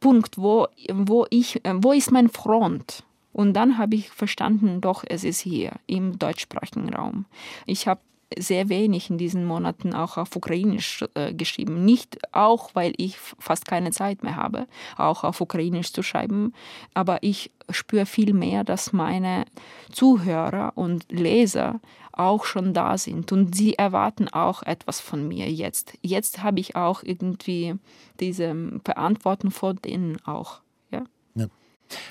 Punkt? 0.00 0.38
Wo, 0.38 0.66
wo, 0.92 1.26
ich, 1.30 1.60
wo 1.64 1.92
ist 1.92 2.10
mein 2.10 2.28
Front? 2.28 3.04
Und 3.32 3.54
dann 3.54 3.78
habe 3.78 3.96
ich 3.96 4.10
verstanden, 4.10 4.80
doch, 4.80 5.04
es 5.06 5.24
ist 5.24 5.40
hier 5.40 5.72
im 5.86 6.18
deutschsprachigen 6.18 6.94
Raum. 6.94 7.24
Ich 7.66 7.88
habe 7.88 8.00
sehr 8.38 8.68
wenig 8.68 9.10
in 9.10 9.18
diesen 9.18 9.44
Monaten 9.44 9.94
auch 9.94 10.16
auf 10.16 10.36
Ukrainisch 10.36 11.04
äh, 11.14 11.34
geschrieben. 11.34 11.84
Nicht 11.84 12.18
auch, 12.32 12.70
weil 12.74 12.92
ich 12.96 13.18
fast 13.18 13.66
keine 13.66 13.90
Zeit 13.90 14.22
mehr 14.22 14.36
habe, 14.36 14.66
auch 14.96 15.24
auf 15.24 15.40
Ukrainisch 15.40 15.92
zu 15.92 16.02
schreiben, 16.02 16.52
aber 16.94 17.22
ich 17.22 17.50
spüre 17.70 18.06
viel 18.06 18.32
mehr, 18.34 18.64
dass 18.64 18.92
meine 18.92 19.44
Zuhörer 19.92 20.72
und 20.74 21.10
Leser 21.10 21.80
auch 22.18 22.44
schon 22.44 22.74
da 22.74 22.98
sind 22.98 23.32
und 23.32 23.54
sie 23.54 23.74
erwarten 23.74 24.28
auch 24.28 24.62
etwas 24.62 25.00
von 25.00 25.26
mir 25.26 25.50
jetzt. 25.50 25.98
Jetzt 26.02 26.42
habe 26.42 26.60
ich 26.60 26.76
auch 26.76 27.02
irgendwie 27.02 27.74
diese 28.20 28.54
Verantwortung 28.84 29.50
vor 29.50 29.74
denen 29.74 30.24
auch. 30.24 30.60
Ja? 30.90 31.04
ja. 31.34 31.46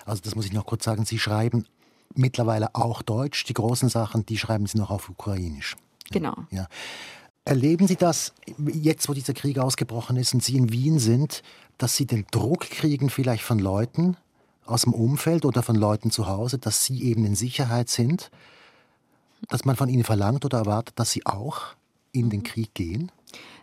Also 0.06 0.22
das 0.24 0.36
muss 0.36 0.46
ich 0.46 0.54
noch 0.54 0.66
kurz 0.66 0.84
sagen, 0.84 1.06
Sie 1.06 1.20
schreiben 1.20 1.66
mittlerweile 2.16 2.76
auch 2.76 3.02
Deutsch. 3.02 3.44
Die 3.46 3.54
großen 3.54 3.90
Sachen, 3.90 4.26
die 4.26 4.38
schreiben 4.38 4.66
Sie 4.66 4.78
noch 4.78 4.92
auf 4.92 5.10
Ukrainisch. 5.10 5.76
Genau. 6.12 6.36
Ja. 6.52 6.68
Erleben 7.46 7.88
Sie 7.88 7.96
das 7.96 8.34
jetzt, 8.58 9.10
wo 9.10 9.14
dieser 9.14 9.34
Krieg 9.34 9.60
ausgebrochen 9.60 10.16
ist 10.16 10.34
und 10.34 10.44
Sie 10.44 10.56
in 10.56 10.72
Wien 10.72 11.00
sind, 11.00 11.44
dass 11.78 11.96
Sie 11.96 12.06
den 12.06 12.26
Druck 12.32 12.62
kriegen, 12.62 13.10
vielleicht 13.10 13.44
von 13.44 13.60
Leuten 13.60 14.16
aus 14.66 14.84
dem 14.84 14.94
Umfeld 14.94 15.44
oder 15.44 15.62
von 15.62 15.76
Leuten 15.76 16.12
zu 16.12 16.28
Hause, 16.28 16.58
dass 16.58 16.86
Sie 16.86 17.04
eben 17.04 17.26
in 17.26 17.36
Sicherheit 17.36 17.90
sind, 17.90 18.32
dass 19.50 19.66
man 19.66 19.76
von 19.76 19.90
Ihnen 19.90 20.04
verlangt 20.04 20.46
oder 20.46 20.60
erwartet, 20.60 21.00
dass 21.00 21.12
Sie 21.12 21.26
auch 21.26 21.76
in 22.12 22.30
den 22.30 22.44
Krieg 22.44 22.74
gehen? 22.74 23.12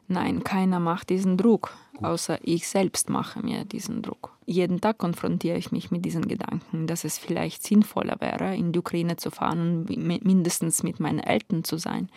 Nein, 0.09 0.43
keiner 0.43 0.81
macht 0.81 1.09
diesen 1.09 1.37
Druck, 1.37 1.72
außer 2.03 2.41
ich 2.43 2.66
selbst 2.66 3.09
mache 3.09 3.39
mir 3.39 3.64
diesen 3.64 4.03
Druck. 4.03 4.37
Jeden 4.45 4.81
Tag 4.81 4.99
konfrontiere 4.99 5.57
ich 5.57 5.70
mich 5.70 5.93
mit 5.93 6.05
diesen 6.05 6.26
Gedanken, 6.26 6.89
dass 6.89 7.05
es 7.05 7.16
vielleicht 7.16 7.62
sinnvoller 7.62 8.16
wäre, 8.20 8.57
in 8.57 8.72
die 8.72 8.81
Ukraine 8.81 9.14
zu 9.14 9.31
fahren 9.31 9.87
und 9.89 10.24
mindestens 10.24 10.83
mit 10.83 10.99
meinen 10.99 11.20
Eltern 11.20 11.62
zu 11.62 11.76
sein, 11.78 12.09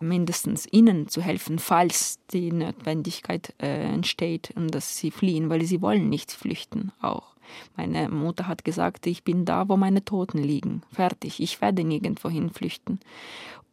mindestens 0.00 0.66
ihnen 0.72 1.06
zu 1.06 1.22
helfen, 1.22 1.60
falls 1.60 2.18
die 2.32 2.50
Notwendigkeit 2.50 3.54
äh, 3.62 3.92
entsteht 3.92 4.52
und 4.56 4.74
dass 4.74 4.96
sie 4.96 5.12
fliehen, 5.12 5.48
weil 5.48 5.64
sie 5.66 5.80
wollen 5.80 6.08
nicht 6.08 6.32
flüchten 6.32 6.90
auch. 7.00 7.35
Meine 7.76 8.08
Mutter 8.08 8.46
hat 8.46 8.64
gesagt, 8.64 9.06
ich 9.06 9.24
bin 9.24 9.44
da, 9.44 9.68
wo 9.68 9.76
meine 9.76 10.04
Toten 10.04 10.38
liegen. 10.38 10.82
Fertig, 10.92 11.40
ich 11.40 11.60
werde 11.60 11.84
nirgendwo 11.84 12.28
hinflüchten. 12.28 13.00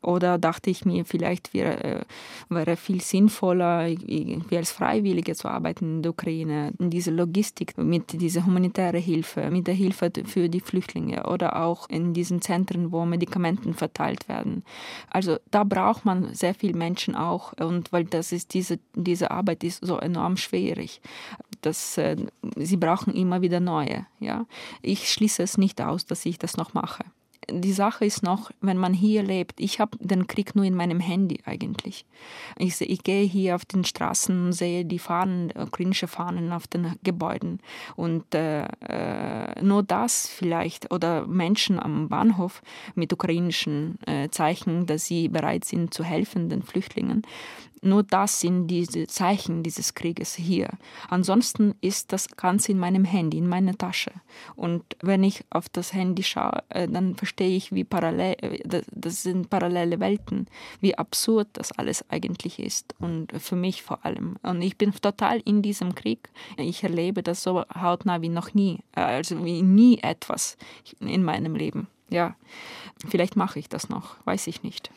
Oder 0.04 0.38
dachte 0.38 0.70
ich 0.70 0.86
mir, 0.86 1.06
vielleicht 1.06 1.54
wäre, 1.54 1.84
äh, 1.84 2.02
wäre 2.50 2.76
viel 2.76 3.02
sinnvoller, 3.02 3.88
wie 3.88 4.58
als 4.58 4.72
Freiwillige 4.72 5.36
zu 5.36 5.48
arbeiten 5.48 5.98
in 5.98 6.02
der 6.04 6.12
Ukraine, 6.12 6.74
in 6.80 6.90
dieser 6.90 7.12
Logistik, 7.12 7.78
mit 7.78 8.22
dieser 8.22 8.46
humanitären 8.46 9.02
Hilfe, 9.02 9.50
mit 9.50 9.68
der 9.68 9.74
Hilfe 9.74 10.12
für 10.26 10.50
die 10.50 10.60
Flüchtlinge 10.60 11.26
oder 11.28 11.62
auch 11.62 11.90
in 11.90 12.14
diesen 12.14 12.42
Zentren, 12.42 12.92
wo 12.92 13.06
Medikamenten 13.06 13.74
verteilt 13.74 14.28
werden. 14.28 14.64
Also 15.10 15.38
da 15.52 15.64
braucht 15.64 16.06
man 16.06 16.34
sehr 16.34 16.54
viele 16.54 16.78
Menschen 16.78 17.16
auch 17.16 17.54
und 17.54 17.92
weil 17.92 18.06
das 18.06 18.32
ist 18.32 18.54
diese, 18.54 18.80
diese 18.96 19.32
Arbeit 19.32 19.64
ist 19.64 19.86
so 19.86 19.98
enorm 19.98 20.38
schwierig. 20.38 21.02
dass 21.62 21.98
äh, 21.98 22.18
sie 22.58 22.78
brauchen 22.78 23.16
immer 23.16 23.42
wieder 23.42 23.60
neue. 23.60 24.06
Ja? 24.20 24.46
Ich 24.82 25.12
schließe 25.12 25.42
es 25.42 25.58
nicht 25.58 25.82
aus, 25.82 26.06
dass 26.06 26.26
ich 26.26 26.38
das 26.38 26.58
noch 26.58 26.74
mache 26.74 27.04
die 27.50 27.74
Sache 27.74 28.06
ist 28.06 28.24
noch, 28.24 28.52
wenn 28.62 28.78
man 28.78 28.94
hier 28.94 29.24
lebt, 29.24 29.60
ich 29.60 29.80
habe 29.80 29.98
den 30.00 30.28
Krieg 30.28 30.56
nur 30.56 30.66
in 30.66 30.76
meinem 30.76 31.00
Handy 31.00 31.40
eigentlich. 31.46 32.06
Ich, 32.58 32.80
ich 32.82 33.04
gehe 33.04 33.24
hier 33.24 33.56
auf 33.56 33.66
den 33.66 33.86
Straßen 33.86 34.46
und 34.46 34.54
sehe 34.54 34.86
die 34.86 35.00
Fahnen, 35.00 35.52
ukrainische 35.56 36.08
Fahnen 36.08 36.52
auf 36.52 36.68
den 36.68 36.96
Gebäuden. 37.04 37.60
Und 37.96 38.34
äh, 38.34 38.66
äh, 38.88 39.62
nur 39.62 39.84
das 39.84 40.28
vielleicht, 40.28 40.92
oder 40.92 41.28
Menschen 41.28 41.80
am 41.80 42.10
Bahnhof 42.10 42.62
mit 42.96 43.12
ukrainischen 43.14 44.00
äh, 44.06 44.30
Zeichen, 44.30 44.86
dass 44.86 45.06
sie 45.06 45.28
bereit 45.28 45.66
sind 45.66 45.94
zu 45.94 46.04
helfen, 46.04 46.50
den 46.50 46.64
Flüchtlingen. 46.64 47.24
Nur 47.84 48.04
das 48.04 48.40
sind 48.40 48.68
diese 48.68 49.08
Zeichen 49.08 49.62
dieses 49.62 49.94
Krieges 49.94 50.36
hier. 50.36 50.70
Ansonsten 51.10 51.76
ist 51.82 52.14
das 52.14 52.30
Ganze 52.30 52.72
in 52.72 52.80
meinem 52.80 53.04
Handy, 53.04 53.40
in 53.40 53.48
meiner 53.50 53.78
Tasche. 53.78 54.12
Und 54.56 54.84
wenn 55.02 55.24
ich 55.24 55.44
auf 55.50 55.68
das 55.68 55.94
Handy 55.94 56.24
schaue, 56.24 56.64
äh, 56.70 56.88
dann 56.88 57.16
verstehe 57.16 57.56
ich, 57.56 57.74
wie 57.74 57.84
parallel, 57.84 58.36
äh, 58.42 58.82
das 58.90 59.24
sind 59.24 59.50
parallele 59.50 60.00
Welten, 60.00 60.48
wie 60.80 60.98
absurd 60.98 61.50
das 61.54 61.74
alles 61.74 62.10
eigentlich 62.10 62.60
ist. 62.60 62.96
Und 63.00 63.34
für 63.38 63.58
mich 63.58 63.84
vor 63.84 64.06
allem. 64.06 64.38
Und 64.44 64.62
ich 64.62 64.78
bin 64.78 64.94
total 64.94 65.42
in 65.44 65.62
diesem 65.62 65.94
Krieg. 65.94 66.30
Ich 66.56 66.84
erlebe 66.84 67.22
das 67.22 67.44
so 67.44 67.66
hautnah 67.74 68.22
wie 68.22 68.30
noch 68.30 68.54
nie. 68.54 68.80
Äh, 68.96 69.02
also 69.02 69.44
wie 69.44 69.62
nie 69.62 70.00
etwas 70.02 70.58
in 71.02 71.24
meinem 71.24 71.56
Leben. 71.56 71.88
Ja, 72.10 72.36
vielleicht 73.10 73.36
mache 73.36 73.60
ich 73.60 73.70
das 73.70 73.90
noch, 73.90 74.16
weiß 74.26 74.48
ich 74.48 74.64
nicht. 74.64 74.92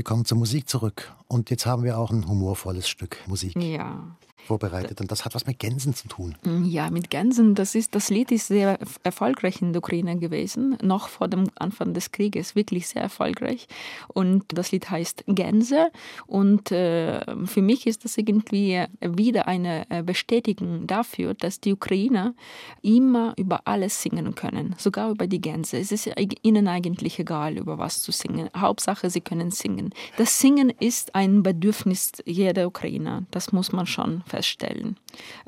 Wir 0.00 0.04
kommen 0.04 0.24
zur 0.24 0.38
Musik 0.38 0.66
zurück. 0.66 1.12
Und 1.28 1.50
jetzt 1.50 1.66
haben 1.66 1.82
wir 1.82 1.98
auch 1.98 2.10
ein 2.10 2.26
humorvolles 2.26 2.88
Stück 2.88 3.18
Musik. 3.26 3.54
Ja 3.62 4.16
vorbereitet. 4.46 5.00
Und 5.00 5.10
das 5.10 5.24
hat 5.24 5.34
was 5.34 5.46
mit 5.46 5.58
Gänsen 5.58 5.94
zu 5.94 6.08
tun. 6.08 6.36
Ja, 6.64 6.90
mit 6.90 7.10
Gänsen. 7.10 7.54
Das, 7.54 7.74
ist, 7.74 7.94
das 7.94 8.10
Lied 8.10 8.30
ist 8.32 8.48
sehr 8.48 8.78
erfolgreich 9.02 9.62
in 9.62 9.72
der 9.72 9.80
Ukraine 9.80 10.18
gewesen, 10.18 10.76
noch 10.82 11.08
vor 11.08 11.28
dem 11.28 11.50
Anfang 11.56 11.94
des 11.94 12.12
Krieges, 12.12 12.54
wirklich 12.54 12.88
sehr 12.88 13.02
erfolgreich. 13.02 13.68
Und 14.08 14.44
das 14.48 14.72
Lied 14.72 14.90
heißt 14.90 15.24
Gänse. 15.26 15.90
Und 16.26 16.72
äh, 16.72 17.20
für 17.46 17.62
mich 17.62 17.86
ist 17.86 18.04
das 18.04 18.16
irgendwie 18.18 18.84
wieder 19.00 19.46
eine 19.48 19.88
äh, 19.90 20.02
Bestätigung 20.02 20.86
dafür, 20.86 21.34
dass 21.34 21.60
die 21.60 21.72
Ukrainer 21.72 22.34
immer 22.82 23.34
über 23.36 23.62
alles 23.66 24.02
singen 24.02 24.34
können, 24.34 24.74
sogar 24.78 25.10
über 25.10 25.26
die 25.26 25.40
Gänse. 25.40 25.78
Es 25.78 25.92
ist 25.92 26.10
ihnen 26.42 26.68
eigentlich 26.68 27.18
egal, 27.18 27.56
über 27.56 27.78
was 27.78 28.02
zu 28.02 28.12
singen. 28.12 28.50
Hauptsache, 28.56 29.10
sie 29.10 29.20
können 29.20 29.50
singen. 29.50 29.90
Das 30.16 30.40
Singen 30.40 30.70
ist 30.70 31.14
ein 31.14 31.42
Bedürfnis 31.42 32.12
jeder 32.24 32.66
Ukrainer. 32.66 33.24
Das 33.30 33.52
muss 33.52 33.72
man 33.72 33.86
schon 33.86 34.22
feststellen. 34.30 34.96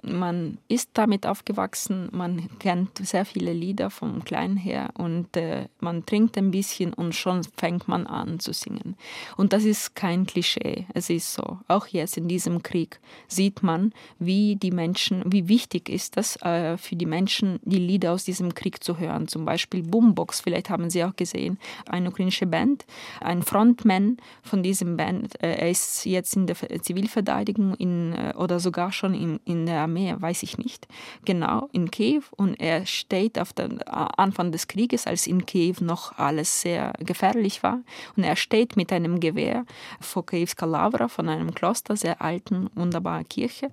Man 0.02 0.58
ist 0.68 0.90
damit 0.94 1.26
aufgewachsen, 1.26 2.08
man 2.12 2.50
kennt 2.58 2.98
sehr 2.98 3.24
viele 3.24 3.52
Lieder 3.52 3.90
vom 3.90 4.24
Kleinen 4.24 4.56
her 4.56 4.90
und 4.94 5.36
äh, 5.36 5.68
man 5.80 6.04
trinkt 6.04 6.36
ein 6.36 6.50
bisschen 6.50 6.92
und 6.92 7.14
schon 7.14 7.42
fängt 7.56 7.88
man 7.88 8.06
an 8.06 8.40
zu 8.40 8.52
singen. 8.52 8.96
Und 9.36 9.52
das 9.52 9.64
ist 9.64 9.94
kein 9.94 10.26
Klischee, 10.26 10.86
es 10.94 11.08
ist 11.08 11.32
so. 11.32 11.58
Auch 11.68 11.86
jetzt 11.86 12.16
in 12.16 12.28
diesem 12.28 12.62
Krieg 12.62 13.00
sieht 13.28 13.62
man, 13.62 13.92
wie 14.18 14.56
die 14.56 14.72
Menschen, 14.72 15.22
wie 15.26 15.48
wichtig 15.48 15.88
ist 15.88 16.16
das 16.16 16.36
äh, 16.42 16.76
für 16.76 16.96
die 16.96 17.06
Menschen, 17.06 17.60
die 17.62 17.78
Lieder 17.78 18.12
aus 18.12 18.24
diesem 18.24 18.54
Krieg 18.54 18.82
zu 18.82 18.98
hören. 18.98 19.28
Zum 19.28 19.44
Beispiel 19.44 19.82
Boombox, 19.82 20.40
vielleicht 20.40 20.70
haben 20.70 20.90
Sie 20.90 21.04
auch 21.04 21.14
gesehen, 21.14 21.58
eine 21.86 22.08
ukrainische 22.08 22.46
Band, 22.46 22.84
ein 23.20 23.42
Frontman 23.42 24.16
von 24.42 24.62
diesem 24.62 24.96
Band, 24.96 25.40
äh, 25.42 25.54
er 25.54 25.70
ist 25.70 26.04
jetzt 26.04 26.34
in 26.34 26.46
der 26.46 26.56
Zivilverteidigung 26.56 27.74
in, 27.74 28.12
äh, 28.12 28.34
oder 28.36 28.58
sogar 28.58 28.71
sogar 28.72 28.90
schon 28.90 29.12
in, 29.12 29.38
in 29.44 29.66
der 29.66 29.80
Armee, 29.80 30.14
weiß 30.18 30.42
ich 30.44 30.56
nicht. 30.56 30.88
Genau, 31.26 31.68
in 31.72 31.90
Kiew. 31.90 32.22
Und 32.36 32.58
er 32.58 32.86
steht 32.86 33.38
auf 33.38 33.52
dem 33.52 33.78
Anfang 33.86 34.50
des 34.50 34.66
Krieges, 34.66 35.06
als 35.06 35.26
in 35.26 35.44
Kiew 35.44 35.76
noch 35.80 36.16
alles 36.16 36.62
sehr 36.62 36.94
gefährlich 36.98 37.62
war. 37.62 37.80
Und 38.16 38.24
er 38.24 38.36
steht 38.36 38.76
mit 38.76 38.90
einem 38.90 39.20
Gewehr 39.20 39.66
vor 40.00 40.24
Kiewska 40.24 40.64
Lavra 40.64 41.08
von 41.08 41.28
einem 41.28 41.54
Kloster, 41.54 41.96
sehr 41.96 42.22
alten, 42.22 42.70
wunderbaren 42.74 43.28
Kirche 43.28 43.70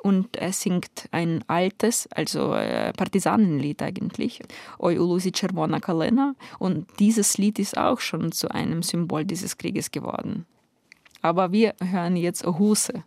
und 0.00 0.36
er 0.36 0.52
singt 0.52 1.08
ein 1.10 1.42
altes, 1.48 2.06
also 2.12 2.54
äh, 2.54 2.92
Partisanenlied 2.92 3.82
eigentlich, 3.82 4.40
Oi 4.78 4.96
Ulusi 5.00 5.32
Czerwona 5.32 5.80
Kalena. 5.80 6.36
Und 6.60 6.86
dieses 7.00 7.38
Lied 7.38 7.58
ist 7.58 7.76
auch 7.76 7.98
schon 7.98 8.30
zu 8.30 8.48
einem 8.48 8.84
Symbol 8.84 9.24
dieses 9.24 9.58
Krieges 9.58 9.90
geworden. 9.90 10.46
Aber 11.22 11.50
wir 11.50 11.74
hören 11.82 12.14
jetzt 12.14 12.46
Ohuse. 12.46 13.02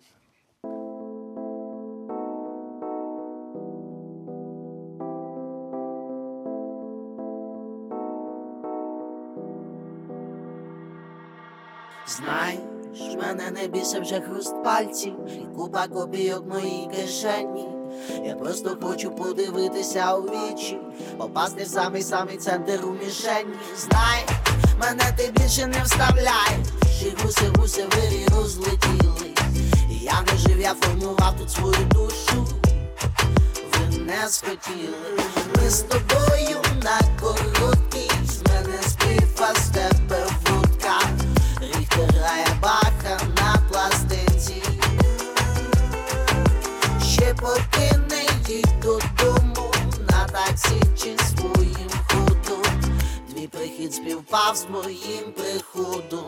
Знаєш, 12.23 13.15
мене 13.17 13.51
не 13.51 13.67
більше 13.67 13.99
вже 13.99 14.21
хруст 14.21 14.63
пальців 14.63 15.13
і 15.27 15.55
купа 15.55 15.87
копійок 15.87 16.45
в 16.45 16.49
моїй 16.49 16.89
кишені. 16.95 17.65
Я 18.25 18.35
просто 18.35 18.77
хочу 18.81 19.11
подивитися 19.11 20.15
у 20.15 20.21
вічі, 20.21 20.79
попасти 21.17 21.63
в 21.63 21.67
самий 21.67 22.01
самий 22.01 22.37
центр 22.37 22.79
у 22.85 22.91
мішені. 22.91 23.53
Знай, 23.77 24.25
мене 24.79 25.03
ти 25.17 25.31
більше 25.37 25.67
не 25.67 25.83
вставляєш. 25.83 26.67
І 27.05 27.23
гуси, 27.23 27.45
гуси 27.55 27.85
вирі 27.95 28.25
розлетіли. 28.35 29.33
І 29.91 29.95
я 30.03 30.21
не 30.31 30.37
жив, 30.37 30.61
я 30.61 30.73
формував 30.73 31.37
тут 31.39 31.51
свою 31.51 31.85
душу. 31.91 32.47
Ви 33.73 33.97
не 33.97 34.29
схотіли. 34.29 35.23
Ми 35.55 35.69
з 35.69 35.81
тобою 35.81 36.57
на 36.83 36.99
короткій, 37.21 38.11
з 38.25 38.41
мене 38.49 38.81
з 38.83 39.69
тебе 39.69 40.28
Прихід 53.69 53.93
співпав 53.93 54.55
з 54.55 54.65
моїм 54.69 55.33
приходом. 55.35 56.27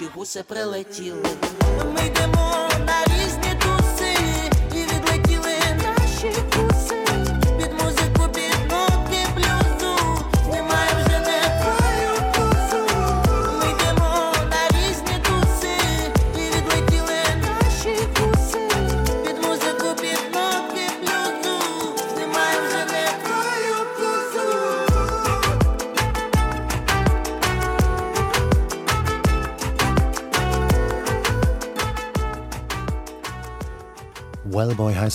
ночі 0.00 0.10
гуси 0.14 0.42
прилетіли. 0.42 1.35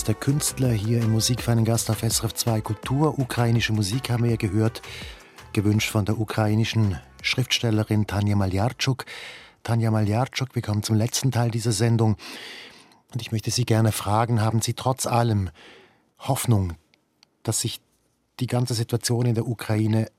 Heißt 0.02 0.08
der 0.08 0.14
Künstler 0.16 0.72
hier 0.72 1.00
im 1.00 1.12
Musikverein 1.12 1.64
Gast 1.64 1.88
auf 1.88 2.00
SRF 2.00 2.34
2 2.34 2.60
Kultur. 2.60 3.20
Ukrainische 3.20 3.72
Musik 3.72 4.10
haben 4.10 4.24
wir 4.24 4.32
ja 4.32 4.36
gehört, 4.36 4.82
gewünscht 5.52 5.90
von 5.90 6.04
der 6.04 6.18
ukrainischen 6.18 6.98
Schriftstellerin 7.22 8.08
Tanja 8.08 8.34
Maljarczuk. 8.34 9.04
Tanja 9.62 9.92
Maljarczuk, 9.92 10.56
wir 10.56 10.62
kommen 10.62 10.82
zum 10.82 10.96
letzten 10.96 11.30
Teil 11.30 11.52
dieser 11.52 11.70
Sendung. 11.70 12.16
Und 13.14 13.22
ich 13.22 13.30
möchte 13.30 13.52
Sie 13.52 13.64
gerne 13.64 13.92
fragen, 13.92 14.40
haben 14.40 14.60
Sie 14.60 14.74
trotz 14.74 15.06
allem 15.06 15.50
Hoffnung, 16.18 16.72
dass 17.44 17.60
sich 17.60 17.80
die 18.40 18.48
ganze 18.48 18.74
Situation 18.74 19.26
in 19.26 19.36
der 19.36 19.46
Ukraine 19.46 20.10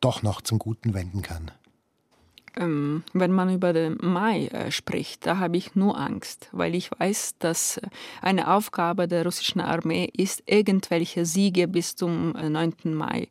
doch 0.00 0.22
noch 0.22 0.40
zum 0.40 0.60
Guten 0.60 0.94
wenden 0.94 1.22
kann? 1.22 1.50
Ähm, 2.60 3.04
wenn 3.14 3.32
man 3.32 3.52
über 3.54 3.72
den 3.72 3.96
Mai 4.02 4.48
äh, 4.48 4.70
spricht, 4.70 5.24
da 5.24 5.38
habe 5.38 5.56
ich 5.56 5.74
nur 5.74 5.98
Angst, 5.98 6.50
weil 6.52 6.74
ich 6.74 6.90
weiß, 6.90 7.36
dass 7.38 7.78
äh, 7.78 7.88
eine 8.20 8.52
Aufgabe 8.52 9.08
der 9.08 9.24
russischen 9.24 9.62
Armee 9.62 10.10
ist, 10.14 10.42
irgendwelche 10.44 11.24
Siege 11.24 11.66
bis 11.68 11.96
zum 11.96 12.36
äh, 12.36 12.50
9. 12.50 12.74
Mai 12.84 13.28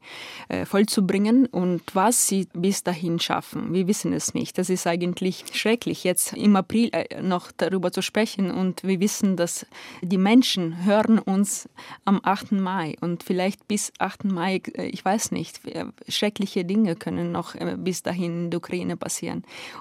äh, 0.48 0.66
vollzubringen. 0.66 1.46
Und 1.46 1.84
was 1.94 2.28
sie 2.28 2.48
bis 2.54 2.82
dahin 2.82 3.20
schaffen, 3.20 3.72
wir 3.72 3.88
wissen 3.88 4.14
es 4.14 4.34
nicht. 4.34 4.58
Das 4.58 4.72
ist 4.72 4.88
eigentlich 4.88 5.46
schrecklich, 5.54 6.04
jetzt 6.04 6.34
im 6.34 6.56
April 6.56 6.90
noch 7.22 7.52
darüber 7.52 7.92
zu 7.92 8.02
sprechen. 8.02 8.50
Und 8.50 8.84
wir 8.84 9.00
wissen, 9.00 9.38
dass 9.38 9.68
die 10.02 10.18
Menschen 10.18 10.86
hören 10.86 11.20
uns 11.20 11.70
am 12.04 12.20
8. 12.24 12.54
Mai 12.54 12.96
und 13.02 13.22
vielleicht 13.22 13.68
bis 13.68 13.94
8. 14.00 14.26
Mai, 14.26 14.62
ich 14.76 15.06
weiß 15.06 15.32
nicht, 15.32 15.62
schreckliche 16.08 16.66
Dinge 16.66 16.96
können 16.96 17.32
noch 17.32 17.56
bis 17.78 18.02
dahin 18.02 18.46
in 18.46 18.50
der 18.50 18.58
Ukraine 18.58 18.98
passieren. 18.98 19.19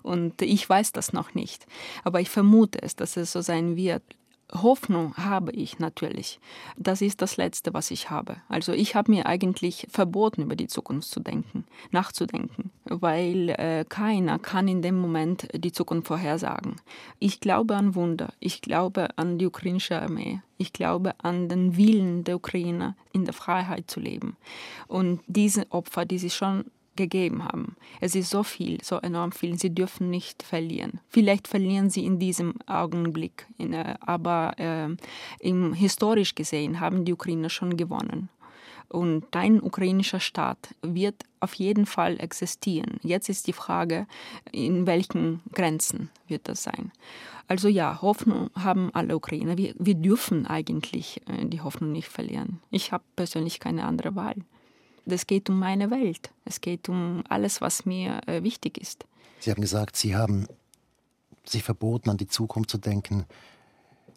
Und 0.02 0.42
ich 0.42 0.68
weiß 0.68 0.92
das 0.92 1.12
noch 1.12 1.34
nicht. 1.34 1.66
Aber 2.04 2.20
ich 2.20 2.30
vermute 2.30 2.82
es, 2.82 2.96
dass 2.96 3.16
es 3.16 3.32
so 3.32 3.40
sein 3.40 3.76
wird. 3.76 4.02
Hoffnung 4.52 5.14
habe 5.16 5.52
ich 5.52 5.78
natürlich. 5.78 6.40
Das 6.76 7.02
ist 7.02 7.20
das 7.20 7.36
Letzte, 7.36 7.74
was 7.74 7.90
ich 7.90 8.08
habe. 8.08 8.36
Also 8.48 8.72
ich 8.72 8.94
habe 8.94 9.10
mir 9.10 9.26
eigentlich 9.26 9.86
verboten, 9.90 10.42
über 10.42 10.56
die 10.56 10.68
Zukunft 10.68 11.10
zu 11.10 11.20
denken, 11.20 11.64
nachzudenken, 11.90 12.70
weil 12.84 13.50
äh, 13.50 13.84
keiner 13.86 14.38
kann 14.38 14.66
in 14.66 14.80
dem 14.80 14.98
Moment 14.98 15.48
die 15.52 15.72
Zukunft 15.72 16.08
vorhersagen. 16.08 16.76
Ich 17.18 17.40
glaube 17.40 17.76
an 17.76 17.94
Wunder. 17.94 18.32
Ich 18.40 18.62
glaube 18.62 19.08
an 19.16 19.38
die 19.38 19.46
ukrainische 19.46 20.00
Armee. 20.00 20.40
Ich 20.56 20.72
glaube 20.72 21.12
an 21.18 21.48
den 21.48 21.76
Willen 21.76 22.24
der 22.24 22.36
Ukrainer, 22.36 22.96
in 23.12 23.24
der 23.24 23.34
Freiheit 23.34 23.90
zu 23.90 24.00
leben. 24.00 24.36
Und 24.86 25.20
diese 25.26 25.70
Opfer, 25.70 26.06
die 26.06 26.18
sie 26.18 26.30
schon 26.30 26.64
gegeben 26.98 27.44
haben. 27.44 27.76
Es 28.00 28.14
ist 28.14 28.28
so 28.28 28.42
viel, 28.42 28.82
so 28.82 28.96
enorm 28.96 29.32
viel. 29.32 29.58
Sie 29.58 29.74
dürfen 29.74 30.10
nicht 30.10 30.42
verlieren. 30.42 31.00
Vielleicht 31.08 31.48
verlieren 31.48 31.88
sie 31.88 32.04
in 32.04 32.18
diesem 32.18 32.54
Augenblick, 32.66 33.46
äh, 33.58 33.94
aber 34.00 34.52
äh, 34.58 34.88
im, 35.40 35.72
historisch 35.72 36.34
gesehen 36.34 36.80
haben 36.80 37.06
die 37.06 37.14
Ukrainer 37.14 37.48
schon 37.48 37.78
gewonnen. 37.78 38.28
Und 38.90 39.36
ein 39.36 39.62
ukrainischer 39.62 40.20
Staat 40.20 40.74
wird 40.82 41.16
auf 41.40 41.54
jeden 41.54 41.84
Fall 41.84 42.18
existieren. 42.20 42.98
Jetzt 43.02 43.28
ist 43.28 43.46
die 43.46 43.52
Frage, 43.52 44.06
in 44.50 44.86
welchen 44.86 45.40
Grenzen 45.52 46.10
wird 46.26 46.48
das 46.48 46.62
sein. 46.62 46.90
Also 47.48 47.68
ja, 47.68 48.00
Hoffnung 48.02 48.50
haben 48.54 48.90
alle 48.94 49.14
Ukrainer. 49.16 49.56
Wir, 49.56 49.74
wir 49.78 49.94
dürfen 49.94 50.46
eigentlich 50.46 51.20
äh, 51.26 51.46
die 51.46 51.60
Hoffnung 51.60 51.92
nicht 51.92 52.08
verlieren. 52.08 52.60
Ich 52.70 52.92
habe 52.92 53.04
persönlich 53.14 53.60
keine 53.60 53.84
andere 53.84 54.14
Wahl. 54.14 54.36
Es 55.12 55.26
geht 55.26 55.48
um 55.50 55.58
meine 55.58 55.90
Welt. 55.90 56.30
Es 56.44 56.60
geht 56.60 56.88
um 56.88 57.22
alles, 57.28 57.60
was 57.60 57.84
mir 57.86 58.20
äh, 58.26 58.42
wichtig 58.42 58.78
ist. 58.78 59.06
Sie 59.40 59.50
haben 59.50 59.60
gesagt, 59.60 59.96
Sie 59.96 60.16
haben 60.16 60.46
sich 61.44 61.62
verboten, 61.62 62.10
an 62.10 62.16
die 62.16 62.26
Zukunft 62.26 62.70
zu 62.70 62.78
denken. 62.78 63.24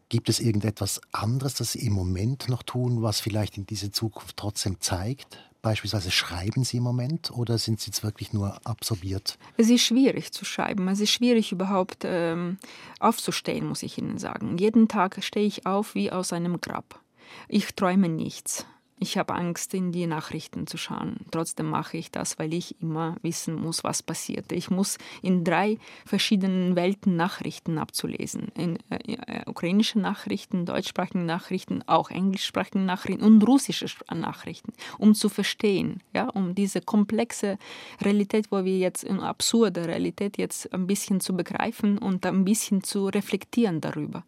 Gibt 0.10 0.28
es 0.28 0.40
irgendetwas 0.40 1.00
anderes, 1.12 1.54
das 1.54 1.74
Sie 1.74 1.86
im 1.86 1.94
Moment 1.94 2.50
noch 2.50 2.64
tun, 2.64 3.02
was 3.02 3.22
vielleicht 3.22 3.58
in 3.58 3.66
diese 3.66 3.92
Zukunft 3.92 4.36
trotzdem 4.36 4.82
zeigt? 4.82 5.40
Beispielsweise 5.62 6.10
schreiben 6.10 6.64
Sie 6.64 6.78
im 6.78 6.84
Moment 6.84 7.32
oder 7.32 7.58
sind 7.58 7.80
Sie 7.80 7.92
jetzt 7.92 8.04
wirklich 8.04 8.34
nur 8.34 8.60
absorbiert? 8.66 9.38
Es 9.58 9.70
ist 9.70 9.84
schwierig 9.84 10.32
zu 10.32 10.44
schreiben. 10.44 10.88
Es 10.88 11.00
ist 11.00 11.12
schwierig 11.12 11.52
überhaupt 11.52 12.00
ähm, 12.04 12.58
aufzustehen, 13.00 13.68
muss 13.68 13.84
ich 13.84 13.98
Ihnen 14.00 14.18
sagen. 14.18 14.58
Jeden 14.58 14.88
Tag 14.88 15.24
stehe 15.24 15.46
ich 15.46 15.66
auf 15.68 15.94
wie 15.94 16.12
aus 16.12 16.34
einem 16.34 16.60
Grab. 16.60 17.00
Ich 17.48 17.76
träume 17.76 18.10
nichts. 18.10 18.66
Ich 19.04 19.18
habe 19.18 19.34
Angst, 19.34 19.74
in 19.74 19.92
die 19.92 20.06
Nachrichten 20.06 20.68
zu 20.68 20.78
schauen. 20.78 21.16
Trotzdem 21.32 21.72
mache 21.72 21.98
ich 21.98 22.12
das, 22.12 22.38
weil 22.38 22.54
ich 22.54 22.80
immer 22.84 23.16
wissen 23.24 23.56
muss, 23.56 23.84
was 23.84 24.04
passiert. 24.04 24.52
Ich 24.52 24.70
muss 24.70 25.00
in 25.24 25.44
drei 25.44 25.80
verschiedenen 26.06 26.76
Welten 26.76 27.16
Nachrichten 27.16 27.80
abzulesen. 27.80 28.50
In 28.56 28.78
äh, 28.92 29.14
äh, 29.14 29.42
ukrainische 29.48 29.98
Nachrichten, 29.98 30.68
deutschsprachige 30.68 31.18
Nachrichten, 31.18 31.82
auch 31.88 32.12
englischsprachige 32.12 32.78
Nachrichten 32.78 33.24
und 33.24 33.42
russische 33.42 33.88
Nachrichten, 34.14 34.72
um 35.00 35.16
zu 35.16 35.30
verstehen, 35.30 36.04
ja, 36.14 36.30
um 36.30 36.54
diese 36.54 36.80
komplexe 36.80 37.58
Realität, 38.04 38.52
wo 38.52 38.64
wir 38.66 38.78
jetzt 38.78 39.04
in 39.04 39.20
absurde 39.20 39.88
Realität 39.88 40.38
jetzt 40.38 40.72
ein 40.76 40.86
bisschen 40.86 41.22
zu 41.22 41.36
begreifen 41.36 41.98
und 41.98 42.24
ein 42.24 42.46
bisschen 42.46 42.84
zu 42.84 43.08
reflektieren 43.08 43.82
darüber. 43.82 44.24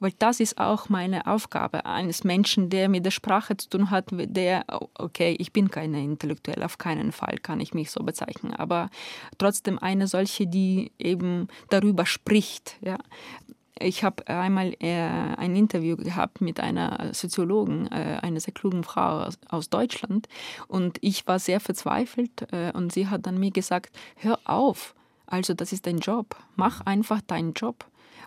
Weil 0.00 0.14
das 0.18 0.40
ist 0.40 0.58
auch 0.58 0.88
meine 0.88 1.28
Aufgabe 1.28 1.86
eines 1.86 2.24
Menschen, 2.24 2.70
der 2.70 2.88
mit 2.88 3.04
der 3.04 3.12
Sprache 3.12 3.56
zu 3.56 3.68
tun 3.68 3.90
hat, 3.92 4.15
der, 4.16 4.64
okay, 4.94 5.36
ich 5.38 5.52
bin 5.52 5.70
keine 5.70 6.02
Intellektuelle, 6.02 6.64
auf 6.64 6.78
keinen 6.78 7.12
Fall 7.12 7.38
kann 7.42 7.60
ich 7.60 7.74
mich 7.74 7.90
so 7.90 8.02
bezeichnen, 8.02 8.54
aber 8.54 8.90
trotzdem 9.38 9.78
eine 9.78 10.06
solche, 10.06 10.46
die 10.46 10.92
eben 10.98 11.48
darüber 11.70 12.06
spricht. 12.06 12.76
Ja. 12.80 12.98
Ich 13.78 14.04
habe 14.04 14.26
einmal 14.28 14.74
äh, 14.80 15.02
ein 15.36 15.54
Interview 15.54 15.96
gehabt 15.96 16.40
mit 16.40 16.60
einer 16.60 17.12
Soziologin, 17.12 17.88
äh, 17.92 18.18
einer 18.22 18.40
sehr 18.40 18.54
klugen 18.54 18.84
Frau 18.84 19.24
aus, 19.24 19.38
aus, 19.50 19.68
Deutschland 19.68 20.28
und 20.66 20.96
ich 21.02 21.26
war 21.26 21.38
sehr 21.38 21.60
verzweifelt 21.60 22.50
äh, 22.52 22.72
und 22.72 22.92
sie 22.92 23.08
hat 23.08 23.26
dann 23.26 23.38
mir 23.38 23.50
gesagt, 23.50 23.94
hör 24.16 24.38
auf, 24.44 24.94
also 25.26 25.52
das 25.52 25.72
ist 25.72 25.86
dein 25.86 25.98
Job, 25.98 26.36
mach 26.54 26.80
einfach 26.86 27.20
deinen 27.20 27.52
Job. 27.52 27.84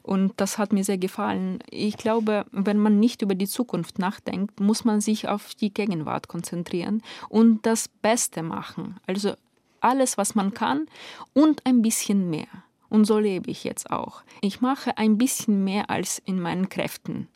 Und 0.09 0.33
das 0.37 0.57
hat 0.57 0.73
mir 0.73 0.83
sehr 0.83 0.97
gefallen. 0.97 1.59
Ich 1.69 1.95
glaube, 1.95 2.47
wenn 2.51 2.79
man 2.79 2.99
nicht 2.99 3.21
über 3.21 3.35
die 3.35 3.47
Zukunft 3.47 3.99
nachdenkt, 3.99 4.59
muss 4.59 4.83
man 4.83 5.01
sich 5.01 5.27
auf 5.27 5.53
die 5.53 5.71
Gegenwart 5.71 6.27
konzentrieren 6.27 7.03
und 7.29 7.63
das 7.63 7.87
Beste 7.87 8.41
machen. 8.41 8.99
Also 9.05 9.35
alles, 9.81 10.17
was 10.17 10.33
man 10.33 10.55
kann 10.55 10.87
und 11.33 11.63
ein 11.67 11.83
bisschen 11.83 12.27
mehr. 12.31 12.47
Und 12.89 13.05
so 13.05 13.19
lebe 13.19 13.51
ich 13.51 13.63
jetzt 13.63 13.91
auch. 13.91 14.23
Ich 14.41 14.61
mache 14.61 14.97
ein 14.97 15.19
bisschen 15.19 15.63
mehr, 15.63 15.91
als 15.91 16.17
in 16.25 16.39
meinen 16.39 16.69
Kräften 16.69 17.27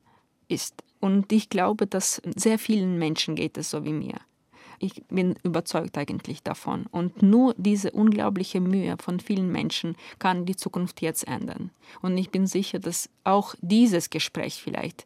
ist. 0.47 0.83
Und 0.99 1.31
ich 1.31 1.49
glaube, 1.49 1.85
dass 1.85 2.23
sehr 2.35 2.57
vielen 2.57 2.97
Menschen 2.97 3.35
geht 3.35 3.55
es 3.59 3.69
so 3.69 3.85
wie 3.85 3.93
mir. 3.93 4.17
Ich 4.83 5.01
bin 5.07 5.35
überzeugt 5.43 5.97
eigentlich 5.97 6.43
davon. 6.43 6.87
Und 6.91 7.21
nur 7.21 7.55
diese 7.57 7.91
unglaubliche 7.91 8.59
Mühe 8.59 8.97
von 8.99 9.21
vielen 9.21 9.49
Menschen 9.49 9.95
kann 10.19 10.45
die 10.45 10.57
Zukunft 10.57 11.01
jetzt 11.01 11.25
ändern. 11.25 11.71
Und 12.01 12.17
ich 12.17 12.31
bin 12.31 12.47
sicher, 12.47 12.79
dass 12.79 13.09
auch 13.23 13.55
dieses 13.61 14.09
Gespräch 14.09 14.61
vielleicht 14.61 15.05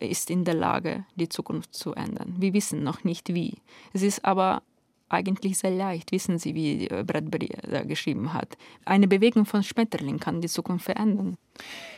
ist 0.00 0.28
in 0.28 0.44
der 0.44 0.52
Lage, 0.52 1.06
die 1.14 1.30
Zukunft 1.30 1.72
zu 1.74 1.94
ändern. 1.94 2.34
Wir 2.36 2.52
wissen 2.52 2.84
noch 2.84 3.04
nicht 3.04 3.32
wie. 3.32 3.54
Es 3.94 4.02
ist 4.02 4.22
aber 4.22 4.62
eigentlich 5.08 5.58
sehr 5.58 5.70
leicht. 5.70 6.12
Wissen 6.12 6.38
Sie, 6.38 6.54
wie 6.54 6.88
Bradbury 6.88 7.50
da 7.70 7.82
geschrieben 7.84 8.32
hat. 8.32 8.56
Eine 8.84 9.08
Bewegung 9.08 9.46
von 9.46 9.62
Schmetterling 9.62 10.18
kann 10.18 10.40
die 10.40 10.48
Zukunft 10.48 10.86
verändern. 10.86 11.36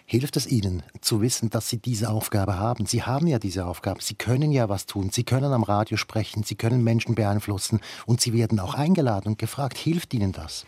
Hilft 0.04 0.36
es 0.36 0.46
Ihnen 0.46 0.82
zu 1.00 1.20
wissen, 1.20 1.50
dass 1.50 1.68
Sie 1.68 1.78
diese 1.78 2.10
Aufgabe 2.10 2.58
haben? 2.58 2.86
Sie 2.86 3.02
haben 3.02 3.26
ja 3.26 3.38
diese 3.38 3.66
Aufgabe. 3.66 4.02
Sie 4.02 4.14
können 4.14 4.52
ja 4.52 4.68
was 4.68 4.86
tun. 4.86 5.10
Sie 5.10 5.24
können 5.24 5.52
am 5.52 5.62
Radio 5.62 5.96
sprechen. 5.96 6.42
Sie 6.42 6.54
können 6.54 6.84
Menschen 6.84 7.14
beeinflussen. 7.14 7.80
Und 8.06 8.20
Sie 8.20 8.32
werden 8.32 8.60
auch 8.60 8.74
eingeladen 8.74 9.28
und 9.28 9.38
gefragt. 9.38 9.76
Hilft 9.78 10.14
Ihnen 10.14 10.32
das? 10.32 10.66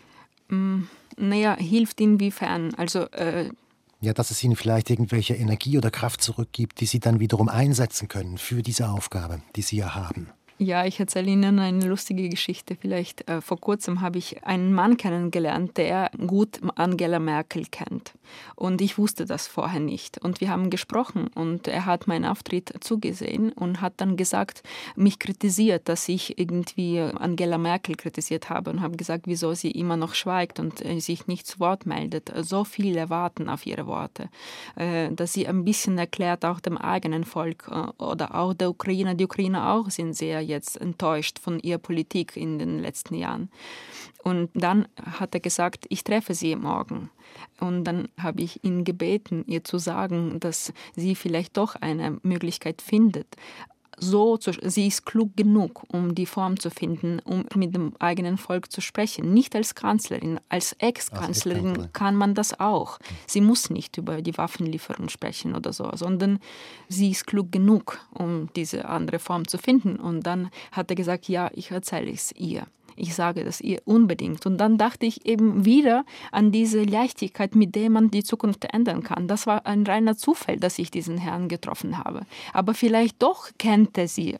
Mm, 0.49 0.83
naja, 1.17 1.55
hilft 1.57 2.01
inwiefern? 2.01 2.73
Also. 2.75 3.09
Äh 3.11 3.49
ja, 4.03 4.13
dass 4.13 4.31
es 4.31 4.43
Ihnen 4.43 4.55
vielleicht 4.55 4.89
irgendwelche 4.89 5.35
Energie 5.35 5.77
oder 5.77 5.91
Kraft 5.91 6.21
zurückgibt, 6.21 6.81
die 6.81 6.87
Sie 6.87 6.99
dann 6.99 7.19
wiederum 7.19 7.49
einsetzen 7.49 8.07
können 8.07 8.39
für 8.39 8.63
diese 8.63 8.89
Aufgabe, 8.89 9.43
die 9.55 9.61
Sie 9.61 9.77
ja 9.77 9.93
haben. 9.93 10.31
Ja, 10.63 10.85
ich 10.85 10.99
erzähle 10.99 11.31
Ihnen 11.31 11.57
eine 11.57 11.87
lustige 11.87 12.29
Geschichte. 12.29 12.77
Vielleicht 12.79 13.27
äh, 13.27 13.41
vor 13.41 13.59
kurzem 13.59 14.01
habe 14.01 14.19
ich 14.19 14.43
einen 14.43 14.75
Mann 14.75 14.95
kennengelernt, 14.95 15.75
der 15.77 16.11
gut 16.27 16.59
Angela 16.75 17.17
Merkel 17.17 17.65
kennt. 17.65 18.13
Und 18.55 18.79
ich 18.79 18.99
wusste 18.99 19.25
das 19.25 19.47
vorher 19.47 19.79
nicht. 19.79 20.19
Und 20.19 20.39
wir 20.39 20.51
haben 20.51 20.69
gesprochen 20.69 21.29
und 21.33 21.67
er 21.67 21.87
hat 21.87 22.05
meinen 22.05 22.25
Auftritt 22.25 22.73
zugesehen 22.81 23.51
und 23.53 23.81
hat 23.81 23.93
dann 23.97 24.17
gesagt, 24.17 24.61
mich 24.95 25.17
kritisiert, 25.17 25.89
dass 25.89 26.07
ich 26.07 26.37
irgendwie 26.37 26.99
Angela 26.99 27.57
Merkel 27.57 27.95
kritisiert 27.95 28.51
habe 28.51 28.69
und 28.69 28.81
habe 28.81 28.97
gesagt, 28.97 29.23
wieso 29.25 29.55
sie 29.55 29.71
immer 29.71 29.97
noch 29.97 30.13
schweigt 30.13 30.59
und 30.59 30.85
äh, 30.85 30.99
sich 30.99 31.25
nicht 31.25 31.47
zu 31.47 31.59
Wort 31.59 31.87
meldet. 31.87 32.31
So 32.45 32.65
viele 32.65 33.09
warten 33.09 33.49
auf 33.49 33.65
ihre 33.65 33.87
Worte. 33.87 34.29
Äh, 34.75 35.11
dass 35.11 35.33
sie 35.33 35.47
ein 35.47 35.65
bisschen 35.65 35.97
erklärt, 35.97 36.45
auch 36.45 36.59
dem 36.59 36.77
eigenen 36.77 37.23
Volk 37.23 37.67
äh, 37.67 38.03
oder 38.03 38.35
auch 38.35 38.53
der 38.53 38.69
Ukraine. 38.69 39.15
Die 39.15 39.25
Ukrainer 39.25 39.73
auch 39.73 39.89
sind 39.89 40.13
sehr 40.13 40.50
jetzt 40.51 40.79
enttäuscht 40.79 41.39
von 41.39 41.59
ihrer 41.59 41.79
Politik 41.79 42.37
in 42.37 42.59
den 42.59 42.79
letzten 42.79 43.15
Jahren. 43.15 43.49
Und 44.23 44.49
dann 44.53 44.87
hat 45.01 45.33
er 45.33 45.39
gesagt, 45.39 45.85
ich 45.89 46.03
treffe 46.03 46.35
sie 46.35 46.55
morgen. 46.55 47.09
Und 47.59 47.85
dann 47.85 48.09
habe 48.19 48.41
ich 48.41 48.63
ihn 48.63 48.83
gebeten, 48.83 49.43
ihr 49.47 49.63
zu 49.63 49.77
sagen, 49.77 50.39
dass 50.39 50.73
sie 50.95 51.15
vielleicht 51.15 51.57
doch 51.57 51.75
eine 51.75 52.19
Möglichkeit 52.21 52.81
findet, 52.81 53.27
so 54.01 54.37
zu, 54.37 54.51
sie 54.63 54.87
ist 54.87 55.05
klug 55.05 55.37
genug, 55.37 55.83
um 55.93 56.15
die 56.15 56.25
Form 56.25 56.59
zu 56.59 56.69
finden, 56.69 57.19
um 57.19 57.45
mit 57.55 57.73
dem 57.75 57.93
eigenen 57.99 58.37
Volk 58.37 58.71
zu 58.71 58.81
sprechen. 58.81 59.33
Nicht 59.33 59.55
als 59.55 59.75
Kanzlerin, 59.75 60.39
als 60.49 60.73
Ex-Kanzlerin 60.79 61.93
kann 61.93 62.15
man 62.15 62.33
das 62.33 62.59
auch. 62.59 62.99
Sie 63.27 63.41
muss 63.41 63.69
nicht 63.69 63.97
über 63.97 64.21
die 64.21 64.37
Waffenlieferung 64.37 65.09
sprechen 65.09 65.55
oder 65.55 65.71
so, 65.71 65.89
sondern 65.93 66.39
sie 66.89 67.11
ist 67.11 67.27
klug 67.27 67.51
genug, 67.51 67.99
um 68.11 68.49
diese 68.55 68.85
andere 68.85 69.19
Form 69.19 69.47
zu 69.47 69.57
finden. 69.57 69.97
Und 69.97 70.23
dann 70.23 70.49
hat 70.71 70.89
er 70.89 70.95
gesagt, 70.95 71.29
ja, 71.29 71.51
ich 71.53 71.71
erzähle 71.71 72.11
es 72.11 72.31
ihr. 72.33 72.65
Ich 72.95 73.15
sage 73.15 73.43
das 73.43 73.61
ihr 73.61 73.81
unbedingt. 73.85 74.45
Und 74.45 74.57
dann 74.57 74.77
dachte 74.77 75.05
ich 75.05 75.25
eben 75.25 75.65
wieder 75.65 76.05
an 76.31 76.51
diese 76.51 76.83
Leichtigkeit, 76.83 77.55
mit 77.55 77.75
der 77.75 77.89
man 77.89 78.11
die 78.11 78.23
Zukunft 78.23 78.65
ändern 78.65 79.03
kann. 79.03 79.27
Das 79.27 79.47
war 79.47 79.65
ein 79.65 79.85
reiner 79.85 80.17
Zufall, 80.17 80.57
dass 80.57 80.79
ich 80.79 80.91
diesen 80.91 81.17
Herrn 81.17 81.47
getroffen 81.47 81.97
habe. 81.97 82.25
Aber 82.53 82.73
vielleicht 82.73 83.21
doch 83.21 83.49
kennt 83.57 83.97
er 83.97 84.07
sie. 84.07 84.37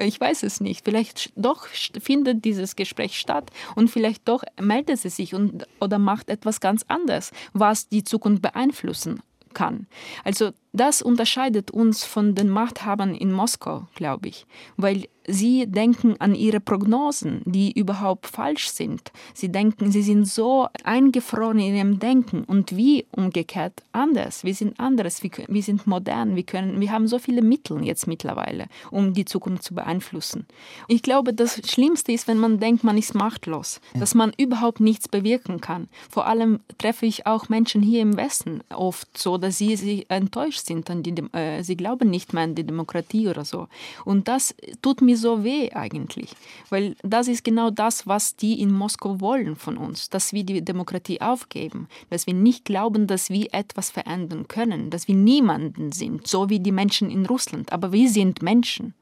Ich 0.00 0.20
weiß 0.20 0.42
es 0.42 0.60
nicht. 0.60 0.84
Vielleicht 0.84 1.32
doch 1.36 1.66
findet 1.66 2.44
dieses 2.44 2.76
Gespräch 2.76 3.18
statt 3.18 3.50
und 3.74 3.90
vielleicht 3.90 4.28
doch 4.28 4.44
meldet 4.60 5.00
sie 5.00 5.10
sich 5.10 5.34
und, 5.34 5.66
oder 5.80 5.98
macht 5.98 6.28
etwas 6.28 6.60
ganz 6.60 6.84
anderes, 6.88 7.32
was 7.52 7.88
die 7.88 8.04
Zukunft 8.04 8.42
beeinflussen 8.42 9.20
kann. 9.54 9.86
Also 10.24 10.52
das 10.74 11.02
unterscheidet 11.02 11.70
uns 11.70 12.04
von 12.04 12.34
den 12.34 12.50
Machthabern 12.50 13.14
in 13.14 13.32
Moskau, 13.32 13.86
glaube 13.94 14.28
ich, 14.28 14.44
weil 14.76 15.04
sie 15.26 15.66
denken 15.66 16.16
an 16.18 16.34
ihre 16.34 16.60
Prognosen, 16.60 17.42
die 17.44 17.72
überhaupt 17.72 18.26
falsch 18.26 18.68
sind. 18.68 19.12
Sie 19.32 19.50
denken, 19.50 19.90
sie 19.90 20.02
sind 20.02 20.26
so 20.26 20.68
eingefroren 20.82 21.58
in 21.58 21.76
ihrem 21.76 21.98
Denken 21.98 22.44
und 22.44 22.76
wie 22.76 23.06
umgekehrt 23.12 23.82
anders. 23.92 24.44
Wir 24.44 24.54
sind 24.54 24.78
anders, 24.78 25.22
wir, 25.22 25.30
wir 25.48 25.62
sind 25.62 25.86
modern, 25.86 26.36
wir, 26.36 26.42
können, 26.42 26.80
wir 26.80 26.90
haben 26.90 27.06
so 27.06 27.18
viele 27.18 27.40
Mittel 27.40 27.82
jetzt 27.84 28.06
mittlerweile, 28.06 28.66
um 28.90 29.14
die 29.14 29.24
Zukunft 29.24 29.62
zu 29.62 29.74
beeinflussen. 29.74 30.46
Ich 30.88 31.02
glaube, 31.02 31.32
das 31.32 31.60
Schlimmste 31.70 32.12
ist, 32.12 32.28
wenn 32.28 32.38
man 32.38 32.58
denkt, 32.58 32.84
man 32.84 32.98
ist 32.98 33.14
machtlos, 33.14 33.80
dass 33.94 34.14
man 34.14 34.32
überhaupt 34.36 34.80
nichts 34.80 35.08
bewirken 35.08 35.60
kann. 35.60 35.88
Vor 36.10 36.26
allem 36.26 36.60
treffe 36.78 37.06
ich 37.06 37.26
auch 37.26 37.48
Menschen 37.48 37.82
hier 37.82 38.02
im 38.02 38.16
Westen 38.16 38.60
oft 38.74 39.16
so, 39.16 39.38
dass 39.38 39.58
sie, 39.58 39.76
sie 39.76 40.06
enttäuscht 40.08 40.63
sind. 40.64 40.90
An 40.90 41.02
die, 41.02 41.14
äh, 41.32 41.62
sie 41.62 41.76
glauben 41.76 42.10
nicht 42.10 42.32
mehr 42.32 42.44
an 42.44 42.54
die 42.54 42.64
Demokratie 42.64 43.28
oder 43.28 43.44
so. 43.44 43.68
Und 44.04 44.28
das 44.28 44.54
tut 44.82 45.00
mir 45.00 45.16
so 45.16 45.44
weh 45.44 45.70
eigentlich, 45.72 46.30
weil 46.70 46.96
das 47.02 47.28
ist 47.28 47.44
genau 47.44 47.70
das, 47.70 48.06
was 48.06 48.36
die 48.36 48.60
in 48.60 48.72
Moskau 48.72 49.20
wollen 49.20 49.56
von 49.56 49.76
uns, 49.76 50.10
dass 50.10 50.32
wir 50.32 50.44
die 50.44 50.64
Demokratie 50.64 51.20
aufgeben, 51.20 51.88
dass 52.10 52.26
wir 52.26 52.34
nicht 52.34 52.64
glauben, 52.64 53.06
dass 53.06 53.30
wir 53.30 53.52
etwas 53.52 53.90
verändern 53.90 54.48
können, 54.48 54.90
dass 54.90 55.08
wir 55.08 55.14
niemanden 55.14 55.92
sind, 55.92 56.26
so 56.26 56.50
wie 56.50 56.60
die 56.60 56.72
Menschen 56.72 57.10
in 57.10 57.26
Russland, 57.26 57.72
aber 57.72 57.92
wir 57.92 58.08
sind 58.10 58.42
Menschen. 58.42 58.94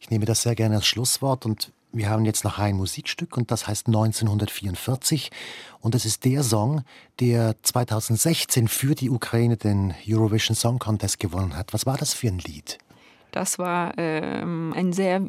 Ich 0.00 0.10
nehme 0.10 0.24
das 0.24 0.42
sehr 0.42 0.54
gerne 0.54 0.76
als 0.76 0.86
Schlusswort 0.86 1.44
und 1.44 1.72
wir 1.92 2.10
haben 2.10 2.24
jetzt 2.24 2.44
noch 2.44 2.58
ein 2.58 2.76
Musikstück 2.76 3.36
und 3.36 3.50
das 3.50 3.66
heißt 3.66 3.86
1944 3.86 5.30
und 5.80 5.94
es 5.94 6.04
ist 6.04 6.24
der 6.24 6.42
Song, 6.42 6.82
der 7.18 7.56
2016 7.62 8.68
für 8.68 8.94
die 8.94 9.10
Ukraine 9.10 9.56
den 9.56 9.94
Eurovision 10.08 10.54
Song 10.54 10.78
Contest 10.78 11.18
gewonnen 11.18 11.56
hat. 11.56 11.72
Was 11.72 11.86
war 11.86 11.96
das 11.96 12.14
für 12.14 12.28
ein 12.28 12.38
Lied? 12.38 12.78
Das 13.32 13.58
war 13.58 13.94
ähm, 13.96 14.72
ein 14.76 14.92
sehr 14.92 15.20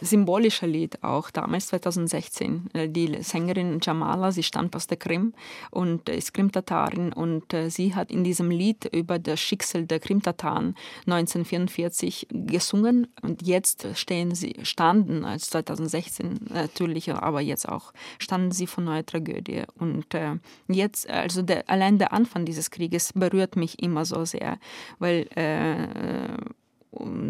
symbolisches 0.00 0.68
Lied 0.68 1.02
auch, 1.02 1.30
damals 1.30 1.68
2016. 1.68 2.70
Äh, 2.72 2.88
die 2.88 3.22
Sängerin 3.22 3.80
Jamala, 3.82 4.32
sie 4.32 4.42
stammt 4.42 4.76
aus 4.76 4.86
der 4.86 4.96
Krim 4.96 5.34
und 5.70 6.08
ist 6.08 6.34
Krimtatarin 6.34 7.12
und 7.12 7.52
äh, 7.54 7.70
sie 7.70 7.94
hat 7.94 8.10
in 8.10 8.24
diesem 8.24 8.50
Lied 8.50 8.84
über 8.86 9.18
das 9.18 9.40
Schicksal 9.40 9.86
der 9.86 10.00
Krimtataren 10.00 10.74
1944 11.06 12.28
gesungen 12.30 13.08
und 13.22 13.46
jetzt 13.46 13.86
stehen 13.94 14.34
sie, 14.34 14.56
standen, 14.62 15.24
als 15.24 15.50
2016 15.50 16.40
natürlich, 16.52 17.12
aber 17.12 17.40
jetzt 17.40 17.68
auch, 17.68 17.92
standen 18.18 18.50
sie 18.50 18.66
vor 18.66 18.84
neuer 18.84 19.06
Tragödie 19.06 19.62
und 19.78 20.14
äh, 20.14 20.36
jetzt, 20.68 21.08
also 21.08 21.42
der, 21.42 21.68
allein 21.68 21.98
der 21.98 22.12
Anfang 22.12 22.44
dieses 22.44 22.70
Krieges 22.70 23.12
berührt 23.12 23.56
mich 23.56 23.82
immer 23.82 24.04
so 24.04 24.24
sehr, 24.24 24.58
weil 24.98 25.28
äh, 25.34 26.36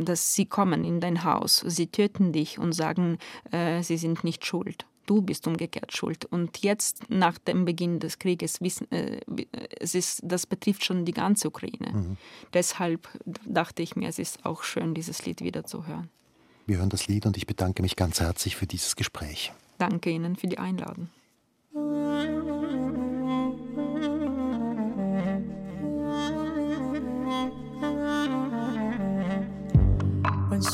dass 0.05 0.35
sie 0.35 0.47
kommen 0.47 0.85
in 0.85 1.01
dein 1.01 1.25
Haus, 1.25 1.65
sie 1.67 1.87
töten 1.87 2.33
dich 2.33 2.59
und 2.59 2.73
sagen, 2.73 3.19
äh, 3.51 3.83
sie 3.83 3.97
sind 3.97 4.25
nicht 4.25 4.45
schuld. 4.45 4.87
Du 5.07 5.23
bist 5.23 5.47
umgekehrt 5.47 5.97
schuld. 5.97 6.25
Und 6.25 6.59
jetzt, 6.63 7.09
nach 7.09 7.39
dem 7.39 7.65
Beginn 7.65 8.01
des 8.01 8.19
Krieges, 8.19 8.61
wissen, 8.61 8.91
äh, 8.91 9.21
es 9.79 9.95
ist, 9.95 10.21
das 10.25 10.47
betrifft 10.47 10.85
schon 10.85 11.05
die 11.05 11.13
ganze 11.13 11.49
Ukraine. 11.49 11.93
Mhm. 11.93 12.17
Deshalb 12.53 13.09
dachte 13.45 13.83
ich 13.83 13.95
mir, 13.95 14.09
es 14.09 14.19
ist 14.19 14.45
auch 14.45 14.65
schön, 14.65 14.95
dieses 14.95 15.25
Lied 15.25 15.43
wieder 15.43 15.65
zu 15.65 15.87
hören. 15.87 16.11
Wir 16.67 16.79
hören 16.79 16.89
das 16.89 17.07
Lied 17.07 17.27
und 17.27 17.37
ich 17.37 17.47
bedanke 17.47 17.83
mich 17.83 17.95
ganz 17.95 18.21
herzlich 18.21 18.57
für 18.57 18.67
dieses 18.67 18.97
Gespräch. 18.97 19.53
Danke 19.79 20.11
Ihnen 20.11 20.35
für 20.35 20.49
die 20.49 20.59
Einladung. 20.59 21.09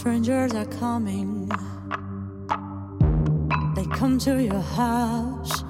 Strangers 0.03 0.53
are 0.53 0.65
coming. 0.65 1.49
They 3.77 3.85
come 3.95 4.19
to 4.27 4.43
your 4.43 4.61
house, 4.61 5.63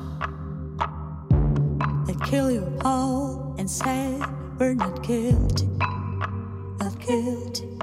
they 2.07 2.15
kill 2.25 2.51
you 2.51 2.67
all 2.83 3.55
and 3.59 3.71
say, 3.71 4.19
We're 4.59 4.73
not 4.73 5.03
guilty, 5.03 5.69
not 6.81 6.99
guilty. 7.07 7.77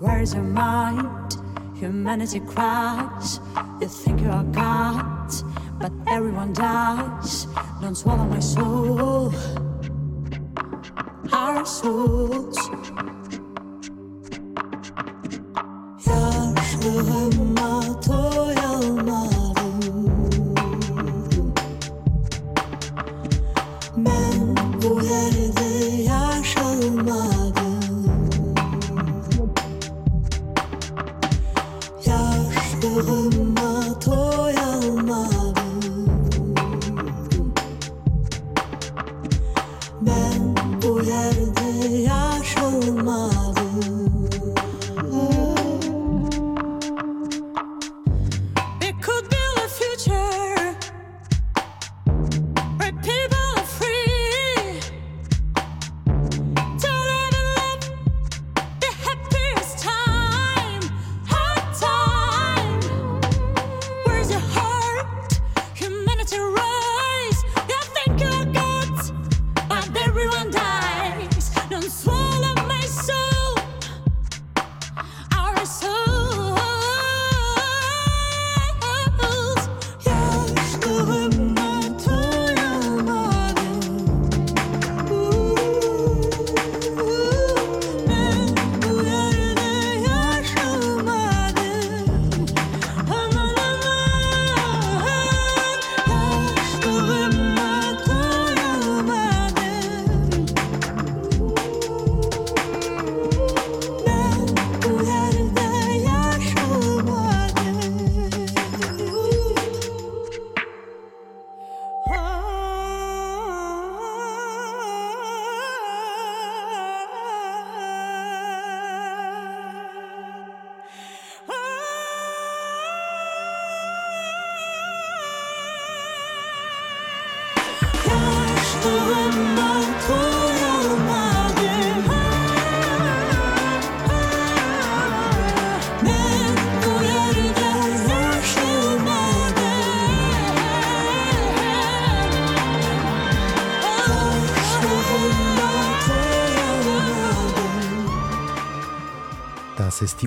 Where's 0.00 0.34
your 0.34 0.42
mind? 0.42 1.38
Humanity 1.76 2.40
cries. 2.40 3.40
You 3.80 3.88
think 3.88 4.20
you 4.20 4.28
are 4.28 4.44
God, 4.44 5.32
but 5.80 5.90
everyone 6.06 6.52
dies. 6.52 7.46
Don't 7.80 7.94
swallow 7.94 8.26
my 8.26 8.40
soul, 8.40 9.32
our 11.32 11.64
souls. 11.64 12.58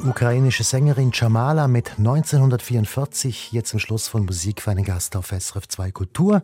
Ukrainische 0.06 0.64
Sängerin 0.64 1.12
Jamala 1.14 1.68
mit 1.68 1.97
1944, 1.97 3.52
jetzt 3.52 3.70
zum 3.70 3.80
Schluss 3.80 4.08
von 4.08 4.26
Musik 4.26 4.62
für 4.62 4.72
einen 4.72 4.84
Gast 4.84 5.16
auf 5.16 5.28
SRF 5.32 5.68
2 5.68 5.91
Kultur. 5.91 6.43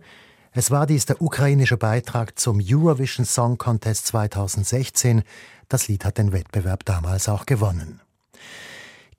Es 0.52 0.72
war 0.72 0.86
dies 0.86 1.06
der 1.06 1.22
ukrainische 1.22 1.78
Beitrag 1.78 2.38
zum 2.38 2.62
Eurovision 2.64 3.26
Song 3.26 3.58
Contest 3.58 4.08
2016. 4.08 5.24
Das 5.70 5.88
Lied 5.88 6.06
hat 6.06 6.18
den 6.18 6.34
Wettbewerb 6.34 6.86
damals 6.86 7.30
auch 7.30 7.46
gewonnen. 7.46 8.02